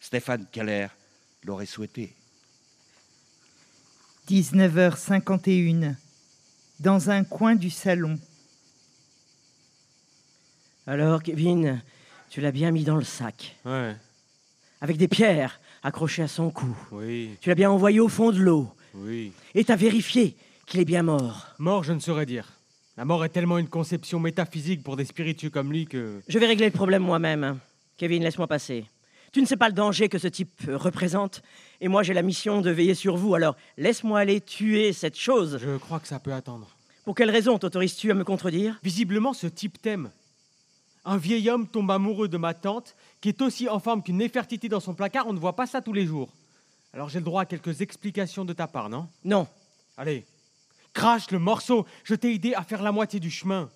Stéphane 0.00 0.44
Keller, 0.52 0.88
l'aurait 1.44 1.64
souhaité. 1.64 2.14
19h51, 4.28 5.94
dans 6.78 7.08
un 7.08 7.24
coin 7.24 7.54
du 7.54 7.70
salon. 7.70 8.18
Alors, 10.86 11.22
Kevin, 11.22 11.82
tu 12.28 12.42
l'as 12.42 12.52
bien 12.52 12.72
mis 12.72 12.84
dans 12.84 12.96
le 12.96 13.02
sac. 13.02 13.56
Ouais. 13.64 13.96
Avec 14.82 14.98
des 14.98 15.08
pierres 15.08 15.58
accrochées 15.82 16.24
à 16.24 16.28
son 16.28 16.50
cou. 16.50 16.76
Oui. 16.92 17.38
Tu 17.40 17.48
l'as 17.48 17.54
bien 17.54 17.70
envoyé 17.70 18.00
au 18.00 18.10
fond 18.10 18.30
de 18.30 18.40
l'eau. 18.40 18.70
Oui. 18.92 19.32
Et 19.54 19.64
t'as 19.64 19.76
vérifié 19.76 20.36
qu'il 20.66 20.80
est 20.80 20.84
bien 20.84 21.02
mort. 21.02 21.46
Mort, 21.58 21.82
je 21.82 21.94
ne 21.94 21.98
saurais 21.98 22.26
dire. 22.26 22.55
La 22.98 23.04
mort 23.04 23.22
est 23.26 23.28
tellement 23.28 23.58
une 23.58 23.68
conception 23.68 24.18
métaphysique 24.18 24.82
pour 24.82 24.96
des 24.96 25.04
spiritueux 25.04 25.50
comme 25.50 25.70
lui 25.70 25.86
que. 25.86 26.22
Je 26.28 26.38
vais 26.38 26.46
régler 26.46 26.66
le 26.66 26.72
problème 26.72 27.02
moi-même. 27.02 27.58
Kevin, 27.98 28.22
laisse-moi 28.22 28.46
passer. 28.46 28.86
Tu 29.32 29.42
ne 29.42 29.46
sais 29.46 29.58
pas 29.58 29.68
le 29.68 29.74
danger 29.74 30.08
que 30.08 30.18
ce 30.18 30.28
type 30.28 30.62
euh, 30.66 30.78
représente, 30.78 31.42
et 31.82 31.88
moi 31.88 32.02
j'ai 32.02 32.14
la 32.14 32.22
mission 32.22 32.62
de 32.62 32.70
veiller 32.70 32.94
sur 32.94 33.18
vous, 33.18 33.34
alors 33.34 33.54
laisse-moi 33.76 34.20
aller 34.20 34.40
tuer 34.40 34.94
cette 34.94 35.18
chose. 35.18 35.58
Je 35.60 35.76
crois 35.76 36.00
que 36.00 36.08
ça 36.08 36.18
peut 36.18 36.32
attendre. 36.32 36.74
Pour 37.04 37.14
quelle 37.14 37.30
raison 37.30 37.58
t'autorises-tu 37.58 38.10
à 38.10 38.14
me 38.14 38.24
contredire? 38.24 38.78
Visiblement, 38.82 39.34
ce 39.34 39.46
type 39.46 39.82
t'aime. 39.82 40.10
Un 41.04 41.18
vieil 41.18 41.50
homme 41.50 41.68
tombe 41.68 41.90
amoureux 41.90 42.28
de 42.28 42.38
ma 42.38 42.54
tante, 42.54 42.96
qui 43.20 43.28
est 43.28 43.42
aussi 43.42 43.68
en 43.68 43.78
forme 43.78 44.02
qu'une 44.02 44.16
Néfertiti 44.16 44.70
dans 44.70 44.80
son 44.80 44.94
placard, 44.94 45.26
on 45.26 45.34
ne 45.34 45.38
voit 45.38 45.54
pas 45.54 45.66
ça 45.66 45.82
tous 45.82 45.92
les 45.92 46.06
jours. 46.06 46.30
Alors 46.94 47.10
j'ai 47.10 47.18
le 47.18 47.24
droit 47.26 47.42
à 47.42 47.46
quelques 47.46 47.82
explications 47.82 48.46
de 48.46 48.54
ta 48.54 48.66
part, 48.66 48.88
non? 48.88 49.06
Non. 49.22 49.46
Allez, 49.98 50.24
crache 50.96 51.30
le 51.30 51.38
morceau, 51.38 51.86
je 52.04 52.14
t'ai 52.14 52.32
aidé 52.32 52.54
à 52.54 52.62
faire 52.62 52.82
la 52.82 52.90
moitié 52.90 53.20
du 53.20 53.30
chemin. 53.30 53.68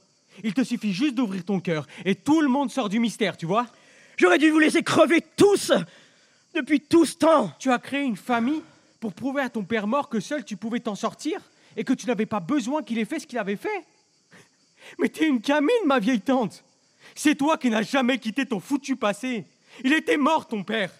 Il 0.42 0.54
te 0.54 0.64
suffit 0.64 0.94
juste 0.94 1.14
d'ouvrir 1.14 1.44
ton 1.44 1.60
cœur, 1.60 1.86
et 2.06 2.14
tout 2.14 2.40
le 2.40 2.48
monde 2.48 2.70
sort 2.70 2.88
du 2.88 2.98
mystère, 2.98 3.36
tu 3.36 3.44
vois 3.44 3.66
J'aurais 4.16 4.38
dû 4.38 4.50
vous 4.50 4.58
laisser 4.58 4.82
crever 4.82 5.22
tous 5.36 5.70
Depuis 6.54 6.80
tout 6.80 7.04
ce 7.04 7.16
temps 7.16 7.52
Tu 7.58 7.70
as 7.70 7.78
créé 7.78 8.04
une 8.04 8.16
famille 8.16 8.62
pour 9.00 9.12
prouver 9.12 9.42
à 9.42 9.50
ton 9.50 9.64
père 9.64 9.86
mort 9.86 10.08
que 10.08 10.18
seul 10.18 10.46
tu 10.46 10.56
pouvais 10.56 10.80
t'en 10.80 10.94
sortir 10.94 11.40
et 11.76 11.84
que 11.84 11.92
tu 11.92 12.06
n'avais 12.06 12.24
pas 12.24 12.40
besoin 12.40 12.82
qu'il 12.82 12.98
ait 12.98 13.04
fait 13.04 13.18
ce 13.18 13.26
qu'il 13.26 13.38
avait 13.38 13.56
fait. 13.56 13.84
Mais 14.98 15.10
t'es 15.10 15.28
une 15.28 15.42
camine, 15.42 15.86
ma 15.86 15.98
vieille 15.98 16.22
tante. 16.22 16.64
C'est 17.14 17.34
toi 17.34 17.58
qui 17.58 17.68
n'as 17.68 17.82
jamais 17.82 18.18
quitté 18.18 18.46
ton 18.46 18.60
foutu 18.60 18.96
passé. 18.96 19.44
Il 19.84 19.92
était 19.92 20.16
mort, 20.16 20.48
ton 20.48 20.64
père, 20.64 20.90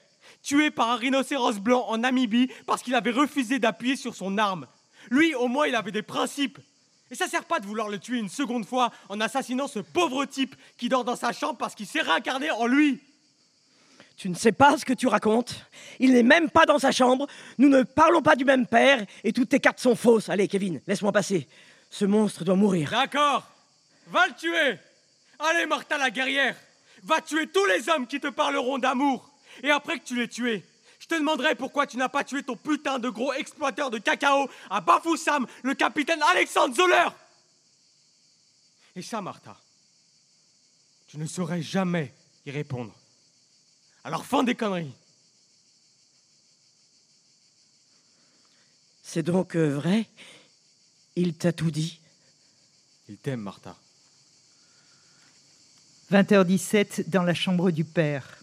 tué 0.43 0.71
par 0.71 0.91
un 0.91 0.97
rhinocéros 0.97 1.59
blanc 1.61 1.87
en 1.89 1.99
Namibie 1.99 2.51
parce 2.67 2.83
qu'il 2.83 2.95
avait 2.95 3.11
refusé 3.11 3.59
d'appuyer 3.59 3.97
sur 3.97 4.15
son 4.15 4.37
arme. 4.37 4.67
Lui, 5.11 5.35
au 5.35 5.49
moins, 5.49 5.67
il 5.67 5.75
avait 5.75 5.93
des 5.93 6.03
principes. 6.03 6.59
Et 7.11 7.15
ça 7.15 7.27
sert 7.27 7.45
pas 7.45 7.59
de 7.59 7.67
vouloir 7.67 7.89
le 7.89 7.99
tuer 7.99 8.19
une 8.19 8.29
seconde 8.29 8.65
fois 8.65 8.93
en 9.09 9.21
assassinant 9.21 9.67
ce 9.67 9.81
pauvre 9.81 10.25
type 10.27 10.55
qui 10.77 10.89
dort 10.89 11.05
dans 11.05 11.17
sa 11.17 11.33
chambre 11.33 11.59
parce 11.59 11.75
qu'il 11.75 11.87
s'est 11.87 12.03
réincarné 12.03 12.51
en 12.51 12.67
lui. 12.67 13.01
Tu 14.17 14.29
ne 14.29 14.35
sais 14.35 14.53
pas 14.53 14.77
ce 14.77 14.85
que 14.85 14.93
tu 14.93 15.07
racontes. 15.07 15.67
Il 15.99 16.13
n'est 16.13 16.23
même 16.23 16.51
pas 16.51 16.67
dans 16.67 16.79
sa 16.79 16.93
chambre. 16.93 17.27
Nous 17.59 17.69
ne 17.69 17.83
parlons 17.83 18.23
pas 18.23 18.37
du 18.37 18.45
même 18.45 18.67
père 18.67 19.05
et 19.25 19.33
toutes 19.33 19.49
tes 19.49 19.61
cartes 19.61 19.81
sont 19.81 19.97
fausses. 19.97 20.29
Allez, 20.29 20.47
Kevin, 20.47 20.81
laisse-moi 20.87 21.11
passer. 21.11 21.49
Ce 21.91 22.05
monstre 22.05 22.45
doit 22.45 22.55
mourir. 22.55 22.91
D'accord. 22.91 23.51
Va 24.09 24.27
le 24.29 24.35
tuer. 24.35 24.79
Allez, 25.39 25.67
Martha 25.67 25.97
la 25.97 26.11
guerrière. 26.11 26.55
Va 27.03 27.21
tuer 27.23 27.47
tous 27.47 27.65
les 27.65 27.89
hommes 27.89 28.07
qui 28.07 28.21
te 28.21 28.29
parleront 28.29 28.79
d'amour. 28.79 29.31
Et 29.63 29.71
après 29.71 29.99
que 29.99 30.05
tu 30.05 30.17
les 30.17 30.29
tués, 30.29 30.63
je 30.63 30.70
te 31.11 31.15
demanderai 31.17 31.57
pourquoi 31.57 31.87
tu 31.87 31.97
n'as 31.97 32.09
pas 32.09 32.25
tué 32.25 32.43
ton 32.43 32.57
putain 32.57 32.99
de 32.99 33.09
gros 33.09 33.33
exploiteur 33.33 33.91
de 33.91 33.99
cacao 33.99 34.49
à 34.71 34.81
Bafoussam, 34.81 35.47
le 35.63 35.75
capitaine 35.75 36.23
Alexandre 36.23 36.75
Zoller. 36.75 37.09
Et 38.95 39.03
ça, 39.03 39.21
Martha, 39.21 39.57
tu 41.09 41.19
ne 41.19 41.27
saurais 41.27 41.63
jamais 41.63 42.15
y 42.47 42.51
répondre. 42.51 42.95
Alors 44.05 44.25
fin 44.25 44.45
des 44.45 44.55
conneries. 44.55 44.95
C'est 49.03 49.25
donc 49.25 49.57
euh, 49.57 49.75
vrai? 49.75 50.07
Il 51.17 51.35
t'a 51.35 51.53
tout 51.53 51.73
dit? 51.73 52.01
Il 53.09 53.17
t'aime, 53.17 53.41
Martha. 53.41 53.77
20h17 56.13 57.09
dans 57.09 57.25
la 57.25 57.35
chambre 57.35 57.73
du 57.73 57.85
père. 57.85 58.40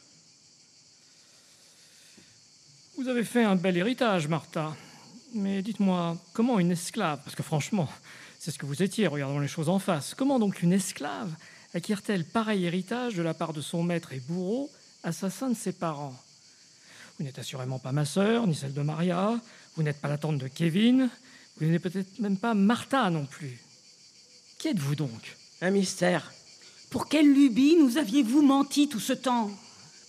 Vous 2.98 3.10
avez 3.10 3.24
fait 3.24 3.44
un 3.44 3.56
bel 3.56 3.78
héritage, 3.78 4.28
Martha. 4.28 4.76
Mais 5.36 5.62
dites-moi, 5.62 6.18
comment 6.34 6.58
une 6.58 6.72
esclave, 6.72 7.20
parce 7.24 7.36
que 7.36 7.44
franchement, 7.44 7.88
c'est 8.40 8.50
ce 8.50 8.58
que 8.58 8.66
vous 8.66 8.82
étiez, 8.82 9.06
regardons 9.06 9.38
les 9.38 9.48
choses 9.48 9.70
en 9.70 9.78
face, 9.78 10.16
comment 10.16 10.40
donc 10.40 10.64
une 10.64 10.74
esclave 10.74 11.30
acquiert-elle 11.76 12.26
pareil 12.26 12.66
héritage 12.66 13.14
de 13.14 13.22
la 13.22 13.36
part 13.36 13.54
de 13.54 13.62
son 13.62 13.84
maître 13.84 14.14
et 14.14 14.20
bourreau, 14.20 14.72
assassin 15.04 15.52
de 15.52 15.56
ses 15.56 15.74
parents? 15.74 16.16
Vous 17.20 17.26
n'êtes 17.26 17.38
assurément 17.38 17.78
pas 17.78 17.92
ma 17.92 18.04
sœur, 18.04 18.48
ni 18.48 18.56
celle 18.56 18.74
de 18.74 18.82
Maria, 18.82 19.40
vous 19.76 19.84
n'êtes 19.84 20.02
pas 20.02 20.08
la 20.08 20.18
tante 20.18 20.40
de 20.40 20.48
Kevin, 20.48 21.08
vous 21.60 21.68
n'êtes 21.68 21.84
peut-être 21.84 22.18
même 22.18 22.38
pas 22.38 22.56
Martha 22.56 23.12
non 23.12 23.28
plus. 23.28 23.60
Qui 24.58 24.70
êtes-vous 24.70 24.96
donc? 24.96 25.38
Un 25.62 25.70
mystère. 25.70 26.34
Pour 26.90 27.08
quelle 27.08 27.32
lubie 27.32 27.76
nous 27.76 28.00
aviez-vous 28.00 28.42
menti 28.42 28.90
tout 28.90 29.00
ce 29.00 29.14
temps? 29.14 29.52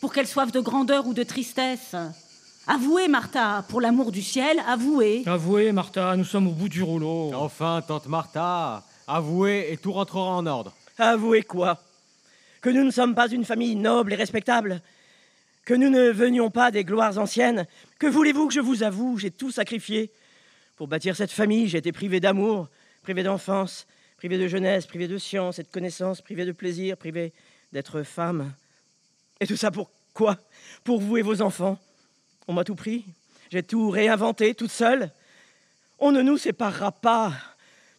Pour 0.01 0.14
quelle 0.14 0.26
soif 0.26 0.53
de 0.53 0.61
grandeur 0.61 1.07
ou 1.07 1.12
de 1.12 1.22
tristesse? 1.22 1.95
Avouez, 2.70 3.08
Martha, 3.08 3.64
pour 3.70 3.80
l'amour 3.80 4.12
du 4.12 4.20
ciel, 4.20 4.62
avouez. 4.66 5.22
Avouez, 5.24 5.72
Martha, 5.72 6.14
nous 6.16 6.24
sommes 6.24 6.48
au 6.48 6.52
bout 6.52 6.68
du 6.68 6.82
rouleau. 6.82 7.32
Enfin, 7.32 7.80
tante 7.80 8.06
Martha, 8.08 8.84
avouez 9.06 9.72
et 9.72 9.78
tout 9.78 9.92
rentrera 9.92 10.36
en 10.36 10.44
ordre. 10.44 10.74
Avouez 10.98 11.44
quoi? 11.44 11.82
Que 12.60 12.68
nous 12.68 12.84
ne 12.84 12.90
sommes 12.90 13.14
pas 13.14 13.30
une 13.30 13.46
famille 13.46 13.74
noble 13.74 14.12
et 14.12 14.16
respectable 14.16 14.82
Que 15.64 15.72
nous 15.72 15.88
ne 15.88 16.10
venions 16.10 16.50
pas 16.50 16.70
des 16.70 16.84
gloires 16.84 17.16
anciennes 17.16 17.66
Que 17.98 18.06
voulez-vous 18.06 18.48
que 18.48 18.54
je 18.54 18.60
vous 18.60 18.82
avoue? 18.82 19.16
J'ai 19.16 19.30
tout 19.30 19.50
sacrifié. 19.50 20.10
Pour 20.76 20.88
bâtir 20.88 21.16
cette 21.16 21.32
famille, 21.32 21.68
j'ai 21.68 21.78
été 21.78 21.92
privé 21.92 22.20
d'amour, 22.20 22.68
privé 23.02 23.22
d'enfance, 23.22 23.86
privé 24.18 24.36
de 24.36 24.46
jeunesse, 24.46 24.86
privé 24.86 25.08
de 25.08 25.16
science 25.16 25.58
et 25.58 25.62
de 25.62 25.68
connaissances, 25.68 26.20
privé 26.20 26.44
de 26.44 26.52
plaisir, 26.52 26.98
privé 26.98 27.32
d'être 27.72 28.02
femme. 28.02 28.52
Et 29.40 29.46
tout 29.46 29.56
ça 29.56 29.70
pour 29.70 29.90
quoi? 30.12 30.36
Pour 30.84 31.00
vous 31.00 31.16
et 31.16 31.22
vos 31.22 31.40
enfants? 31.40 31.78
On 32.49 32.55
m'a 32.55 32.64
tout 32.64 32.74
pris. 32.74 33.05
J'ai 33.51 33.62
tout 33.62 33.90
réinventé 33.90 34.55
toute 34.55 34.72
seule. 34.72 35.12
On 35.99 36.11
ne 36.11 36.22
nous 36.22 36.38
séparera 36.38 36.90
pas. 36.90 37.32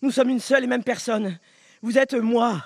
Nous 0.02 0.12
sommes 0.12 0.30
une 0.30 0.40
seule 0.40 0.64
et 0.64 0.68
même 0.68 0.84
personne. 0.84 1.38
Vous 1.82 1.98
êtes 1.98 2.14
moi. 2.16 2.64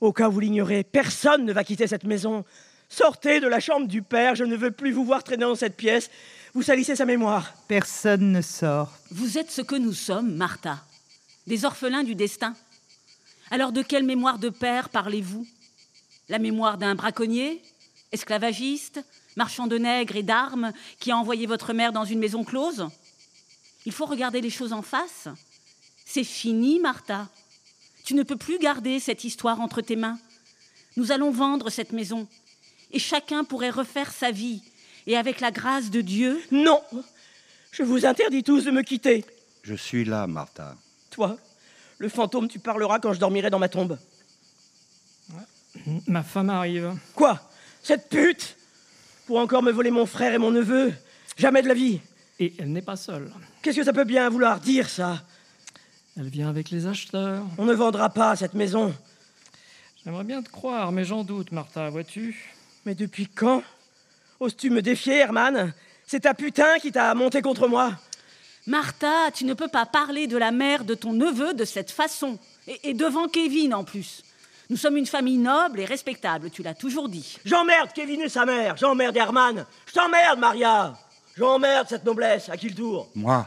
Au 0.00 0.12
cas 0.12 0.28
où 0.28 0.32
vous 0.32 0.40
l'ignorez, 0.40 0.82
personne 0.82 1.44
ne 1.44 1.52
va 1.52 1.64
quitter 1.64 1.86
cette 1.86 2.04
maison. 2.04 2.44
Sortez 2.88 3.40
de 3.40 3.46
la 3.46 3.60
chambre 3.60 3.86
du 3.86 4.02
père, 4.02 4.34
je 4.34 4.44
ne 4.44 4.56
veux 4.56 4.70
plus 4.70 4.90
vous 4.90 5.04
voir 5.04 5.22
traîner 5.22 5.44
dans 5.44 5.54
cette 5.54 5.76
pièce. 5.76 6.10
Vous 6.54 6.62
salissez 6.62 6.96
sa 6.96 7.04
mémoire. 7.04 7.54
Personne 7.68 8.32
ne 8.32 8.42
sort. 8.42 8.92
Vous 9.10 9.38
êtes 9.38 9.50
ce 9.50 9.62
que 9.62 9.76
nous 9.76 9.94
sommes, 9.94 10.34
Martha. 10.34 10.82
Des 11.46 11.64
orphelins 11.64 12.04
du 12.04 12.14
destin. 12.14 12.54
Alors 13.50 13.72
de 13.72 13.82
quelle 13.82 14.04
mémoire 14.04 14.38
de 14.38 14.48
père 14.48 14.88
parlez-vous? 14.88 15.46
La 16.28 16.38
mémoire 16.38 16.78
d'un 16.78 16.94
braconnier? 16.94 17.62
Esclavagiste? 18.12 19.04
Marchand 19.36 19.66
de 19.66 19.78
nègres 19.78 20.16
et 20.16 20.22
d'armes, 20.22 20.72
qui 20.98 21.10
a 21.10 21.16
envoyé 21.16 21.46
votre 21.46 21.72
mère 21.72 21.92
dans 21.92 22.04
une 22.04 22.18
maison 22.18 22.44
close 22.44 22.88
Il 23.86 23.92
faut 23.92 24.06
regarder 24.06 24.40
les 24.40 24.50
choses 24.50 24.72
en 24.72 24.82
face. 24.82 25.28
C'est 26.04 26.24
fini, 26.24 26.78
Martha. 26.78 27.28
Tu 28.04 28.14
ne 28.14 28.22
peux 28.22 28.36
plus 28.36 28.58
garder 28.58 29.00
cette 29.00 29.24
histoire 29.24 29.60
entre 29.60 29.80
tes 29.80 29.96
mains. 29.96 30.18
Nous 30.96 31.12
allons 31.12 31.30
vendre 31.30 31.70
cette 31.70 31.92
maison, 31.92 32.28
et 32.90 32.98
chacun 32.98 33.44
pourrait 33.44 33.70
refaire 33.70 34.12
sa 34.12 34.30
vie. 34.30 34.62
Et 35.06 35.16
avec 35.16 35.40
la 35.40 35.50
grâce 35.50 35.90
de 35.90 36.00
Dieu. 36.00 36.40
Non 36.50 36.80
Je 37.72 37.82
vous 37.82 38.04
interdis 38.06 38.42
tous 38.42 38.64
de 38.64 38.70
me 38.70 38.82
quitter. 38.82 39.24
Je 39.62 39.74
suis 39.74 40.04
là, 40.04 40.26
Martha. 40.26 40.76
Toi, 41.10 41.38
le 41.98 42.08
fantôme, 42.08 42.48
tu 42.48 42.58
parleras 42.58 42.98
quand 42.98 43.12
je 43.12 43.18
dormirai 43.18 43.50
dans 43.50 43.58
ma 43.58 43.68
tombe. 43.68 43.98
Ma 46.06 46.22
femme 46.22 46.50
arrive. 46.50 46.96
Quoi? 47.14 47.40
Cette 47.82 48.08
pute 48.08 48.56
pour 49.32 49.40
encore 49.40 49.62
me 49.62 49.72
voler 49.72 49.90
mon 49.90 50.04
frère 50.04 50.34
et 50.34 50.38
mon 50.38 50.50
neveu. 50.50 50.92
Jamais 51.38 51.62
de 51.62 51.68
la 51.68 51.72
vie. 51.72 52.00
Et 52.38 52.52
elle 52.58 52.70
n'est 52.70 52.82
pas 52.82 52.96
seule. 52.96 53.32
Qu'est-ce 53.62 53.78
que 53.78 53.84
ça 53.84 53.94
peut 53.94 54.04
bien 54.04 54.28
vouloir 54.28 54.60
dire, 54.60 54.90
ça? 54.90 55.22
Elle 56.18 56.28
vient 56.28 56.50
avec 56.50 56.68
les 56.68 56.86
acheteurs. 56.86 57.42
On 57.56 57.64
ne 57.64 57.72
vendra 57.72 58.10
pas 58.10 58.36
cette 58.36 58.52
maison. 58.52 58.94
J'aimerais 60.04 60.24
bien 60.24 60.42
te 60.42 60.50
croire, 60.50 60.92
mais 60.92 61.06
j'en 61.06 61.24
doute, 61.24 61.50
Martha, 61.50 61.88
vois-tu? 61.88 62.52
Mais 62.84 62.94
depuis 62.94 63.26
quand? 63.26 63.62
Oses-tu 64.38 64.68
me 64.68 64.82
défier, 64.82 65.16
Herman? 65.16 65.72
C'est 66.06 66.20
ta 66.20 66.34
putain 66.34 66.78
qui 66.78 66.92
t'a 66.92 67.14
monté 67.14 67.40
contre 67.40 67.68
moi. 67.68 67.92
Martha, 68.66 69.30
tu 69.32 69.46
ne 69.46 69.54
peux 69.54 69.68
pas 69.68 69.86
parler 69.86 70.26
de 70.26 70.36
la 70.36 70.50
mère 70.50 70.84
de 70.84 70.92
ton 70.92 71.14
neveu 71.14 71.54
de 71.54 71.64
cette 71.64 71.90
façon. 71.90 72.38
Et, 72.66 72.90
et 72.90 72.92
devant 72.92 73.28
Kevin 73.28 73.72
en 73.72 73.84
plus. 73.84 74.24
Nous 74.72 74.78
sommes 74.78 74.96
une 74.96 75.04
famille 75.04 75.36
noble 75.36 75.80
et 75.80 75.84
respectable, 75.84 76.48
tu 76.48 76.62
l'as 76.62 76.72
toujours 76.72 77.10
dit. 77.10 77.36
J'emmerde 77.44 77.90
Kevin 77.92 78.22
et 78.22 78.30
sa 78.30 78.46
mère, 78.46 78.74
j'emmerde 78.78 79.14
Herman, 79.14 79.66
je 79.84 79.92
t'emmerde 79.92 80.38
Maria, 80.38 80.94
j'emmerde 81.36 81.88
cette 81.90 82.06
noblesse, 82.06 82.48
à 82.48 82.56
qui 82.56 82.70
le 82.70 82.74
tour 82.74 83.10
Moi 83.14 83.46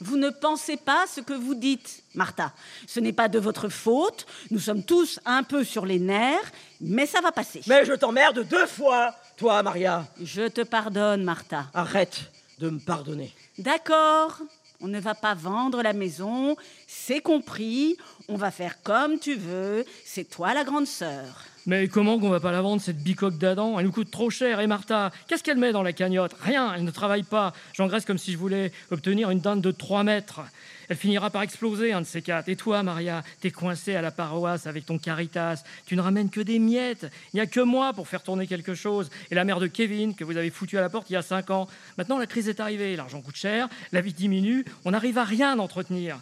Vous 0.00 0.16
ne 0.16 0.30
pensez 0.30 0.76
pas 0.76 1.04
ce 1.06 1.20
que 1.20 1.32
vous 1.32 1.54
dites, 1.54 2.02
Martha. 2.16 2.52
Ce 2.88 2.98
n'est 2.98 3.12
pas 3.12 3.28
de 3.28 3.38
votre 3.38 3.68
faute, 3.68 4.26
nous 4.50 4.58
sommes 4.58 4.82
tous 4.82 5.20
un 5.24 5.44
peu 5.44 5.62
sur 5.62 5.86
les 5.86 6.00
nerfs, 6.00 6.50
mais 6.80 7.06
ça 7.06 7.20
va 7.20 7.30
passer. 7.30 7.60
Mais 7.68 7.84
je 7.84 7.92
t'emmerde 7.92 8.44
deux 8.44 8.66
fois, 8.66 9.14
toi 9.36 9.62
Maria. 9.62 10.04
Je 10.20 10.48
te 10.48 10.62
pardonne, 10.62 11.22
Martha. 11.22 11.66
Arrête 11.72 12.32
de 12.58 12.68
me 12.70 12.80
pardonner. 12.80 13.32
D'accord, 13.58 14.40
on 14.84 14.88
ne 14.88 15.00
va 15.00 15.14
pas 15.14 15.34
vendre 15.34 15.82
la 15.82 15.94
maison, 15.94 16.56
c'est 16.86 17.20
compris. 17.20 17.96
On 18.28 18.36
va 18.36 18.50
faire 18.50 18.82
comme 18.82 19.18
tu 19.18 19.34
veux. 19.34 19.86
C'est 20.04 20.28
toi 20.28 20.52
la 20.52 20.62
grande 20.62 20.86
sœur. 20.86 21.46
Mais 21.66 21.88
comment 21.88 22.18
qu'on 22.18 22.28
va 22.28 22.40
pas 22.40 22.52
la 22.52 22.60
vendre, 22.60 22.82
cette 22.82 23.02
bicoque 23.02 23.38
d'Adam? 23.38 23.78
Elle 23.78 23.86
nous 23.86 23.92
coûte 23.92 24.10
trop 24.10 24.28
cher. 24.28 24.60
Et 24.60 24.66
Martha, 24.66 25.10
qu'est-ce 25.26 25.42
qu'elle 25.42 25.56
met 25.56 25.72
dans 25.72 25.82
la 25.82 25.94
cagnotte? 25.94 26.34
Rien, 26.42 26.74
elle 26.74 26.84
ne 26.84 26.90
travaille 26.90 27.22
pas. 27.22 27.54
J'engraisse 27.72 28.04
comme 28.04 28.18
si 28.18 28.32
je 28.32 28.38
voulais 28.38 28.70
obtenir 28.90 29.30
une 29.30 29.40
dinde 29.40 29.62
de 29.62 29.70
3 29.70 30.02
mètres. 30.02 30.42
Elle 30.90 30.96
finira 30.98 31.30
par 31.30 31.40
exploser, 31.40 31.94
un 31.94 32.02
de 32.02 32.06
ces 32.06 32.20
quatre. 32.20 32.50
Et 32.50 32.56
toi, 32.56 32.82
Maria, 32.82 33.22
t'es 33.40 33.50
coincée 33.50 33.94
à 33.94 34.02
la 34.02 34.10
paroisse 34.10 34.66
avec 34.66 34.84
ton 34.84 34.98
caritas. 34.98 35.64
Tu 35.86 35.96
ne 35.96 36.02
ramènes 36.02 36.28
que 36.28 36.42
des 36.42 36.58
miettes. 36.58 37.06
Il 37.32 37.36
n'y 37.36 37.40
a 37.40 37.46
que 37.46 37.60
moi 37.60 37.94
pour 37.94 38.08
faire 38.08 38.22
tourner 38.22 38.46
quelque 38.46 38.74
chose. 38.74 39.08
Et 39.30 39.34
la 39.34 39.44
mère 39.44 39.58
de 39.58 39.66
Kevin, 39.66 40.14
que 40.14 40.24
vous 40.24 40.36
avez 40.36 40.50
foutu 40.50 40.76
à 40.76 40.82
la 40.82 40.90
porte 40.90 41.08
il 41.08 41.14
y 41.14 41.16
a 41.16 41.22
5 41.22 41.48
ans. 41.48 41.66
Maintenant, 41.96 42.18
la 42.18 42.26
crise 42.26 42.50
est 42.50 42.60
arrivée. 42.60 42.94
L'argent 42.96 43.22
coûte 43.22 43.36
cher, 43.36 43.70
la 43.92 44.02
vie 44.02 44.12
diminue. 44.12 44.66
On 44.84 44.90
n'arrive 44.90 45.16
à 45.16 45.24
rien 45.24 45.56
d'entretenir. 45.56 46.20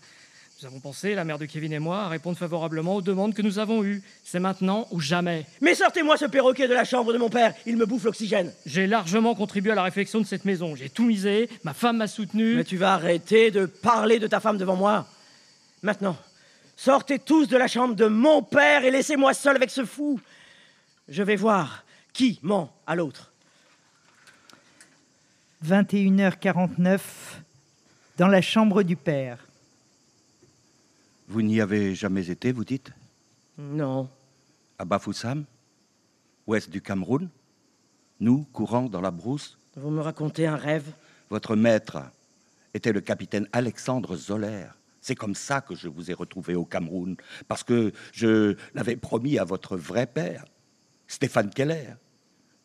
Nous 0.63 0.69
avons 0.69 0.79
pensé, 0.79 1.17
la 1.17 1.25
mère 1.25 1.41
de 1.41 1.47
Kevin 1.47 1.73
et 1.73 1.81
moi, 1.81 2.03
à 2.03 2.09
répondre 2.09 2.39
favorablement 2.39 2.95
aux 2.95 3.03
demandes 3.03 3.35
que 3.35 3.43
nous 3.43 3.59
avons 3.59 3.83
eues. 3.83 4.01
C'est 4.23 4.39
maintenant 4.39 4.87
ou 4.93 5.01
jamais. 5.01 5.45
Mais 5.61 5.75
sortez-moi 5.75 6.17
ce 6.17 6.27
perroquet 6.27 6.69
de 6.69 6.73
la 6.73 6.85
chambre 6.85 7.13
de 7.13 7.19
mon 7.19 7.29
père, 7.29 7.53
il 7.67 7.77
me 7.77 7.85
bouffe 7.85 8.05
l'oxygène. 8.05 8.53
J'ai 8.65 8.87
largement 8.87 9.35
contribué 9.35 9.73
à 9.73 9.75
la 9.75 9.83
réflexion 9.83 10.21
de 10.21 10.25
cette 10.25 10.45
maison. 10.45 10.77
J'ai 10.77 10.89
tout 10.89 11.05
misé, 11.05 11.51
ma 11.65 11.75
femme 11.75 11.97
m'a 11.97 12.07
soutenu. 12.07 12.55
Mais 12.55 12.63
tu 12.63 12.77
vas 12.77 12.95
arrêter 12.95 13.51
de 13.51 13.67
parler 13.67 14.21
de 14.21 14.29
ta 14.29 14.39
femme 14.39 14.57
devant 14.57 14.77
moi. 14.77 15.09
Maintenant, 15.83 16.17
sortez 16.77 17.19
tous 17.19 17.49
de 17.49 17.57
la 17.57 17.67
chambre 17.67 17.97
de 17.97 18.07
mon 18.07 18.45
père 18.45 18.85
et 18.85 18.93
laissez-moi 18.93 19.35
seul 19.35 19.57
avec 19.57 19.71
ce 19.71 19.85
fou. 19.85 20.21
Je 21.09 21.25
vais 21.25 21.35
voir 21.35 21.85
qui 22.13 22.39
ment 22.43 22.73
à 22.87 22.95
l'autre. 22.95 23.33
21h49 25.67 27.01
dans 28.17 28.29
la 28.29 28.43
chambre 28.43 28.85
du 28.85 28.95
père. 28.95 29.39
Vous 31.33 31.41
n'y 31.41 31.63
avez 31.63 31.95
jamais 31.95 32.29
été, 32.29 32.53
vous 32.53 32.63
dites 32.63 32.91
Non. 33.57 34.07
À 34.79 34.85
Bafoussam 34.85 35.47
Ouest 36.47 36.69
du 36.69 36.83
Cameroun 36.83 37.31
Nous, 38.21 38.45
courant 38.53 38.83
dans 38.83 39.01
la 39.01 39.11
brousse 39.11 39.57
Vous 39.77 39.89
me 39.89 40.03
racontez 40.03 40.47
un 40.47 40.57
rêve 40.57 40.93
Votre 41.31 41.57
maître 41.57 42.03
était 42.75 42.93
le 42.93 43.01
capitaine 43.01 43.49
Alexandre 43.53 44.15
Zoller. 44.15 44.67
C'est 45.01 45.15
comme 45.15 45.35
ça 45.35 45.63
que 45.63 45.75
je 45.75 45.89
vous 45.89 46.11
ai 46.11 46.15
retrouvé 46.15 46.55
au 46.55 46.67
Cameroun, 46.67 47.17
parce 47.49 47.65
que 47.65 47.95
je 48.13 48.55
l'avais 48.75 48.97
promis 48.97 49.39
à 49.39 49.45
votre 49.45 49.79
vrai 49.79 50.05
père, 50.05 50.45
Stéphane 51.07 51.49
Keller. 51.49 51.95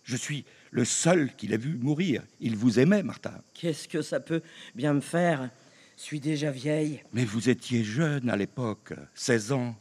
Je 0.03 0.17
suis 0.17 0.43
le 0.71 0.83
seul 0.83 1.33
qu'il 1.37 1.53
ait 1.53 1.57
vu 1.57 1.77
mourir. 1.77 2.21
Il 2.41 2.57
vous 2.57 2.79
aimait, 2.79 3.01
Martin. 3.01 3.39
Qu'est-ce 3.53 3.87
que 3.87 4.01
ça 4.01 4.19
peut 4.19 4.41
bien 4.75 4.93
me 4.93 4.99
faire? 4.99 5.51
Je 5.97 6.03
suis 6.03 6.19
déjà 6.19 6.51
vieille. 6.51 7.01
Mais 7.11 7.25
vous 7.25 7.49
étiez 7.49 7.83
jeune 7.83 8.29
à 8.29 8.37
l'époque, 8.37 8.93
16 9.15 9.51
ans. 9.51 9.75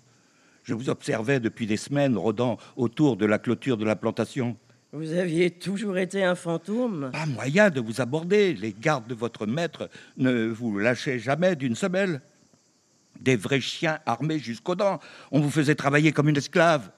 Je 0.64 0.72
vous 0.72 0.88
observais 0.88 1.40
depuis 1.40 1.66
des 1.66 1.76
semaines 1.76 2.16
rôdant 2.16 2.56
autour 2.76 3.16
de 3.18 3.26
la 3.26 3.38
clôture 3.38 3.76
de 3.76 3.84
la 3.84 3.96
plantation. 3.96 4.56
Vous 4.92 5.12
aviez 5.12 5.50
toujours 5.50 5.98
été 5.98 6.24
un 6.24 6.34
fantôme 6.34 7.10
Pas 7.12 7.26
moyen 7.26 7.68
de 7.68 7.80
vous 7.80 8.00
aborder. 8.00 8.54
Les 8.54 8.72
gardes 8.72 9.06
de 9.06 9.14
votre 9.14 9.46
maître 9.46 9.90
ne 10.16 10.46
vous 10.46 10.78
lâchaient 10.78 11.18
jamais 11.18 11.54
d'une 11.54 11.74
semelle. 11.74 12.22
Des 13.20 13.36
vrais 13.36 13.60
chiens 13.60 13.98
armés 14.06 14.38
jusqu'aux 14.38 14.74
dents. 14.74 15.00
On 15.32 15.40
vous 15.40 15.50
faisait 15.50 15.74
travailler 15.74 16.12
comme 16.12 16.30
une 16.30 16.36
esclave. 16.38 16.90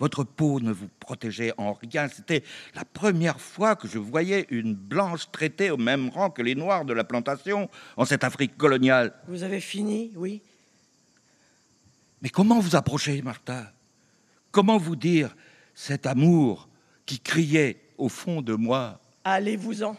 Votre 0.00 0.24
peau 0.24 0.60
ne 0.60 0.72
vous 0.72 0.88
protégeait 0.98 1.52
en 1.56 1.72
rien. 1.72 2.08
C'était 2.08 2.42
la 2.74 2.84
première 2.84 3.40
fois 3.40 3.76
que 3.76 3.86
je 3.86 3.98
voyais 3.98 4.46
une 4.50 4.74
blanche 4.74 5.30
traitée 5.30 5.70
au 5.70 5.76
même 5.76 6.08
rang 6.08 6.30
que 6.30 6.42
les 6.42 6.54
noirs 6.54 6.84
de 6.84 6.92
la 6.92 7.04
plantation 7.04 7.70
en 7.96 8.04
cette 8.04 8.24
Afrique 8.24 8.56
coloniale. 8.56 9.14
Vous 9.28 9.44
avez 9.44 9.60
fini, 9.60 10.10
oui 10.16 10.42
Mais 12.22 12.28
comment 12.28 12.58
vous 12.58 12.74
approcher, 12.74 13.22
Martha? 13.22 13.72
Comment 14.50 14.78
vous 14.78 14.96
dire 14.96 15.34
cet 15.74 16.06
amour 16.06 16.68
qui 17.06 17.20
criait 17.20 17.80
au 17.96 18.08
fond 18.08 18.42
de 18.42 18.54
moi? 18.54 19.00
Allez-vous-en. 19.22 19.96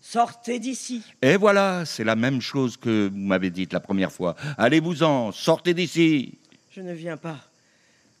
Sortez 0.00 0.58
d'ici. 0.58 1.02
Et 1.20 1.36
voilà, 1.36 1.84
c'est 1.84 2.04
la 2.04 2.16
même 2.16 2.40
chose 2.40 2.76
que 2.76 3.08
vous 3.08 3.18
m'avez 3.18 3.50
dit 3.50 3.68
la 3.70 3.80
première 3.80 4.12
fois. 4.12 4.36
Allez-vous-en, 4.56 5.32
sortez 5.32 5.74
d'ici. 5.74 6.38
Je 6.70 6.80
ne 6.80 6.92
viens 6.92 7.16
pas. 7.16 7.45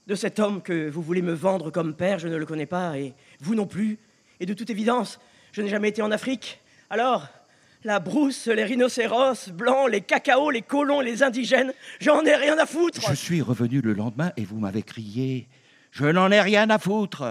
De 0.06 0.14
cet 0.14 0.38
homme 0.38 0.62
que 0.62 0.88
vous 0.88 1.02
voulez 1.02 1.22
me 1.22 1.32
vendre 1.32 1.70
comme 1.70 1.94
père, 1.94 2.18
je 2.18 2.28
ne 2.28 2.36
le 2.36 2.46
connais 2.46 2.66
pas, 2.66 2.96
et 2.98 3.14
vous 3.40 3.54
non 3.54 3.66
plus. 3.66 3.98
Et 4.38 4.46
de 4.46 4.54
toute 4.54 4.70
évidence, 4.70 5.18
je 5.52 5.62
n'ai 5.62 5.68
jamais 5.68 5.88
été 5.88 6.02
en 6.02 6.12
Afrique. 6.12 6.60
Alors, 6.90 7.26
la 7.82 7.98
brousse, 7.98 8.46
les 8.46 8.64
rhinocéros 8.64 9.50
blancs, 9.50 9.90
les 9.90 10.00
cacaos, 10.00 10.50
les 10.50 10.62
colons, 10.62 11.00
les 11.00 11.22
indigènes, 11.22 11.72
j'en 12.00 12.22
ai 12.24 12.34
rien 12.34 12.58
à 12.58 12.66
foutre. 12.66 13.00
Je 13.08 13.14
suis 13.14 13.42
revenu 13.42 13.80
le 13.80 13.94
lendemain 13.94 14.32
et 14.36 14.44
vous 14.44 14.58
m'avez 14.58 14.82
crié 14.82 15.48
Je 15.90 16.04
n'en 16.04 16.30
ai 16.30 16.40
rien 16.40 16.68
à 16.70 16.78
foutre. 16.78 17.22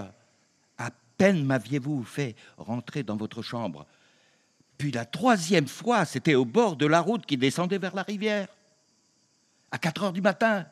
À 0.78 0.90
peine 1.18 1.46
m'aviez-vous 1.46 2.04
fait 2.04 2.36
rentrer 2.58 3.04
dans 3.04 3.16
votre 3.16 3.42
chambre. 3.42 3.86
Puis 4.78 4.92
la 4.92 5.06
troisième 5.06 5.68
fois, 5.68 6.04
c'était 6.04 6.36
au 6.36 6.46
bord 6.46 6.76
de 6.76 6.86
la 6.86 7.00
route 7.00 7.26
qui 7.26 7.38
descendait 7.38 7.78
vers 7.78 7.96
la 7.96 8.04
rivière. 8.04 8.48
À 9.72 9.78
4 9.78 10.04
heures 10.04 10.14
du 10.14 10.22
matin. 10.22 10.66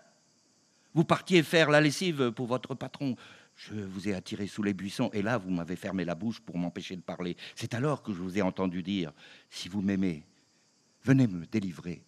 Vous 0.94 1.04
partiez 1.04 1.42
faire 1.44 1.70
la 1.70 1.82
lessive 1.82 2.32
pour 2.32 2.46
votre 2.46 2.76
patron. 2.76 3.16
Je 3.56 3.74
vous 3.74 4.08
ai 4.08 4.14
attiré 4.14 4.48
sous 4.48 4.64
les 4.64 4.74
buissons 4.74 5.10
et 5.14 5.22
là, 5.22 5.38
vous 5.38 5.50
m'avez 5.50 5.76
fermé 5.76 6.06
la 6.06 6.16
bouche 6.16 6.40
pour 6.40 6.58
m'empêcher 6.58 6.96
de 6.96 7.02
parler. 7.02 7.36
C'est 7.56 7.74
alors 7.74 8.04
que 8.04 8.14
je 8.14 8.22
vous 8.22 8.38
ai 8.38 8.42
entendu 8.42 8.84
dire 8.84 9.12
Si 9.50 9.70
vous 9.70 9.82
m'aimez, 9.82 10.24
venez 11.04 11.28
me 11.28 11.46
délivrer. 11.46 12.04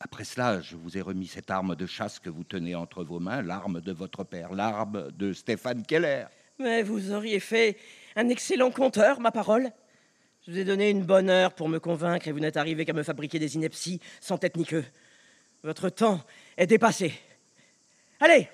Après 0.00 0.24
cela, 0.24 0.60
je 0.60 0.76
vous 0.76 0.96
ai 0.96 1.00
remis 1.00 1.26
cette 1.26 1.50
arme 1.50 1.74
de 1.74 1.86
chasse 1.86 2.20
que 2.20 2.30
vous 2.30 2.44
tenez 2.44 2.74
entre 2.74 3.02
vos 3.02 3.18
mains, 3.18 3.42
l'arme 3.42 3.80
de 3.80 3.92
votre 3.92 4.22
père, 4.22 4.52
l'arme 4.52 5.10
de 5.12 5.32
Stéphane 5.32 5.84
Keller. 5.84 6.26
Mais 6.58 6.82
vous 6.82 7.12
auriez 7.12 7.40
fait 7.40 7.76
un 8.16 8.28
excellent 8.28 8.70
conteur, 8.70 9.20
ma 9.20 9.32
parole. 9.32 9.70
Je 10.46 10.52
vous 10.52 10.58
ai 10.58 10.64
donné 10.64 10.90
une 10.90 11.04
bonne 11.04 11.28
heure 11.28 11.52
pour 11.52 11.68
me 11.68 11.78
convaincre 11.78 12.28
et 12.28 12.32
vous 12.32 12.40
n'êtes 12.40 12.56
arrivé 12.56 12.84
qu'à 12.84 12.92
me 12.92 13.02
fabriquer 13.02 13.38
des 13.38 13.56
inepties 13.56 14.00
sans 14.20 14.38
tête 14.38 14.56
ni 14.56 14.64
queue. 14.64 14.84
Votre 15.64 15.90
temps 15.90 16.20
est 16.56 16.66
dépassé. 16.66 17.12
Allez 18.20 18.48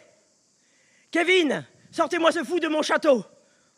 Kevin, 1.10 1.64
sortez-moi 1.90 2.32
ce 2.32 2.44
fou 2.44 2.60
de 2.60 2.68
mon 2.68 2.82
château 2.82 3.24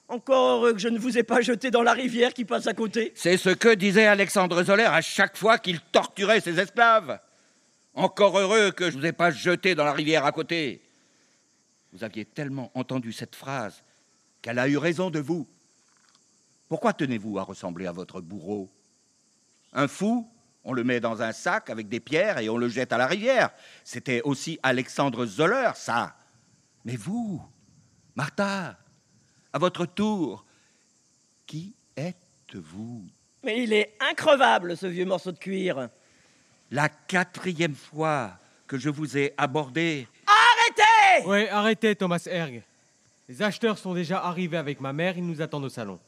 Encore 0.09 0.57
heureux 0.57 0.73
que 0.73 0.79
je 0.79 0.89
ne 0.89 0.99
vous 0.99 1.19
ai 1.19 1.23
pas 1.23 1.41
jeté 1.41 1.71
dans 1.71 1.83
la 1.83 1.93
rivière 1.93 2.33
qui 2.35 2.45
passe 2.45 2.67
à 2.67 2.75
côté. 2.75 3.13
C'est 3.15 3.37
ce 3.37 3.51
que 3.51 3.75
disait 3.75 4.07
Alexandre 4.07 4.63
Zoller 4.63 4.85
à 4.85 5.01
chaque 5.01 5.37
fois 5.37 5.59
qu'il 5.59 5.81
torturait 5.81 6.41
ses 6.41 6.59
esclaves. 6.59 7.21
Encore 7.95 8.39
heureux 8.39 8.73
que 8.73 8.91
je 8.91 8.97
ne 8.97 9.01
vous 9.01 9.07
ai 9.07 9.13
pas 9.13 9.31
jeté 9.31 9.75
dans 9.75 9.85
la 9.85 9.93
rivière 9.93 10.25
à 10.25 10.33
côté. 10.33 10.83
Vous 11.93 12.05
aviez 12.05 12.25
tellement 12.25 12.71
entendu 12.75 13.13
cette 13.13 13.37
phrase 13.37 13.83
qu'elle 14.43 14.59
a 14.59 14.69
eu 14.69 14.77
raison 14.77 15.11
de 15.11 15.19
vous. 15.19 15.47
Pourquoi 16.69 16.93
tenez-vous 16.93 17.39
à 17.39 17.43
ressembler 17.43 17.87
à 17.87 17.93
votre 17.93 18.21
bourreau? 18.21 18.71
Un 19.73 19.89
fou? 19.89 20.29
On 20.67 20.73
le 20.73 20.83
met 20.83 20.99
dans 20.99 21.23
un 21.23 21.33
sac 21.33 21.71
avec 21.71 21.89
des 21.89 22.01
pierres 22.01 22.39
et 22.39 22.49
on 22.51 22.59
le 22.59 22.69
jette 22.69 22.93
à 22.93 22.99
la 22.99 23.07
rivière. 23.07 23.51
C'était 23.85 24.21
aussi 24.23 24.59
Alexandre 24.65 25.25
Zoller, 25.25 25.71
ça. 25.77 26.17
Mais 26.85 26.97
vous, 26.97 27.41
Martha, 28.17 28.77
à 29.53 29.59
votre 29.59 29.87
tour, 29.87 30.45
qui 31.47 31.73
êtes-vous? 31.97 33.07
Mais 33.45 33.63
il 33.63 33.73
est 33.73 33.97
increvable, 34.01 34.77
ce 34.77 34.87
vieux 34.87 35.05
morceau 35.05 35.31
de 35.31 35.39
cuir. 35.39 35.89
La 36.73 36.89
quatrième 36.89 37.77
fois 37.77 38.33
que 38.67 38.77
je 38.77 38.91
vous 38.91 39.17
ai 39.17 39.35
abordé. 39.39 40.09
Arrêtez 40.27 41.29
Oui, 41.29 41.47
arrêtez, 41.47 41.95
Thomas 41.95 42.27
Erg. 42.27 42.61
Les 43.29 43.41
acheteurs 43.41 43.79
sont 43.79 43.95
déjà 43.95 44.25
arrivés 44.25 44.57
avec 44.57 44.81
ma 44.81 44.93
mère, 44.93 45.17
ils 45.17 45.27
nous 45.27 45.41
attendent 45.41 45.65
au 45.65 45.69
salon. 45.69 46.01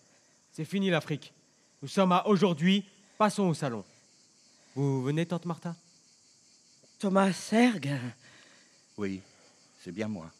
C'est 0.51 0.65
fini 0.65 0.91
l'Afrique. 0.91 1.33
Nous 1.81 1.89
sommes 1.89 2.11
à 2.11 2.27
aujourd'hui, 2.27 2.85
passons 3.19 3.45
au 3.45 3.55
salon. 3.55 3.85
Vous 4.79 5.03
venez, 5.03 5.26
tante 5.26 5.45
Martha? 5.45 5.74
Thomas 7.01 7.33
Sergue? 7.33 7.99
Oui, 8.97 9.20
c'est 9.83 9.91
bien 9.91 10.07
moi. 10.07 10.31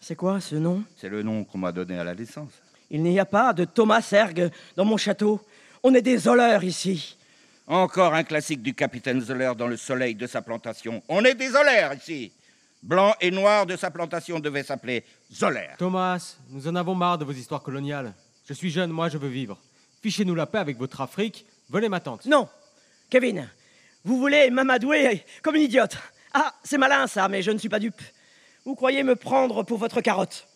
C'est 0.00 0.16
quoi 0.16 0.40
ce 0.40 0.54
nom? 0.54 0.82
C'est 0.96 1.10
le 1.10 1.22
nom 1.22 1.44
qu'on 1.44 1.58
m'a 1.58 1.70
donné 1.70 1.98
à 1.98 2.02
la 2.02 2.14
naissance. 2.14 2.50
Il 2.88 3.02
n'y 3.02 3.20
a 3.20 3.26
pas 3.26 3.52
de 3.52 3.66
Thomas 3.66 4.00
Sergue 4.00 4.50
dans 4.74 4.86
mon 4.86 4.96
château. 4.96 5.38
On 5.82 5.92
est 5.92 6.00
des 6.00 6.16
Zollers 6.16 6.64
ici. 6.64 7.18
Encore 7.66 8.14
un 8.14 8.24
classique 8.24 8.62
du 8.62 8.72
capitaine 8.72 9.20
Zoller 9.20 9.52
dans 9.54 9.68
le 9.68 9.76
soleil 9.76 10.14
de 10.14 10.26
sa 10.26 10.40
plantation. 10.40 11.02
On 11.10 11.22
est 11.22 11.34
des 11.34 11.50
Zollers 11.50 11.94
ici. 11.94 12.32
Blanc 12.82 13.14
et 13.20 13.30
noir 13.30 13.66
de 13.66 13.76
sa 13.76 13.90
plantation 13.90 14.40
devait 14.40 14.62
s'appeler 14.62 15.04
Zoller. 15.30 15.68
Thomas, 15.76 16.38
nous 16.48 16.68
en 16.68 16.74
avons 16.74 16.94
marre 16.94 17.18
de 17.18 17.26
vos 17.26 17.32
histoires 17.32 17.62
coloniales. 17.62 18.14
Je 18.46 18.54
suis 18.54 18.70
jeune, 18.70 18.90
moi 18.90 19.10
je 19.10 19.18
veux 19.18 19.28
vivre. 19.28 19.60
Fichez-nous 20.00 20.34
la 20.34 20.46
paix 20.46 20.56
avec 20.56 20.78
votre 20.78 21.02
Afrique. 21.02 21.44
Venez, 21.68 21.90
ma 21.90 22.00
tante. 22.00 22.24
Non, 22.24 22.48
Kevin, 23.12 23.46
vous 24.04 24.16
voulez 24.16 24.48
m'amadouer 24.48 25.22
comme 25.42 25.56
une 25.56 25.64
idiote. 25.64 25.98
Ah, 26.32 26.54
c'est 26.64 26.78
malin 26.78 27.06
ça, 27.06 27.28
mais 27.28 27.42
je 27.42 27.50
ne 27.50 27.58
suis 27.58 27.68
pas 27.68 27.78
dupe. 27.78 28.00
Vous 28.64 28.74
croyez 28.74 29.02
me 29.02 29.16
prendre 29.16 29.64
pour 29.64 29.76
votre 29.76 30.00
carotte. 30.00 30.48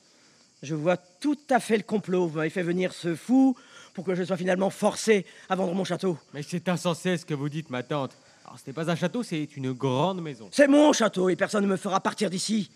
Je 0.63 0.75
vois 0.75 0.97
tout 0.97 1.37
à 1.51 1.61
fait 1.61 1.77
le 1.77 1.83
complot. 1.83 2.29
Vous 2.29 2.39
m'avez 2.39 2.49
fait 2.49 2.63
venir 2.63 2.95
ce 2.95 3.15
fou 3.15 3.55
pour 3.93 4.07
que 4.07 4.15
je 4.15 4.23
sois 4.23 4.39
finalement 4.39 4.71
forcé 4.71 5.27
à 5.51 5.55
vendre 5.55 5.75
mon 5.75 5.85
château. 5.85 6.17
Mais 6.33 6.43
c'est 6.43 6.67
insensé 6.71 7.19
ce 7.19 7.27
que 7.27 7.35
vous 7.35 7.51
dites, 7.51 7.69
ma 7.69 7.83
tante. 7.83 8.17
Alors, 8.47 8.59
ce 8.59 8.67
n'est 8.67 8.73
pas 8.73 8.91
un 8.91 8.97
château, 8.97 9.23
c'est 9.23 9.55
une 9.55 9.73
grande 9.73 10.23
maison. 10.23 10.49
C'est 10.51 10.67
mon 10.67 10.95
château 10.95 11.29
et 11.29 11.37
personne 11.37 11.63
ne 11.63 11.69
me 11.69 11.77
fera 11.77 12.01
partir 12.01 12.31
d'ici. 12.31 12.71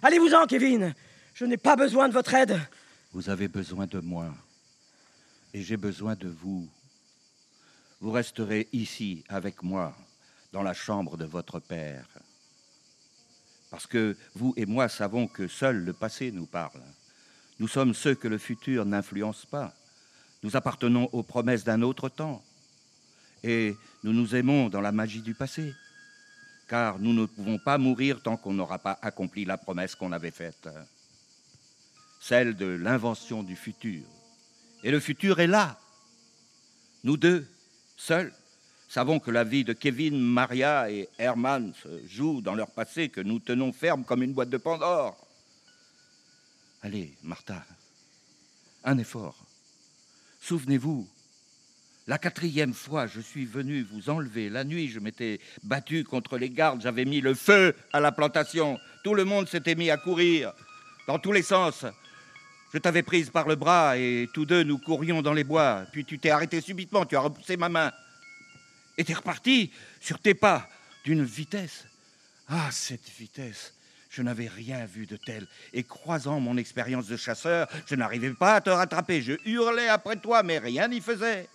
Allez-vous-en, 0.00 0.46
Kevin. 0.46 0.94
Je 1.34 1.44
n'ai 1.44 1.58
pas 1.58 1.76
besoin 1.76 2.08
de 2.08 2.14
votre 2.14 2.32
aide. 2.32 2.58
Vous 3.12 3.28
avez 3.28 3.48
besoin 3.48 3.86
de 3.86 4.00
moi. 4.00 4.28
Et 5.52 5.60
j'ai 5.60 5.76
besoin 5.76 6.14
de 6.14 6.28
vous. 6.28 6.66
Vous 8.00 8.12
resterez 8.12 8.68
ici 8.72 9.24
avec 9.28 9.62
moi, 9.62 9.94
dans 10.52 10.62
la 10.62 10.72
chambre 10.72 11.18
de 11.18 11.26
votre 11.26 11.60
père. 11.60 12.06
Parce 13.70 13.86
que 13.86 14.16
vous 14.34 14.54
et 14.56 14.64
moi 14.66 14.88
savons 14.88 15.26
que 15.26 15.46
seul 15.46 15.84
le 15.84 15.92
passé 15.92 16.32
nous 16.32 16.46
parle. 16.46 16.82
Nous 17.58 17.68
sommes 17.68 17.92
ceux 17.92 18.14
que 18.14 18.26
le 18.26 18.38
futur 18.38 18.86
n'influence 18.86 19.44
pas. 19.44 19.74
Nous 20.42 20.56
appartenons 20.56 21.10
aux 21.12 21.22
promesses 21.22 21.62
d'un 21.64 21.82
autre 21.82 22.08
temps. 22.08 22.42
Et 23.44 23.76
nous 24.02 24.14
nous 24.14 24.34
aimons 24.34 24.70
dans 24.70 24.80
la 24.80 24.92
magie 24.92 25.20
du 25.20 25.34
passé. 25.34 25.74
Car 26.68 26.98
nous 26.98 27.12
ne 27.12 27.26
pouvons 27.26 27.58
pas 27.58 27.76
mourir 27.76 28.22
tant 28.22 28.38
qu'on 28.38 28.54
n'aura 28.54 28.78
pas 28.78 28.98
accompli 29.02 29.44
la 29.44 29.58
promesse 29.58 29.94
qu'on 29.94 30.12
avait 30.12 30.30
faite. 30.30 30.68
Celle 32.18 32.56
de 32.56 32.66
l'invention 32.66 33.42
du 33.42 33.56
futur. 33.56 34.04
Et 34.82 34.90
le 34.90 35.00
futur 35.00 35.40
est 35.40 35.46
là. 35.46 35.78
Nous 37.04 37.18
deux, 37.18 37.46
seuls, 38.00 38.32
savons 38.88 39.20
que 39.20 39.30
la 39.30 39.44
vie 39.44 39.64
de 39.64 39.72
Kevin, 39.72 40.18
Maria 40.18 40.90
et 40.90 41.08
Herman 41.18 41.72
se 41.74 42.06
joue 42.08 42.40
dans 42.40 42.54
leur 42.54 42.70
passé 42.70 43.10
que 43.10 43.20
nous 43.20 43.38
tenons 43.38 43.72
ferme 43.72 44.04
comme 44.04 44.22
une 44.22 44.32
boîte 44.32 44.50
de 44.50 44.56
Pandore. 44.56 45.16
Allez, 46.82 47.14
Martha, 47.22 47.62
un 48.84 48.98
effort. 48.98 49.36
Souvenez-vous, 50.40 51.06
La 52.06 52.18
quatrième 52.18 52.74
fois, 52.74 53.06
je 53.06 53.20
suis 53.20 53.44
venu 53.44 53.82
vous 53.82 54.10
enlever. 54.10 54.48
La 54.48 54.64
nuit, 54.64 54.88
je 54.88 54.98
m'étais 54.98 55.38
battu 55.62 56.02
contre 56.02 56.38
les 56.38 56.50
gardes, 56.50 56.80
j'avais 56.80 57.04
mis 57.04 57.20
le 57.20 57.34
feu 57.34 57.76
à 57.92 58.00
la 58.00 58.10
plantation. 58.10 58.80
Tout 59.04 59.14
le 59.14 59.24
monde 59.24 59.48
s'était 59.48 59.76
mis 59.76 59.90
à 59.90 59.96
courir, 59.96 60.52
dans 61.06 61.20
tous 61.20 61.30
les 61.30 61.42
sens. 61.42 61.84
Je 62.72 62.78
t'avais 62.78 63.02
prise 63.02 63.30
par 63.30 63.48
le 63.48 63.56
bras 63.56 63.96
et 63.96 64.28
tous 64.32 64.46
deux, 64.46 64.62
nous 64.62 64.78
courions 64.78 65.22
dans 65.22 65.32
les 65.32 65.44
bois. 65.44 65.84
Puis 65.92 66.04
tu 66.04 66.18
t'es 66.18 66.30
arrêté 66.30 66.60
subitement, 66.60 67.04
tu 67.04 67.16
as 67.16 67.20
repoussé 67.20 67.56
ma 67.56 67.68
main. 67.68 67.92
Et 68.96 69.04
t'es 69.04 69.14
reparti 69.14 69.72
sur 70.00 70.18
tes 70.18 70.34
pas 70.34 70.68
d'une 71.04 71.24
vitesse. 71.24 71.86
Ah, 72.48 72.68
cette 72.70 73.08
vitesse 73.18 73.74
je 74.10 74.22
n'avais 74.22 74.48
rien 74.48 74.84
vu 74.84 75.06
de 75.06 75.16
tel. 75.16 75.46
Et 75.72 75.84
croisant 75.84 76.40
mon 76.40 76.56
expérience 76.56 77.06
de 77.06 77.16
chasseur, 77.16 77.68
je 77.86 77.94
n'arrivais 77.94 78.34
pas 78.34 78.56
à 78.56 78.60
te 78.60 78.70
rattraper. 78.70 79.22
Je 79.22 79.34
hurlais 79.46 79.88
après 79.88 80.16
toi, 80.16 80.42
mais 80.42 80.58
rien 80.58 80.88
n'y 80.88 81.00
faisait. 81.00 81.48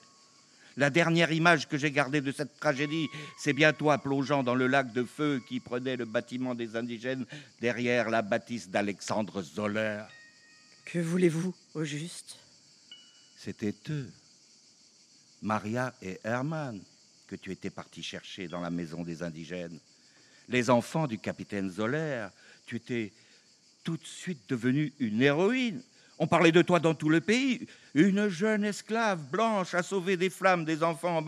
La 0.78 0.90
dernière 0.90 1.32
image 1.32 1.68
que 1.68 1.78
j'ai 1.78 1.92
gardée 1.92 2.22
de 2.22 2.32
cette 2.32 2.60
tragédie, 2.60 3.08
c'est 3.38 3.54
bien 3.54 3.72
toi 3.72 3.98
plongeant 3.98 4.44
dans 4.44 4.56
le 4.56 4.68
lac 4.68 4.92
de 4.94 5.04
feu 5.04 5.42
qui 5.48 5.60
prenait 5.60 5.96
le 5.96 6.06
bâtiment 6.06 6.56
des 6.56 6.76
indigènes 6.76 7.26
derrière 7.62 8.10
la 8.10 8.22
bâtisse 8.22 8.70
d'Alexandre 8.70 9.42
Zoller. 9.42 10.04
Que 10.86 11.00
voulez-vous, 11.00 11.54
au 11.74 11.84
juste? 11.84 12.38
C'était 13.36 13.74
eux, 13.90 14.08
Maria 15.42 15.94
et 16.02 16.20
Hermann, 16.24 16.80
que 17.28 17.36
tu 17.36 17.52
étais 17.52 17.72
parti 17.72 18.04
chercher 18.04 18.48
dans 18.48 18.62
la 18.62 18.70
maison 18.70 19.04
des 19.04 19.24
indigènes. 19.24 19.80
Les 20.48 20.70
enfants 20.70 21.08
du 21.08 21.18
capitaine 21.18 21.72
Zoller, 21.72 22.28
tu 22.68 22.76
étais 22.76 23.12
tout 23.84 23.98
de 23.98 24.06
suite 24.06 24.42
devenue 24.48 24.94
une 25.00 25.24
héroïne. 25.24 25.82
On 26.20 26.28
parlait 26.28 26.52
de 26.52 26.62
toi 26.62 26.80
dans 26.80 26.94
tout 26.94 27.10
le 27.10 27.20
pays. 27.20 27.68
Une 27.96 28.30
jeune 28.30 28.64
esclave 28.64 29.22
blanche 29.32 29.74
a 29.74 29.82
sauvé 29.82 30.18
des 30.18 30.30
flammes 30.30 30.66
des 30.66 30.84
enfants 30.84 31.18
en, 31.18 31.26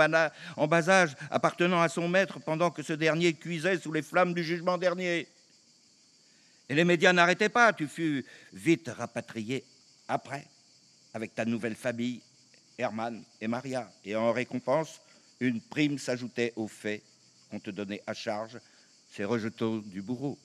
en 0.56 0.68
bas 0.68 0.90
âge 0.90 1.16
appartenant 1.32 1.82
à 1.82 1.90
son 1.90 2.08
maître 2.08 2.40
pendant 2.40 2.70
que 2.70 2.84
ce 2.84 2.94
dernier 2.94 3.34
cuisait 3.34 3.80
sous 3.80 3.92
les 3.92 4.04
flammes 4.04 4.36
du 4.36 4.44
jugement 4.44 4.78
dernier. 4.78 5.28
Et 6.70 6.76
les 6.76 6.84
médias 6.84 7.14
n'arrêtaient 7.14 7.50
pas. 7.50 7.74
Tu 7.74 7.88
fus 7.88 8.26
vite 8.54 8.90
rapatrié 8.90 9.64
après, 10.08 10.46
avec 11.14 11.34
ta 11.36 11.46
nouvelle 11.46 11.76
famille, 11.76 12.22
Herman 12.78 13.24
et 13.42 13.48
Maria. 13.48 13.92
Et 14.04 14.16
en 14.16 14.32
récompense, 14.32 15.02
une 15.40 15.62
prime 15.62 15.98
s'ajoutait 15.98 16.54
au 16.56 16.68
fait 16.68 17.04
qu'on 17.50 17.60
te 17.60 17.70
donnait 17.70 18.04
à 18.06 18.14
charge 18.14 18.60
ces 19.10 19.24
rejetons 19.24 19.78
du 19.78 20.02
bourreau. 20.02 20.38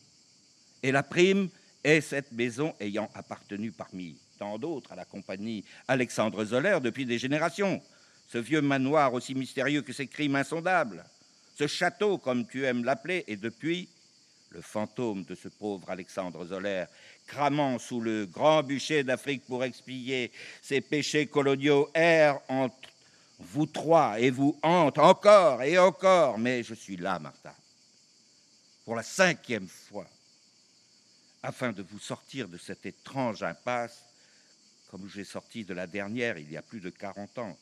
Et 0.83 0.93
la 0.93 1.03
prime 1.03 1.49
est 1.83 2.01
cette 2.01 2.33
maison 2.33 2.75
ayant 2.81 3.11
appartenu 3.15 3.73
parmi 3.73 4.17
tant 4.39 4.59
d'autres 4.59 4.93
à 4.93 4.97
la 4.97 5.05
compagnie 5.05 5.65
Alexandre 5.89 6.45
Zoller 6.45 6.79
depuis 6.83 7.07
des 7.07 7.19
générations. 7.19 7.83
Ce 8.29 8.39
vieux 8.39 8.63
manoir 8.63 9.13
aussi 9.15 9.35
mystérieux 9.35 9.83
que 9.83 9.93
ses 9.93 10.07
crimes 10.07 10.37
insondables. 10.37 11.05
Ce 11.57 11.67
château, 11.67 12.19
comme 12.19 12.47
tu 12.47 12.65
aimes 12.65 12.85
l'appeler, 12.85 13.25
et 13.27 13.37
depuis 13.37 13.89
le 14.53 14.61
fantôme 14.61 15.25
de 15.25 15.35
ce 15.35 15.49
pauvre 15.49 15.91
Alexandre 15.91 16.45
Zoller, 16.45 16.85
cramant 17.27 17.79
sous 17.79 18.01
le 18.01 18.27
grand 18.27 18.63
bûcher 18.63 19.03
d'Afrique 19.03 19.45
pour 19.47 19.65
expier 19.65 20.31
ses 20.61 20.81
péchés 20.81 21.27
coloniaux, 21.27 21.89
erre 21.95 22.41
entre 22.49 22.91
vous 23.39 23.67
trois 23.67 24.21
et 24.21 24.31
vous 24.31 24.59
hante 24.63 24.99
encore 24.99 25.63
et 25.63 25.79
encore. 25.79 26.39
Mais 26.39 26.63
je 26.63 26.75
suis 26.75 26.97
là, 26.97 27.19
Martha, 27.19 27.55
pour 28.85 28.95
la 28.95 29.03
cinquième 29.03 29.69
fois, 29.69 30.07
afin 31.43 31.73
de 31.73 31.83
vous 31.83 31.99
sortir 31.99 32.49
de 32.49 32.59
cette 32.59 32.87
étrange 32.87 33.43
impasse, 33.43 34.05
comme 34.91 35.09
j'ai 35.09 35.25
sorti 35.25 35.65
de 35.65 35.75
la 35.75 35.87
dernière 35.87 36.37
il 36.39 36.51
y 36.51 36.57
a 36.57 36.63
plus 36.63 36.81
de 36.81 36.91
40 36.91 37.39
ans. 37.39 37.57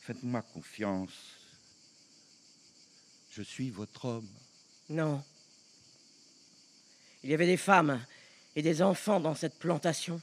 Faites-moi 0.00 0.42
confiance. 0.42 1.38
Je 3.30 3.42
suis 3.42 3.70
votre 3.70 4.04
homme. 4.04 4.28
Non. 4.88 5.24
Il 7.24 7.30
y 7.30 7.34
avait 7.34 7.46
des 7.46 7.56
femmes 7.56 7.98
et 8.54 8.60
des 8.60 8.82
enfants 8.82 9.18
dans 9.18 9.34
cette 9.34 9.58
plantation. 9.58 10.20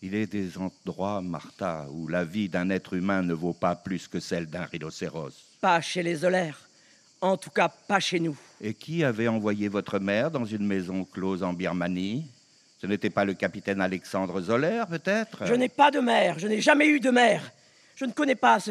Il 0.00 0.14
est 0.14 0.26
des 0.26 0.56
endroits, 0.56 1.20
Martha, 1.20 1.86
où 1.90 2.08
la 2.08 2.24
vie 2.24 2.48
d'un 2.48 2.70
être 2.70 2.94
humain 2.94 3.22
ne 3.22 3.34
vaut 3.34 3.52
pas 3.52 3.76
plus 3.76 4.08
que 4.08 4.18
celle 4.18 4.46
d'un 4.46 4.64
rhinocéros. 4.64 5.34
Pas 5.60 5.82
chez 5.82 6.02
les 6.02 6.16
Zolaires. 6.16 6.58
En 7.20 7.36
tout 7.36 7.50
cas, 7.50 7.68
pas 7.68 8.00
chez 8.00 8.18
nous. 8.18 8.38
Et 8.62 8.72
qui 8.72 9.04
avait 9.04 9.28
envoyé 9.28 9.68
votre 9.68 9.98
mère 9.98 10.30
dans 10.30 10.46
une 10.46 10.66
maison 10.66 11.04
close 11.04 11.42
en 11.42 11.52
Birmanie? 11.52 12.24
Ce 12.80 12.86
n'était 12.86 13.10
pas 13.10 13.26
le 13.26 13.34
capitaine 13.34 13.82
Alexandre 13.82 14.40
Zoller, 14.40 14.84
peut-être? 14.88 15.44
Je 15.44 15.54
n'ai 15.54 15.68
pas 15.68 15.90
de 15.90 15.98
mère, 15.98 16.38
je 16.38 16.46
n'ai 16.46 16.62
jamais 16.62 16.86
eu 16.86 17.00
de 17.00 17.10
mère. 17.10 17.52
Je 17.96 18.06
ne 18.06 18.12
connais 18.12 18.36
pas 18.36 18.58
ce 18.58 18.70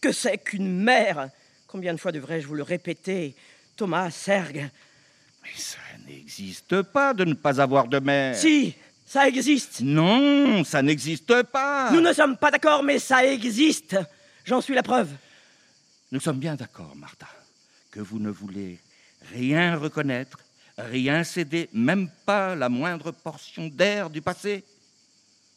que 0.00 0.12
c'est 0.12 0.38
qu'une 0.38 0.82
mère. 0.82 1.30
Combien 1.66 1.94
de 1.94 1.98
fois 1.98 2.12
devrais-je 2.12 2.46
vous 2.46 2.54
le 2.54 2.62
répéter 2.62 3.34
Thomas, 3.74 4.10
Sergue? 4.10 4.70
Mais 5.42 5.56
ça 5.56 5.78
n'existe 6.08 6.82
pas 6.82 7.14
de 7.14 7.24
ne 7.24 7.34
pas 7.34 7.60
avoir 7.60 7.86
de 7.88 7.98
mère. 7.98 8.36
Si, 8.36 8.74
ça 9.06 9.28
existe. 9.28 9.80
Non, 9.80 10.64
ça 10.64 10.82
n'existe 10.82 11.42
pas. 11.44 11.90
Nous 11.92 12.00
ne 12.00 12.12
sommes 12.12 12.36
pas 12.36 12.50
d'accord, 12.50 12.82
mais 12.82 12.98
ça 12.98 13.24
existe. 13.24 13.96
J'en 14.44 14.60
suis 14.60 14.74
la 14.74 14.82
preuve. 14.82 15.10
Nous 16.10 16.20
sommes 16.20 16.38
bien 16.38 16.54
d'accord, 16.54 16.94
Martha 16.96 17.28
que 17.90 18.00
vous 18.00 18.18
ne 18.18 18.30
voulez 18.30 18.78
rien 19.32 19.76
reconnaître, 19.76 20.38
rien 20.76 21.24
céder, 21.24 21.68
même 21.72 22.08
pas 22.24 22.54
la 22.54 22.68
moindre 22.68 23.10
portion 23.10 23.68
d'air 23.68 24.10
du 24.10 24.22
passé. 24.22 24.64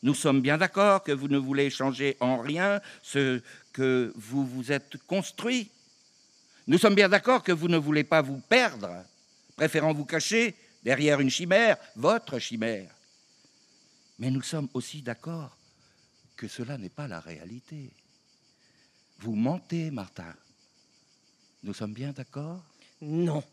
Nous 0.03 0.15
sommes 0.15 0.41
bien 0.41 0.57
d'accord 0.57 1.03
que 1.03 1.11
vous 1.11 1.27
ne 1.27 1.37
voulez 1.37 1.69
changer 1.69 2.17
en 2.19 2.39
rien 2.39 2.81
ce 3.03 3.41
que 3.71 4.11
vous 4.15 4.45
vous 4.45 4.71
êtes 4.71 4.97
construit. 5.05 5.69
Nous 6.65 6.79
sommes 6.79 6.95
bien 6.95 7.09
d'accord 7.09 7.43
que 7.43 7.51
vous 7.51 7.67
ne 7.67 7.77
voulez 7.77 8.03
pas 8.03 8.21
vous 8.21 8.41
perdre, 8.49 8.89
préférant 9.61 9.93
vous 9.93 10.05
cacher 10.05 10.55
derrière 10.81 11.19
une 11.19 11.29
chimère, 11.29 11.77
votre 11.95 12.39
chimère. 12.39 12.89
Mais 14.17 14.31
nous 14.31 14.41
sommes 14.41 14.67
aussi 14.73 15.03
d'accord 15.03 15.55
que 16.35 16.47
cela 16.47 16.79
n'est 16.79 16.89
pas 16.89 17.07
la 17.07 17.19
réalité. 17.19 17.91
Vous 19.19 19.35
mentez, 19.35 19.91
Martin. 19.91 20.33
Nous 21.61 21.75
sommes 21.75 21.93
bien 21.93 22.11
d'accord? 22.11 22.63
Non. 23.03 23.43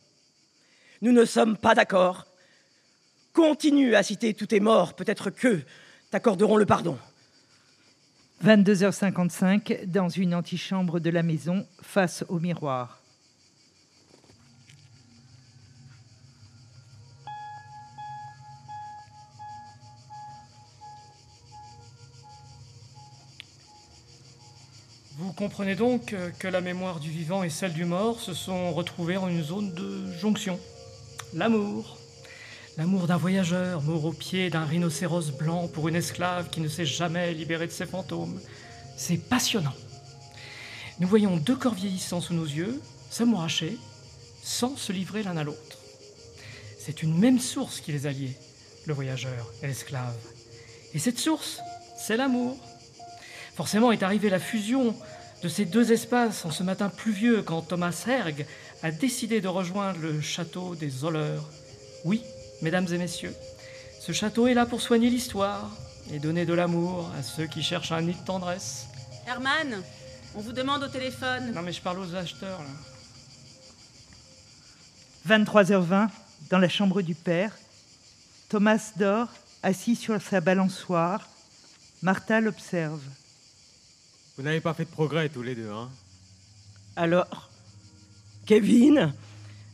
Nous 1.02 1.12
ne 1.12 1.26
sommes 1.26 1.58
pas 1.58 1.74
d'accord. 1.74 2.26
Continue 3.34 3.94
à 3.94 4.02
citer 4.02 4.32
tous 4.32 4.46
tes 4.46 4.60
morts, 4.60 4.96
peut-être 4.96 5.28
que 5.28 5.60
t'accorderont 6.10 6.56
le 6.56 6.64
pardon. 6.64 6.98
22h55, 8.42 9.84
dans 9.84 10.08
une 10.08 10.34
antichambre 10.34 11.00
de 11.00 11.10
la 11.10 11.22
maison, 11.22 11.66
face 11.82 12.24
au 12.30 12.40
miroir. 12.40 12.97
Comprenez 25.38 25.76
donc 25.76 26.16
que 26.40 26.48
la 26.48 26.60
mémoire 26.60 26.98
du 26.98 27.12
vivant 27.12 27.44
et 27.44 27.48
celle 27.48 27.72
du 27.72 27.84
mort 27.84 28.18
se 28.20 28.34
sont 28.34 28.72
retrouvées 28.72 29.18
en 29.18 29.28
une 29.28 29.44
zone 29.44 29.72
de 29.72 30.12
jonction. 30.14 30.58
L'amour. 31.32 31.96
L'amour 32.76 33.06
d'un 33.06 33.18
voyageur 33.18 33.80
mort 33.82 34.04
au 34.04 34.12
pied 34.12 34.50
d'un 34.50 34.64
rhinocéros 34.64 35.30
blanc 35.30 35.68
pour 35.68 35.86
une 35.86 35.94
esclave 35.94 36.50
qui 36.50 36.60
ne 36.60 36.66
s'est 36.66 36.84
jamais 36.84 37.32
libérée 37.34 37.68
de 37.68 37.72
ses 37.72 37.86
fantômes. 37.86 38.40
C'est 38.96 39.16
passionnant. 39.16 39.74
Nous 40.98 41.06
voyons 41.06 41.36
deux 41.36 41.54
corps 41.54 41.74
vieillissants 41.74 42.20
sous 42.20 42.34
nos 42.34 42.44
yeux, 42.44 42.82
s'amouracher, 43.08 43.78
sans 44.42 44.76
se 44.76 44.90
livrer 44.90 45.22
l'un 45.22 45.36
à 45.36 45.44
l'autre. 45.44 45.78
C'est 46.80 47.04
une 47.04 47.16
même 47.16 47.38
source 47.38 47.80
qui 47.80 47.92
les 47.92 48.08
a 48.08 48.10
liés, 48.10 48.36
le 48.86 48.94
voyageur 48.94 49.52
et 49.62 49.68
l'esclave. 49.68 50.18
Et 50.94 50.98
cette 50.98 51.20
source, 51.20 51.60
c'est 51.96 52.16
l'amour. 52.16 52.56
Forcément 53.54 53.92
est 53.92 54.02
arrivée 54.02 54.30
la 54.30 54.40
fusion 54.40 54.96
de 55.42 55.48
ces 55.48 55.64
deux 55.64 55.92
espaces 55.92 56.44
en 56.44 56.50
ce 56.50 56.62
matin 56.62 56.88
pluvieux 56.88 57.42
quand 57.42 57.62
Thomas 57.62 58.04
Herg 58.06 58.46
a 58.82 58.90
décidé 58.90 59.40
de 59.40 59.48
rejoindre 59.48 60.00
le 60.00 60.20
château 60.20 60.74
des 60.74 60.90
Zolleurs. 60.90 61.48
Oui, 62.04 62.22
mesdames 62.62 62.86
et 62.92 62.98
messieurs, 62.98 63.34
ce 64.00 64.12
château 64.12 64.46
est 64.46 64.54
là 64.54 64.66
pour 64.66 64.80
soigner 64.80 65.10
l'histoire 65.10 65.70
et 66.12 66.18
donner 66.18 66.44
de 66.44 66.54
l'amour 66.54 67.10
à 67.18 67.22
ceux 67.22 67.46
qui 67.46 67.62
cherchent 67.62 67.92
un 67.92 68.02
nid 68.02 68.14
de 68.14 68.24
tendresse. 68.24 68.86
Herman, 69.26 69.82
on 70.34 70.40
vous 70.40 70.52
demande 70.52 70.82
au 70.82 70.88
téléphone. 70.88 71.52
Non 71.54 71.62
mais 71.62 71.72
je 71.72 71.82
parle 71.82 71.98
aux 72.00 72.14
acheteurs 72.14 72.60
là. 72.60 72.70
23h20, 75.36 76.08
dans 76.48 76.58
la 76.58 76.68
chambre 76.68 77.02
du 77.02 77.14
père, 77.14 77.52
Thomas 78.48 78.92
dort, 78.96 79.28
assis 79.62 79.94
sur 79.94 80.20
sa 80.22 80.40
balançoire. 80.40 81.28
Martha 82.00 82.40
l'observe. 82.40 83.02
Vous 84.38 84.44
n'avez 84.44 84.60
pas 84.60 84.72
fait 84.72 84.84
de 84.84 84.90
progrès 84.90 85.28
tous 85.28 85.42
les 85.42 85.56
deux, 85.56 85.68
hein 85.68 85.90
Alors, 86.94 87.50
Kevin, 88.46 89.12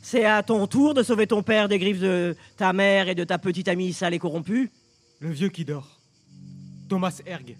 c'est 0.01 0.25
à 0.25 0.43
ton 0.43 0.67
tour 0.67 0.95
de 0.95 1.03
sauver 1.03 1.27
ton 1.27 1.43
père 1.43 1.69
des 1.69 1.79
griffes 1.79 2.01
de 2.01 2.35
ta 2.57 2.73
mère 2.73 3.11
et 3.11 3.15
de 3.15 3.25
ta 3.25 3.37
petite 3.37 3.69
amie 3.69 3.93
sale 3.93 4.15
et 4.15 4.19
corrompue? 4.19 4.71
Le 5.21 5.29
vieux 5.29 5.51
qui 5.51 5.67
dort. 5.67 6.01
Thomas 6.89 7.21
Erg. 7.27 7.59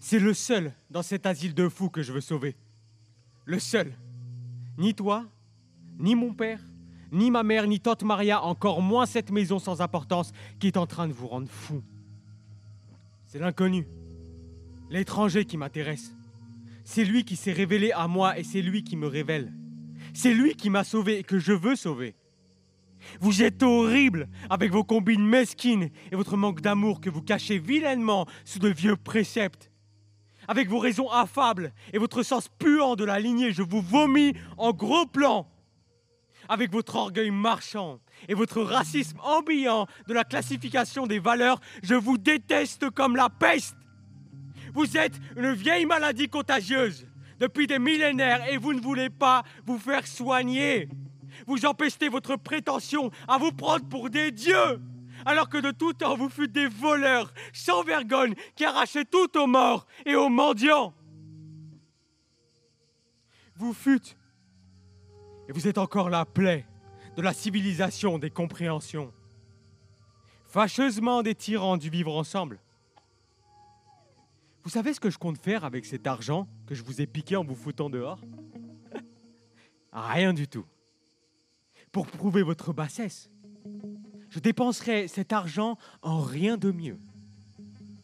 C'est 0.00 0.18
le 0.18 0.32
seul 0.32 0.72
dans 0.90 1.02
cet 1.02 1.26
asile 1.26 1.52
de 1.52 1.68
fous 1.68 1.90
que 1.90 2.02
je 2.02 2.14
veux 2.14 2.22
sauver. 2.22 2.56
Le 3.44 3.58
seul. 3.58 3.92
Ni 4.78 4.94
toi, 4.94 5.26
ni 5.98 6.14
mon 6.14 6.32
père, 6.32 6.60
ni 7.12 7.30
ma 7.30 7.42
mère, 7.42 7.66
ni 7.66 7.80
tante 7.80 8.02
Maria, 8.02 8.42
encore 8.42 8.80
moins 8.80 9.04
cette 9.04 9.30
maison 9.30 9.58
sans 9.58 9.82
importance 9.82 10.32
qui 10.58 10.68
est 10.68 10.78
en 10.78 10.86
train 10.86 11.06
de 11.06 11.12
vous 11.12 11.28
rendre 11.28 11.50
fou. 11.50 11.82
C'est 13.26 13.38
l'inconnu, 13.38 13.86
l'étranger 14.88 15.44
qui 15.44 15.58
m'intéresse. 15.58 16.13
C'est 16.84 17.04
lui 17.04 17.24
qui 17.24 17.36
s'est 17.36 17.52
révélé 17.52 17.92
à 17.92 18.06
moi 18.06 18.38
et 18.38 18.44
c'est 18.44 18.62
lui 18.62 18.84
qui 18.84 18.96
me 18.96 19.06
révèle. 19.06 19.52
C'est 20.12 20.34
lui 20.34 20.54
qui 20.54 20.70
m'a 20.70 20.84
sauvé 20.84 21.18
et 21.18 21.24
que 21.24 21.38
je 21.38 21.52
veux 21.52 21.76
sauver. 21.76 22.14
Vous 23.20 23.42
êtes 23.42 23.62
horrible 23.62 24.28
avec 24.50 24.70
vos 24.70 24.84
combines 24.84 25.26
mesquines 25.26 25.90
et 26.12 26.16
votre 26.16 26.36
manque 26.36 26.60
d'amour 26.60 27.00
que 27.00 27.10
vous 27.10 27.22
cachez 27.22 27.58
vilainement 27.58 28.26
sous 28.44 28.58
de 28.58 28.68
vieux 28.68 28.96
préceptes. 28.96 29.70
Avec 30.46 30.68
vos 30.68 30.78
raisons 30.78 31.10
affables 31.10 31.72
et 31.92 31.98
votre 31.98 32.22
sens 32.22 32.48
puant 32.58 32.96
de 32.96 33.04
la 33.04 33.18
lignée, 33.18 33.52
je 33.52 33.62
vous 33.62 33.80
vomis 33.80 34.34
en 34.58 34.72
gros 34.72 35.06
plan. 35.06 35.50
Avec 36.48 36.70
votre 36.70 36.96
orgueil 36.96 37.30
marchand 37.30 38.00
et 38.28 38.34
votre 38.34 38.60
racisme 38.62 39.18
ambiant 39.22 39.86
de 40.06 40.12
la 40.12 40.24
classification 40.24 41.06
des 41.06 41.18
valeurs, 41.18 41.60
je 41.82 41.94
vous 41.94 42.18
déteste 42.18 42.90
comme 42.90 43.16
la 43.16 43.30
peste. 43.30 43.76
Vous 44.74 44.96
êtes 44.96 45.20
une 45.36 45.52
vieille 45.52 45.86
maladie 45.86 46.28
contagieuse 46.28 47.06
depuis 47.38 47.68
des 47.68 47.78
millénaires 47.78 48.46
et 48.48 48.58
vous 48.58 48.74
ne 48.74 48.80
voulez 48.80 49.08
pas 49.08 49.44
vous 49.64 49.78
faire 49.78 50.06
soigner. 50.06 50.88
Vous 51.46 51.64
empestez 51.64 52.08
votre 52.08 52.36
prétention 52.36 53.10
à 53.28 53.38
vous 53.38 53.52
prendre 53.52 53.88
pour 53.88 54.10
des 54.10 54.32
dieux, 54.32 54.80
alors 55.24 55.48
que 55.48 55.58
de 55.58 55.70
tout 55.70 55.92
temps 55.92 56.16
vous 56.16 56.28
fûtes 56.28 56.52
des 56.52 56.66
voleurs 56.66 57.32
sans 57.52 57.84
vergogne 57.84 58.34
qui 58.56 58.64
arrachaient 58.64 59.04
tout 59.04 59.38
aux 59.38 59.46
morts 59.46 59.86
et 60.04 60.16
aux 60.16 60.28
mendiants. 60.28 60.92
Vous 63.56 63.72
fûtes, 63.72 64.16
et 65.48 65.52
vous 65.52 65.68
êtes 65.68 65.78
encore 65.78 66.10
la 66.10 66.24
plaie 66.24 66.66
de 67.16 67.22
la 67.22 67.32
civilisation 67.32 68.18
des 68.18 68.30
compréhensions, 68.30 69.12
fâcheusement 70.48 71.22
des 71.22 71.36
tyrans 71.36 71.76
du 71.76 71.90
vivre 71.90 72.16
ensemble. 72.16 72.58
Vous 74.64 74.70
savez 74.70 74.94
ce 74.94 75.00
que 75.00 75.10
je 75.10 75.18
compte 75.18 75.36
faire 75.36 75.64
avec 75.64 75.84
cet 75.84 76.06
argent 76.06 76.48
que 76.66 76.74
je 76.74 76.82
vous 76.82 77.02
ai 77.02 77.06
piqué 77.06 77.36
en 77.36 77.44
vous 77.44 77.54
foutant 77.54 77.90
dehors? 77.90 78.18
Rien 79.92 80.32
du 80.32 80.48
tout. 80.48 80.64
Pour 81.92 82.06
prouver 82.06 82.42
votre 82.42 82.72
bassesse, 82.72 83.28
je 84.30 84.38
dépenserai 84.38 85.06
cet 85.06 85.34
argent 85.34 85.76
en 86.02 86.20
rien 86.20 86.56
de 86.56 86.72
mieux. 86.72 86.98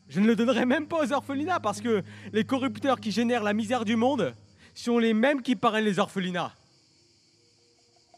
Je 0.08 0.20
ne 0.20 0.26
le 0.26 0.36
donnerai 0.36 0.64
même 0.64 0.86
pas 0.86 1.04
aux 1.04 1.12
orphelinats 1.12 1.58
parce 1.60 1.80
que 1.80 2.04
les 2.32 2.44
corrupteurs 2.44 3.00
qui 3.00 3.10
génèrent 3.10 3.42
la 3.42 3.54
misère 3.54 3.84
du 3.84 3.96
monde 3.96 4.36
sont 4.74 4.98
les 4.98 5.14
mêmes 5.14 5.42
qui 5.42 5.56
parrainent 5.56 5.84
les 5.84 5.98
orphelinats. 5.98 6.52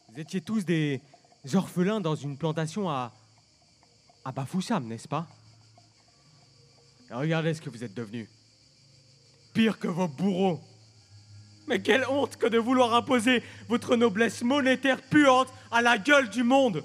Vous 0.09 0.21
étiez 0.21 0.43
tous 0.43 0.67
des 0.67 1.01
orphelins 1.55 2.01
dans 2.01 2.17
une 2.17 2.37
plantation 2.37 2.91
à, 2.91 3.13
à 4.25 4.33
Bafoussam, 4.33 4.85
n'est-ce 4.87 5.09
pas? 5.09 5.27
Regardez 7.13 7.55
ce 7.55 7.61
que 7.61 7.71
vous 7.71 7.85
êtes 7.85 7.95
devenus. 7.95 8.29
Pire 9.53 9.79
que 9.79 9.89
vos 9.89 10.09
bourreaux. 10.09 10.61
Mais 11.69 11.83
quelle 11.83 12.07
honte 12.09 12.37
que 12.37 12.47
de 12.47 12.59
vouloir 12.59 12.95
imposer 12.95 13.43
votre 13.69 13.97
noblesse 13.97 14.43
monétaire 14.43 15.03
puante 15.03 15.53
à 15.71 15.83
la 15.83 15.99
gueule 15.99 16.31
du 16.31 16.43
monde. 16.43 16.83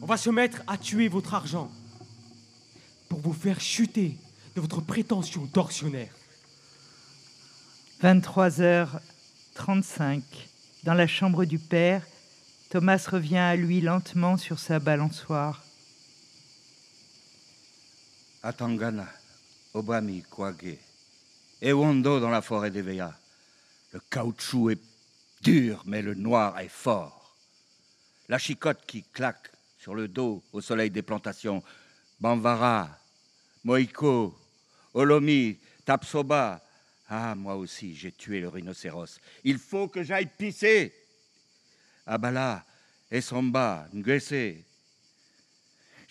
On 0.00 0.06
va 0.06 0.16
se 0.16 0.30
mettre 0.30 0.62
à 0.66 0.78
tuer 0.78 1.08
votre 1.08 1.34
argent 1.34 1.70
pour 3.08 3.20
vous 3.20 3.34
faire 3.34 3.60
chuter 3.60 4.16
de 4.54 4.60
votre 4.60 4.80
prétention 4.80 5.46
tortionnaire. 5.46 6.14
23h35. 8.02 10.22
Dans 10.84 10.94
la 10.94 11.06
chambre 11.06 11.44
du 11.44 11.58
père, 11.58 12.02
Thomas 12.70 13.06
revient 13.08 13.36
à 13.36 13.54
lui 13.54 13.80
lentement 13.80 14.36
sur 14.36 14.58
sa 14.58 14.78
balançoire. 14.78 15.61
Atangana, 18.42 19.08
Obami, 19.72 20.22
Kwage, 20.22 20.78
et 21.60 21.70
dans 21.70 22.30
la 22.30 22.42
forêt 22.42 22.70
d'Eveya. 22.72 23.16
Le 23.92 24.00
caoutchouc 24.10 24.70
est 24.70 24.80
dur, 25.42 25.82
mais 25.86 26.02
le 26.02 26.14
noir 26.14 26.58
est 26.58 26.68
fort. 26.68 27.36
La 28.28 28.38
chicotte 28.38 28.84
qui 28.84 29.04
claque 29.04 29.50
sur 29.78 29.94
le 29.94 30.08
dos 30.08 30.42
au 30.52 30.60
soleil 30.60 30.90
des 30.90 31.02
plantations. 31.02 31.62
Bamvara, 32.18 32.88
Moiko, 33.64 34.36
Olomi, 34.94 35.58
Tapsoba. 35.84 36.60
Ah, 37.08 37.34
moi 37.34 37.56
aussi, 37.56 37.94
j'ai 37.94 38.12
tué 38.12 38.40
le 38.40 38.48
rhinocéros. 38.48 39.20
Il 39.44 39.58
faut 39.58 39.86
que 39.88 40.02
j'aille 40.02 40.30
pisser. 40.38 40.92
Abala, 42.06 42.64
Esomba, 43.10 43.86
Ngese. 43.94 44.64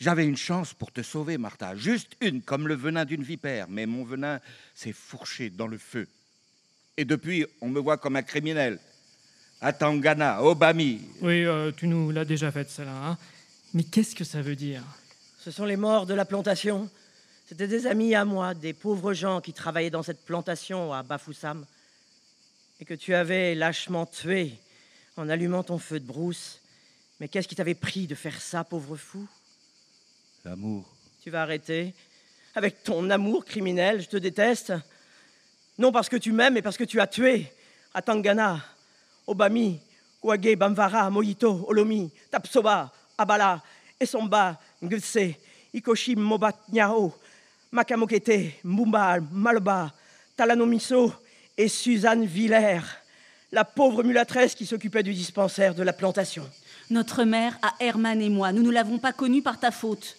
J'avais 0.01 0.25
une 0.25 0.35
chance 0.35 0.73
pour 0.73 0.91
te 0.91 1.03
sauver, 1.03 1.37
Martha. 1.37 1.75
Juste 1.75 2.13
une, 2.21 2.41
comme 2.41 2.67
le 2.67 2.73
venin 2.73 3.05
d'une 3.05 3.21
vipère. 3.21 3.67
Mais 3.69 3.85
mon 3.85 4.03
venin 4.03 4.39
s'est 4.73 4.93
fourché 4.93 5.51
dans 5.51 5.67
le 5.67 5.77
feu. 5.77 6.07
Et 6.97 7.05
depuis, 7.05 7.45
on 7.61 7.69
me 7.69 7.79
voit 7.79 7.97
comme 7.99 8.15
un 8.15 8.23
criminel. 8.23 8.79
Atangana, 9.61 10.41
Obami. 10.41 11.01
Oui, 11.21 11.45
euh, 11.45 11.71
tu 11.71 11.85
nous 11.85 12.09
l'as 12.09 12.25
déjà 12.25 12.51
faite, 12.51 12.71
celle-là. 12.71 13.09
Hein 13.09 13.17
Mais 13.75 13.83
qu'est-ce 13.83 14.15
que 14.15 14.23
ça 14.23 14.41
veut 14.41 14.55
dire? 14.55 14.81
Ce 15.39 15.51
sont 15.51 15.65
les 15.65 15.77
morts 15.77 16.07
de 16.07 16.15
la 16.15 16.25
plantation. 16.25 16.89
C'était 17.47 17.67
des 17.67 17.85
amis 17.85 18.15
à 18.15 18.25
moi, 18.25 18.55
des 18.55 18.73
pauvres 18.73 19.13
gens 19.13 19.39
qui 19.39 19.53
travaillaient 19.53 19.91
dans 19.91 20.01
cette 20.01 20.25
plantation 20.25 20.91
à 20.91 21.03
Bafoussam. 21.03 21.63
Et 22.79 22.85
que 22.85 22.95
tu 22.95 23.13
avais 23.13 23.53
lâchement 23.53 24.07
tué 24.07 24.53
en 25.15 25.29
allumant 25.29 25.61
ton 25.61 25.77
feu 25.77 25.99
de 25.99 26.07
brousse. 26.07 26.59
Mais 27.19 27.27
qu'est-ce 27.27 27.47
qui 27.47 27.55
t'avait 27.55 27.75
pris 27.75 28.07
de 28.07 28.15
faire 28.15 28.41
ça, 28.41 28.63
pauvre 28.63 28.97
fou? 28.97 29.27
L'amour. 30.43 30.85
Tu 31.21 31.29
vas 31.29 31.43
arrêter 31.43 31.93
Avec 32.55 32.81
ton 32.83 33.11
amour 33.11 33.45
criminel, 33.45 34.01
je 34.01 34.07
te 34.07 34.17
déteste. 34.17 34.73
Non 35.77 35.91
parce 35.91 36.09
que 36.09 36.17
tu 36.17 36.31
m'aimes, 36.31 36.55
mais 36.55 36.63
parce 36.63 36.77
que 36.77 36.83
tu 36.83 36.99
as 36.99 37.05
tué 37.05 37.51
Atangana, 37.93 38.59
Obami, 39.27 39.79
Kwage, 40.19 40.55
Bamvara, 40.55 41.11
Moito, 41.11 41.65
Olomi, 41.67 42.11
Tapsoba, 42.31 42.91
Abala, 43.19 43.61
Esomba, 43.99 44.59
Ngelse, 44.81 45.35
Ikoshi, 45.75 46.15
Mobat, 46.15 46.57
Nyao, 46.71 47.13
Makamokete, 47.71 48.55
Mbumba, 48.63 49.19
Maloba, 49.31 49.93
Talanomiso 50.35 51.13
et 51.55 51.67
Suzanne 51.67 52.25
Villers, 52.25 52.81
la 53.51 53.63
pauvre 53.63 54.01
mulâtresse 54.01 54.55
qui 54.55 54.65
s'occupait 54.65 55.03
du 55.03 55.13
dispensaire 55.13 55.75
de 55.75 55.83
la 55.83 55.93
plantation. 55.93 56.49
Notre 56.89 57.25
mère, 57.25 57.59
à 57.61 57.75
Herman 57.79 58.19
et 58.19 58.29
moi, 58.29 58.51
nous 58.51 58.63
ne 58.63 58.71
l'avons 58.71 58.97
pas 58.97 59.13
connue 59.13 59.43
par 59.43 59.59
ta 59.59 59.69
faute. 59.69 60.17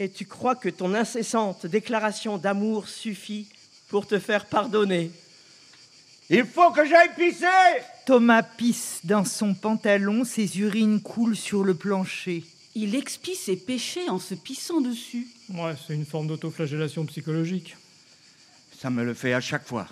Et 0.00 0.08
tu 0.08 0.24
crois 0.24 0.56
que 0.56 0.70
ton 0.70 0.94
incessante 0.94 1.66
déclaration 1.66 2.38
d'amour 2.38 2.88
suffit 2.88 3.46
pour 3.88 4.06
te 4.06 4.18
faire 4.18 4.46
pardonner? 4.46 5.10
Il 6.30 6.46
faut 6.46 6.70
que 6.70 6.86
j'aille 6.86 7.14
pisser 7.14 7.46
Thomas 8.06 8.42
pisse 8.42 9.00
dans 9.04 9.26
son 9.26 9.52
pantalon, 9.52 10.24
ses 10.24 10.58
urines 10.58 11.02
coulent 11.02 11.36
sur 11.36 11.64
le 11.64 11.74
plancher. 11.74 12.44
Il 12.74 12.94
expie 12.94 13.34
ses 13.34 13.56
péchés 13.56 14.08
en 14.08 14.18
se 14.18 14.34
pissant 14.34 14.80
dessus. 14.80 15.26
Ouais, 15.50 15.74
c'est 15.86 15.94
une 15.94 16.06
forme 16.06 16.28
d'autoflagellation 16.28 17.04
psychologique. 17.04 17.76
Ça 18.80 18.88
me 18.88 19.04
le 19.04 19.12
fait 19.12 19.34
à 19.34 19.40
chaque 19.42 19.66
fois. 19.66 19.86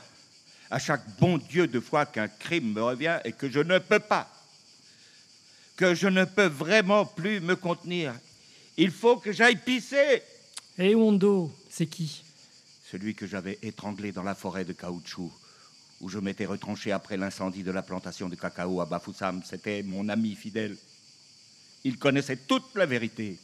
À 0.70 0.78
chaque 0.78 1.04
bon 1.20 1.36
Dieu 1.36 1.66
de 1.66 1.80
fois 1.80 2.06
qu'un 2.06 2.28
crime 2.28 2.72
me 2.72 2.82
revient 2.82 3.18
et 3.26 3.32
que 3.32 3.50
je 3.50 3.60
ne 3.60 3.78
peux 3.78 4.00
pas. 4.00 4.26
Que 5.76 5.94
je 5.94 6.08
ne 6.08 6.24
peux 6.24 6.46
vraiment 6.46 7.04
plus 7.04 7.40
me 7.40 7.56
contenir. 7.56 8.14
Il 8.80 8.92
faut 8.92 9.16
que 9.16 9.32
j'aille 9.32 9.56
pisser. 9.56 10.22
Et 10.78 10.94
Hondo, 10.94 11.52
c'est 11.68 11.88
qui? 11.88 12.22
Celui 12.88 13.16
que 13.16 13.26
j'avais 13.26 13.58
étranglé 13.62 14.12
dans 14.12 14.22
la 14.22 14.36
forêt 14.36 14.64
de 14.64 14.72
caoutchouc, 14.72 15.32
où 16.00 16.08
je 16.08 16.20
m'étais 16.20 16.46
retranché 16.46 16.92
après 16.92 17.16
l'incendie 17.16 17.64
de 17.64 17.72
la 17.72 17.82
plantation 17.82 18.28
de 18.28 18.36
cacao 18.36 18.80
à 18.80 18.86
Bafoussam, 18.86 19.42
c'était 19.44 19.82
mon 19.82 20.08
ami 20.08 20.36
fidèle. 20.36 20.76
Il 21.82 21.98
connaissait 21.98 22.36
toute 22.36 22.72
la 22.76 22.86
vérité. 22.86 23.36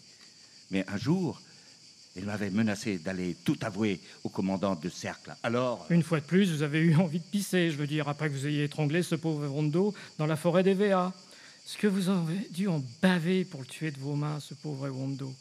Mais 0.70 0.84
un 0.88 0.96
jour, 0.96 1.42
il 2.14 2.26
m'avait 2.26 2.50
menacé 2.50 2.98
d'aller 2.98 3.36
tout 3.44 3.58
avouer 3.62 4.00
au 4.22 4.28
commandant 4.28 4.76
de 4.76 4.88
cercle. 4.88 5.34
Alors. 5.42 5.84
Une 5.90 6.04
fois 6.04 6.20
de 6.20 6.26
plus, 6.26 6.52
vous 6.52 6.62
avez 6.62 6.78
eu 6.78 6.94
envie 6.94 7.18
de 7.18 7.24
pisser, 7.24 7.72
je 7.72 7.76
veux 7.76 7.88
dire, 7.88 8.08
après 8.08 8.28
que 8.28 8.34
vous 8.34 8.46
ayez 8.46 8.62
étranglé 8.62 9.02
ce 9.02 9.16
pauvre 9.16 9.48
Rondo 9.48 9.94
dans 10.16 10.26
la 10.26 10.36
forêt 10.36 10.62
des 10.62 10.74
VA. 10.74 11.12
Ce 11.66 11.78
que 11.78 11.86
vous 11.86 12.10
avez 12.10 12.46
dû 12.50 12.68
en 12.68 12.82
baver 13.00 13.44
pour 13.44 13.60
le 13.60 13.66
tuer 13.66 13.90
de 13.90 13.98
vos 13.98 14.14
mains, 14.14 14.38
ce 14.38 14.52
pauvre 14.52 14.88
Wondo. 14.88 15.32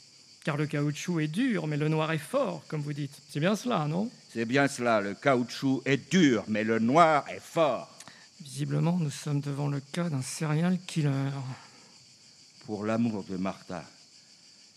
Car 0.45 0.55
le 0.55 0.67
caoutchouc 0.67 1.19
est 1.19 1.27
dur, 1.27 1.67
mais 1.67 1.77
le 1.77 1.89
noir 1.89 2.11
est 2.11 2.17
fort, 2.17 2.63
comme 2.67 2.81
vous 2.81 2.93
dites. 2.93 3.17
C'est 3.29 3.41
bien 3.41 3.55
cela, 3.55 3.87
non? 3.87 4.09
C'est 4.31 4.45
bien 4.45 4.67
cela, 4.67 5.01
le 5.01 5.15
caoutchouc 5.15 5.81
est 5.85 6.09
dur, 6.09 6.45
mais 6.47 6.63
le 6.63 6.79
noir 6.79 7.25
est 7.29 7.41
fort. 7.41 7.89
Visiblement, 8.41 8.97
nous 8.97 9.09
sommes 9.09 9.41
devant 9.41 9.67
le 9.67 9.81
cas 9.91 10.09
d'un 10.09 10.21
serial 10.21 10.77
killer. 10.87 11.31
Pour 12.65 12.85
l'amour 12.85 13.25
de 13.29 13.35
Martha 13.35 13.83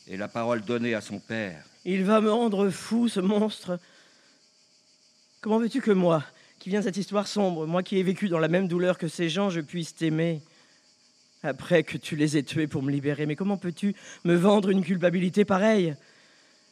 et 0.09 0.17
la 0.17 0.29
parole 0.29 0.63
donnée 0.63 0.95
à 0.95 1.01
son 1.01 1.21
père, 1.21 1.65
Il 1.85 2.05
va 2.05 2.21
me 2.21 2.33
rendre 2.33 2.71
fou, 2.71 3.09
ce 3.09 3.21
monstre. 3.21 3.79
Comment 5.41 5.61
veux-tu 5.61 5.81
que 5.81 5.93
moi, 5.93 6.25
qui 6.59 6.71
viens 6.71 6.81
de 6.81 6.85
cette 6.85 6.97
histoire 6.97 7.29
sombre, 7.29 7.67
moi 7.67 7.85
qui 7.85 7.99
ai 7.99 8.03
vécu 8.03 8.29
dans 8.29 8.41
la 8.41 8.49
même 8.49 8.67
douleur 8.67 8.99
que 8.99 9.07
ces 9.07 9.29
gens, 9.29 9.51
je 9.51 9.61
puisse 9.61 9.95
t'aimer? 9.95 10.43
Après 11.47 11.83
que 11.83 11.97
tu 11.97 12.17
les 12.17 12.37
aies 12.37 12.43
tués 12.43 12.67
pour 12.67 12.83
me 12.83 12.91
libérer 12.91 13.27
Mais 13.27 13.37
comment 13.37 13.57
peux-tu 13.57 13.95
me 14.25 14.35
vendre 14.35 14.71
une 14.71 14.85
culpabilité 14.85 15.45
pareille? 15.45 15.95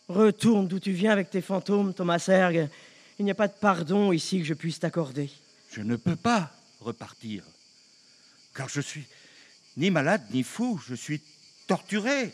Retourne 0.09 0.69
d'où 0.69 0.79
tu 0.79 0.93
viens 0.93 1.13
avec 1.13 1.31
tes 1.31 1.41
fantômes, 1.41 1.95
Thomas 1.95 2.19
Sergue. 2.19 2.69
Il 3.19 3.25
n'y 3.25 3.31
a 3.31 3.35
pas 3.35 3.49
de 3.49 3.55
pardon 3.59 4.13
ici 4.13 4.41
que 4.41 4.45
je 4.45 4.55
puisse 4.55 4.81
t'accorder. 4.81 5.31
Je 5.73 5.81
ne 5.81 5.97
peux 5.97 6.17
pas 6.17 6.51
repartir, 6.81 7.43
car 8.55 8.69
je 8.69 8.81
suis 8.81 9.05
ni 9.77 9.91
malade 9.91 10.23
ni 10.33 10.43
fou, 10.43 10.81
je 10.87 10.95
suis 10.95 11.21
torturé. 11.67 12.33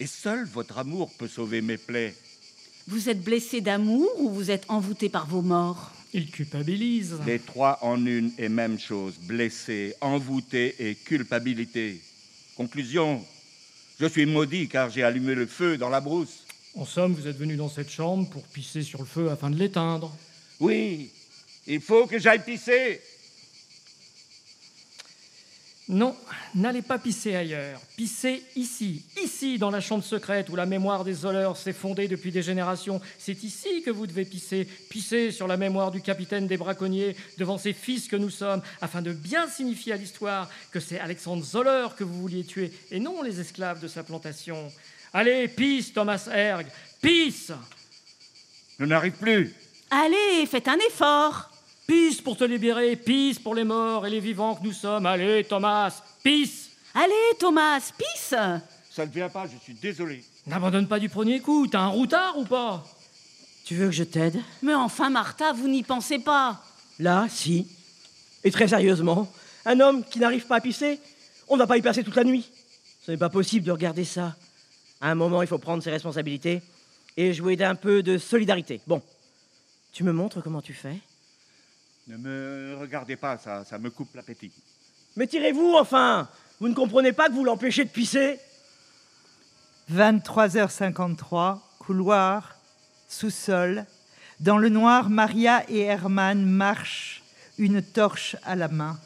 Et 0.00 0.06
seul 0.06 0.44
votre 0.44 0.78
amour 0.78 1.10
peut 1.18 1.28
sauver 1.28 1.60
mes 1.60 1.78
plaies. 1.78 2.14
Vous 2.86 3.08
êtes 3.08 3.22
blessé 3.22 3.60
d'amour 3.60 4.08
ou 4.18 4.30
vous 4.30 4.50
êtes 4.50 4.64
envoûté 4.68 5.08
par 5.08 5.26
vos 5.26 5.42
morts? 5.42 5.92
Il 6.14 6.30
culpabilise. 6.30 7.16
Les 7.26 7.38
trois 7.38 7.78
en 7.82 8.04
une 8.06 8.32
et 8.38 8.48
même 8.48 8.78
chose, 8.78 9.14
blessé, 9.18 9.94
envoûté 10.00 10.74
et 10.78 10.94
culpabilité. 10.94 12.00
Conclusion, 12.56 13.22
je 14.00 14.06
suis 14.06 14.24
maudit 14.24 14.68
car 14.68 14.90
j'ai 14.90 15.02
allumé 15.02 15.34
le 15.34 15.46
feu 15.46 15.76
dans 15.76 15.90
la 15.90 16.00
brousse. 16.00 16.44
En 16.74 16.86
somme, 16.86 17.12
vous 17.12 17.26
êtes 17.26 17.36
venu 17.36 17.56
dans 17.56 17.68
cette 17.68 17.90
chambre 17.90 18.28
pour 18.30 18.42
pisser 18.44 18.82
sur 18.82 19.00
le 19.00 19.06
feu 19.06 19.30
afin 19.30 19.50
de 19.50 19.56
l'éteindre. 19.56 20.16
Oui, 20.60 21.10
il 21.66 21.80
faut 21.80 22.06
que 22.06 22.18
j'aille 22.18 22.42
pisser. 22.42 23.00
Non, 25.90 26.14
n'allez 26.54 26.82
pas 26.82 26.98
pisser 26.98 27.34
ailleurs. 27.34 27.80
Pissez 27.96 28.42
ici, 28.56 29.06
ici, 29.22 29.56
dans 29.56 29.70
la 29.70 29.80
chambre 29.80 30.04
secrète 30.04 30.50
où 30.50 30.56
la 30.56 30.66
mémoire 30.66 31.02
des 31.02 31.14
voleurs 31.14 31.56
s'est 31.56 31.72
fondée 31.72 32.08
depuis 32.08 32.30
des 32.30 32.42
générations. 32.42 33.00
C'est 33.18 33.42
ici 33.42 33.82
que 33.82 33.90
vous 33.90 34.06
devez 34.06 34.26
pisser. 34.26 34.68
Pissez 34.90 35.32
sur 35.32 35.46
la 35.46 35.56
mémoire 35.56 35.90
du 35.90 36.02
capitaine 36.02 36.46
des 36.46 36.58
braconniers 36.58 37.16
devant 37.38 37.56
ces 37.56 37.72
fils 37.72 38.06
que 38.06 38.16
nous 38.16 38.28
sommes, 38.28 38.60
afin 38.82 39.00
de 39.00 39.12
bien 39.12 39.48
signifier 39.48 39.94
à 39.94 39.96
l'histoire 39.96 40.50
que 40.70 40.80
c'est 40.80 41.00
Alexandre 41.00 41.42
Zoller 41.42 41.86
que 41.96 42.04
vous 42.04 42.20
vouliez 42.20 42.44
tuer 42.44 42.70
et 42.90 43.00
non 43.00 43.22
les 43.22 43.40
esclaves 43.40 43.80
de 43.80 43.88
sa 43.88 44.02
plantation. 44.02 44.70
Allez, 45.14 45.48
pisse, 45.48 45.94
Thomas 45.94 46.28
Erg, 46.30 46.66
pisse 47.00 47.50
Je 48.78 48.84
n'arrive 48.84 49.14
plus. 49.14 49.54
Allez, 49.90 50.44
faites 50.44 50.68
un 50.68 50.78
effort 50.86 51.47
Pisse 51.88 52.20
pour 52.20 52.36
te 52.36 52.44
libérer, 52.44 52.96
pisse 52.96 53.38
pour 53.38 53.54
les 53.54 53.64
morts 53.64 54.06
et 54.06 54.10
les 54.10 54.20
vivants 54.20 54.54
que 54.54 54.62
nous 54.62 54.74
sommes. 54.74 55.06
Allez, 55.06 55.42
Thomas, 55.44 56.02
pisse 56.22 56.68
Allez, 56.94 57.14
Thomas, 57.38 57.80
pisse 57.96 58.34
Ça 58.90 59.06
ne 59.06 59.10
vient 59.10 59.30
pas, 59.30 59.46
je 59.46 59.56
suis 59.56 59.72
désolé. 59.72 60.22
N'abandonne 60.46 60.86
pas 60.86 60.98
du 60.98 61.08
premier 61.08 61.40
coup, 61.40 61.66
t'as 61.66 61.80
un 61.80 61.88
routard 61.88 62.36
ou 62.36 62.44
pas? 62.44 62.84
Tu 63.64 63.74
veux 63.74 63.86
que 63.86 63.92
je 63.92 64.04
t'aide? 64.04 64.38
Mais 64.60 64.74
enfin, 64.74 65.08
Martha, 65.08 65.54
vous 65.54 65.66
n'y 65.66 65.82
pensez 65.82 66.18
pas 66.18 66.62
Là, 66.98 67.26
si. 67.30 67.66
Et 68.44 68.50
très 68.50 68.68
sérieusement, 68.68 69.26
un 69.64 69.80
homme 69.80 70.04
qui 70.04 70.18
n'arrive 70.18 70.46
pas 70.46 70.56
à 70.56 70.60
pisser, 70.60 71.00
on 71.48 71.54
ne 71.54 71.60
va 71.60 71.66
pas 71.66 71.78
y 71.78 71.82
passer 71.82 72.04
toute 72.04 72.16
la 72.16 72.24
nuit. 72.24 72.50
Ce 73.06 73.12
n'est 73.12 73.16
pas 73.16 73.30
possible 73.30 73.64
de 73.64 73.72
regarder 73.72 74.04
ça. 74.04 74.36
À 75.00 75.10
un 75.10 75.14
moment, 75.14 75.40
il 75.40 75.48
faut 75.48 75.56
prendre 75.56 75.82
ses 75.82 75.90
responsabilités 75.90 76.60
et 77.16 77.32
jouer 77.32 77.56
d'un 77.56 77.76
peu 77.76 78.02
de 78.02 78.18
solidarité. 78.18 78.82
Bon, 78.86 79.00
tu 79.90 80.04
me 80.04 80.12
montres 80.12 80.42
comment 80.42 80.60
tu 80.60 80.74
fais? 80.74 80.98
Ne 82.08 82.16
me 82.16 82.74
regardez 82.80 83.16
pas, 83.16 83.36
ça, 83.36 83.66
ça 83.66 83.78
me 83.78 83.90
coupe 83.90 84.14
l'appétit. 84.14 84.50
Mais 85.14 85.26
tirez-vous 85.26 85.74
enfin 85.78 86.26
Vous 86.58 86.68
ne 86.68 86.74
comprenez 86.74 87.12
pas 87.12 87.28
que 87.28 87.34
vous 87.34 87.44
l'empêchez 87.44 87.84
de 87.84 87.90
pisser 87.90 88.40
23h53, 89.92 91.58
couloir, 91.78 92.56
sous-sol. 93.08 93.84
Dans 94.40 94.56
le 94.56 94.70
noir, 94.70 95.10
Maria 95.10 95.68
et 95.68 95.80
Herman 95.80 96.46
marchent, 96.46 97.22
une 97.58 97.82
torche 97.82 98.36
à 98.46 98.56
la 98.56 98.68
main. 98.68 98.98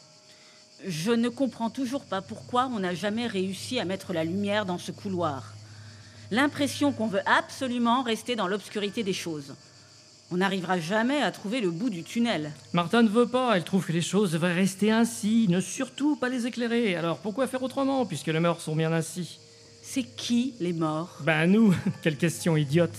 Je 0.87 1.11
ne 1.11 1.29
comprends 1.29 1.71
toujours 1.71 2.05
pas 2.05 2.23
pourquoi 2.23 2.67
on 2.73 2.79
n'a 2.79 2.95
jamais 2.95 3.27
réussi 3.27 3.81
à 3.81 3.85
mettre 3.85 4.13
la 4.13 4.23
lumière 4.23 4.65
dans 4.65 4.79
ce 4.79 4.93
couloir. 4.93 5.55
L'impression 6.31 6.93
qu'on 6.93 7.09
veut 7.09 7.23
absolument 7.27 8.05
rester 8.05 8.37
dans 8.37 8.47
l'obscurité 8.47 9.03
des 9.03 9.13
choses. 9.13 9.55
On 10.33 10.39
n'arrivera 10.39 10.81
jamais 10.81 11.21
à 11.21 11.31
trouver 11.31 11.61
le 11.61 11.71
bout 11.71 11.91
du 11.91 12.03
tunnel. 12.05 12.53
Martha 12.73 13.03
ne 13.03 13.09
veut 13.09 13.27
pas, 13.27 13.55
elle 13.55 13.65
trouve 13.65 13.85
que 13.85 13.93
les 13.93 14.01
choses 14.01 14.33
devraient 14.33 14.55
rester 14.55 14.91
ainsi, 14.91 15.47
ne 15.51 15.61
surtout 15.61 16.17
pas 16.17 16.31
les 16.31 16.47
éclairer. 16.47 16.97
Alors 16.97 17.19
pourquoi 17.19 17.47
faire 17.47 17.63
autrement, 17.63 18.07
puisque 18.07 18.29
les 18.29 18.41
morts 18.41 18.63
sont 18.63 18.75
bien 18.75 18.95
ainsi? 18.95 19.39
C'est 19.83 20.05
qui 20.05 20.55
les 20.59 20.73
morts? 20.73 21.19
Ben 21.21 21.47
nous, 21.47 21.75
quelle 22.03 22.17
question 22.17 22.57
idiote. 22.57 22.97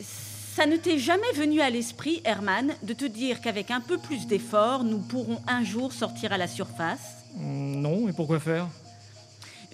Ça 0.00 0.64
ne 0.64 0.76
t'est 0.76 0.98
jamais 0.98 1.32
venu 1.34 1.60
à 1.60 1.70
l'esprit, 1.70 2.22
Herman, 2.24 2.74
de 2.84 2.92
te 2.92 3.04
dire 3.04 3.40
qu'avec 3.40 3.72
un 3.72 3.80
peu 3.80 3.98
plus 3.98 4.28
d'effort, 4.28 4.84
nous 4.84 5.00
pourrons 5.00 5.40
un 5.48 5.64
jour 5.64 5.92
sortir 5.92 6.32
à 6.32 6.38
la 6.38 6.46
surface? 6.46 7.24
Non, 7.36 8.08
et 8.08 8.12
pourquoi 8.12 8.38
faire? 8.38 8.68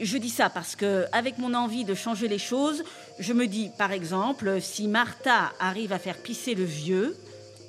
Je 0.03 0.19
dis 0.19 0.31
ça 0.31 0.51
parce 0.51 0.75
que, 0.75 1.07
avec 1.13 1.39
mon 1.39 1.55
envie 1.55 1.85
de 1.85 1.95
changer 1.95 2.27
les 2.27 2.39
choses, 2.39 2.83
je 3.21 3.33
me 3.33 3.47
dis, 3.47 3.71
par 3.79 3.93
exemple, 3.93 4.61
si 4.61 4.89
Martha 4.89 5.53
arrive 5.61 5.93
à 5.93 6.01
faire 6.01 6.17
pisser 6.17 6.57
le 6.57 6.65
vieux, 6.65 7.17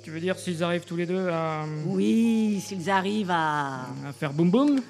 Tu 0.02 0.10
veux 0.10 0.20
dire 0.20 0.36
s'ils 0.38 0.62
arrivent 0.62 0.84
tous 0.84 0.96
les 0.96 1.06
deux 1.06 1.28
à, 1.28 1.64
oui, 1.86 2.60
s'ils 2.60 2.90
arrivent 2.90 3.30
à... 3.30 3.86
à 4.06 4.12
faire 4.12 4.32
boum 4.32 4.50
boum? 4.50 4.80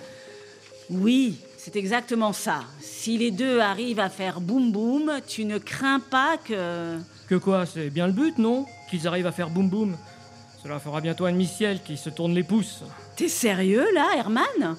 Oui, 0.91 1.39
c'est 1.57 1.77
exactement 1.77 2.33
ça. 2.33 2.65
Si 2.81 3.17
les 3.19 3.31
deux 3.31 3.61
arrivent 3.61 4.01
à 4.01 4.09
faire 4.09 4.41
boum 4.41 4.73
boum, 4.73 5.21
tu 5.27 5.45
ne 5.45 5.59
crains 5.59 6.01
pas 6.01 6.37
que... 6.39 6.99
Que 7.29 7.37
quoi 7.37 7.65
C'est 7.67 7.91
bien 7.91 8.07
le 8.07 8.13
but, 8.13 8.39
non? 8.39 8.67
Qu'ils 8.91 9.07
arrivent 9.07 9.27
à 9.27 9.33
faire 9.33 9.51
boum 9.51 9.69
boum. 9.69 9.97
Cela 10.63 10.81
fera 10.81 11.01
bientôt 11.01 11.27
un 11.27 11.33
demi-ciel 11.33 11.81
qui 11.85 11.97
se 11.97 12.11
tourne 12.11 12.35
les 12.35 12.43
pouces. 12.43 12.83
T'es 13.17 13.29
sérieux 13.29 13.87
là, 13.95 14.17
Herman? 14.17 14.77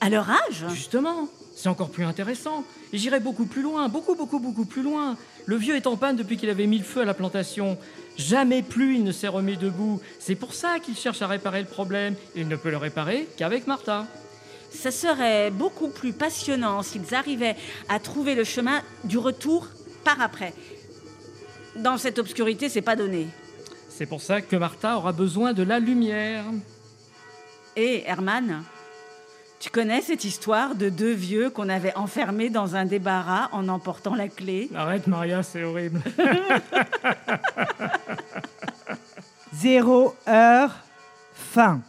À 0.00 0.10
leur 0.10 0.28
âge? 0.28 0.66
Justement, 0.68 1.28
c'est 1.58 1.68
encore 1.68 1.90
plus 1.90 2.04
intéressant. 2.04 2.62
Et 2.92 2.98
j'irai 2.98 3.18
beaucoup 3.18 3.44
plus 3.44 3.62
loin, 3.62 3.88
beaucoup, 3.88 4.14
beaucoup, 4.14 4.38
beaucoup 4.38 4.64
plus 4.64 4.82
loin. 4.82 5.16
Le 5.46 5.56
vieux 5.56 5.74
est 5.74 5.88
en 5.88 5.96
panne 5.96 6.14
depuis 6.14 6.36
qu'il 6.36 6.50
avait 6.50 6.68
mis 6.68 6.78
le 6.78 6.84
feu 6.84 7.00
à 7.00 7.04
la 7.04 7.14
plantation. 7.14 7.76
Jamais 8.16 8.62
plus 8.62 8.94
il 8.94 9.02
ne 9.02 9.10
s'est 9.10 9.26
remis 9.26 9.56
debout. 9.56 10.00
C'est 10.20 10.36
pour 10.36 10.54
ça 10.54 10.78
qu'il 10.78 10.96
cherche 10.96 11.20
à 11.20 11.26
réparer 11.26 11.60
le 11.60 11.66
problème. 11.66 12.14
Il 12.36 12.46
ne 12.46 12.54
peut 12.54 12.70
le 12.70 12.76
réparer 12.76 13.28
qu'avec 13.36 13.66
Martha. 13.66 14.06
Ça 14.70 14.92
serait 14.92 15.50
beaucoup 15.50 15.88
plus 15.88 16.12
passionnant 16.12 16.84
s'ils 16.84 17.12
arrivaient 17.12 17.56
à 17.88 17.98
trouver 17.98 18.36
le 18.36 18.44
chemin 18.44 18.80
du 19.02 19.18
retour 19.18 19.66
par 20.04 20.20
après. 20.20 20.54
Dans 21.74 21.96
cette 21.96 22.20
obscurité, 22.20 22.68
c'est 22.68 22.82
pas 22.82 22.94
donné. 22.94 23.26
C'est 23.88 24.06
pour 24.06 24.22
ça 24.22 24.42
que 24.42 24.54
Martha 24.54 24.96
aura 24.96 25.10
besoin 25.10 25.54
de 25.54 25.64
la 25.64 25.80
lumière. 25.80 26.44
Et 27.74 28.04
Herman, 28.06 28.62
tu 29.60 29.70
connais 29.70 30.00
cette 30.00 30.24
histoire 30.24 30.74
de 30.74 30.88
deux 30.88 31.12
vieux 31.12 31.50
qu'on 31.50 31.68
avait 31.68 31.94
enfermés 31.96 32.48
dans 32.48 32.76
un 32.76 32.84
débarras 32.84 33.48
en 33.52 33.68
emportant 33.68 34.14
la 34.14 34.28
clé? 34.28 34.70
Arrête 34.74 35.06
Maria, 35.06 35.42
c'est 35.42 35.64
horrible. 35.64 36.00
Zéro 39.52 40.14
heure, 40.28 40.76
fin. 41.34 41.80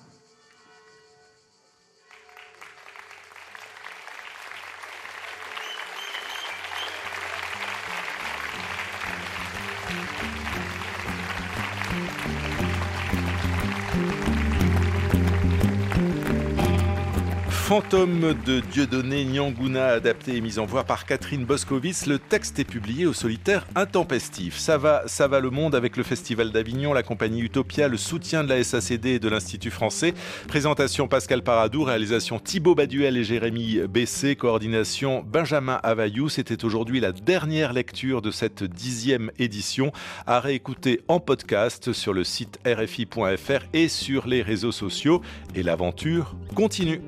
Fantôme 17.69 18.33
de 18.47 18.61
Dieudonné 18.61 19.25
Nyanguna, 19.25 19.89
adapté 19.89 20.35
et 20.35 20.41
mis 20.41 20.57
en 20.57 20.65
voix 20.65 20.85
par 20.85 21.05
Catherine 21.05 21.45
Boscovitz. 21.45 22.07
Le 22.07 22.17
texte 22.17 22.57
est 22.57 22.63
publié 22.63 23.05
au 23.05 23.13
solitaire 23.13 23.67
intempestif. 23.75 24.57
Ça 24.57 24.79
va, 24.79 25.03
ça 25.05 25.27
va 25.27 25.39
le 25.39 25.51
monde 25.51 25.75
avec 25.75 25.95
le 25.95 26.01
Festival 26.01 26.51
d'Avignon, 26.51 26.93
la 26.93 27.03
compagnie 27.03 27.41
Utopia, 27.41 27.87
le 27.87 27.97
soutien 27.97 28.43
de 28.43 28.49
la 28.49 28.63
SACD 28.63 29.05
et 29.05 29.19
de 29.19 29.29
l'Institut 29.29 29.69
français. 29.69 30.15
Présentation 30.47 31.07
Pascal 31.07 31.43
Paradou, 31.43 31.83
réalisation 31.83 32.39
Thibaut 32.39 32.73
Baduel 32.73 33.17
et 33.17 33.23
Jérémy 33.23 33.81
Bessé, 33.87 34.35
coordination 34.35 35.23
Benjamin 35.23 35.79
Availlou. 35.83 36.27
C'était 36.27 36.65
aujourd'hui 36.65 36.99
la 36.99 37.11
dernière 37.11 37.71
lecture 37.71 38.23
de 38.23 38.31
cette 38.31 38.63
dixième 38.63 39.29
édition 39.37 39.91
à 40.25 40.39
réécouter 40.39 41.01
en 41.07 41.19
podcast 41.19 41.93
sur 41.93 42.13
le 42.13 42.23
site 42.23 42.59
rfi.fr 42.65 43.63
et 43.73 43.89
sur 43.89 44.25
les 44.25 44.41
réseaux 44.41 44.71
sociaux. 44.71 45.21
Et 45.53 45.61
l'aventure 45.61 46.35
continue. 46.55 47.01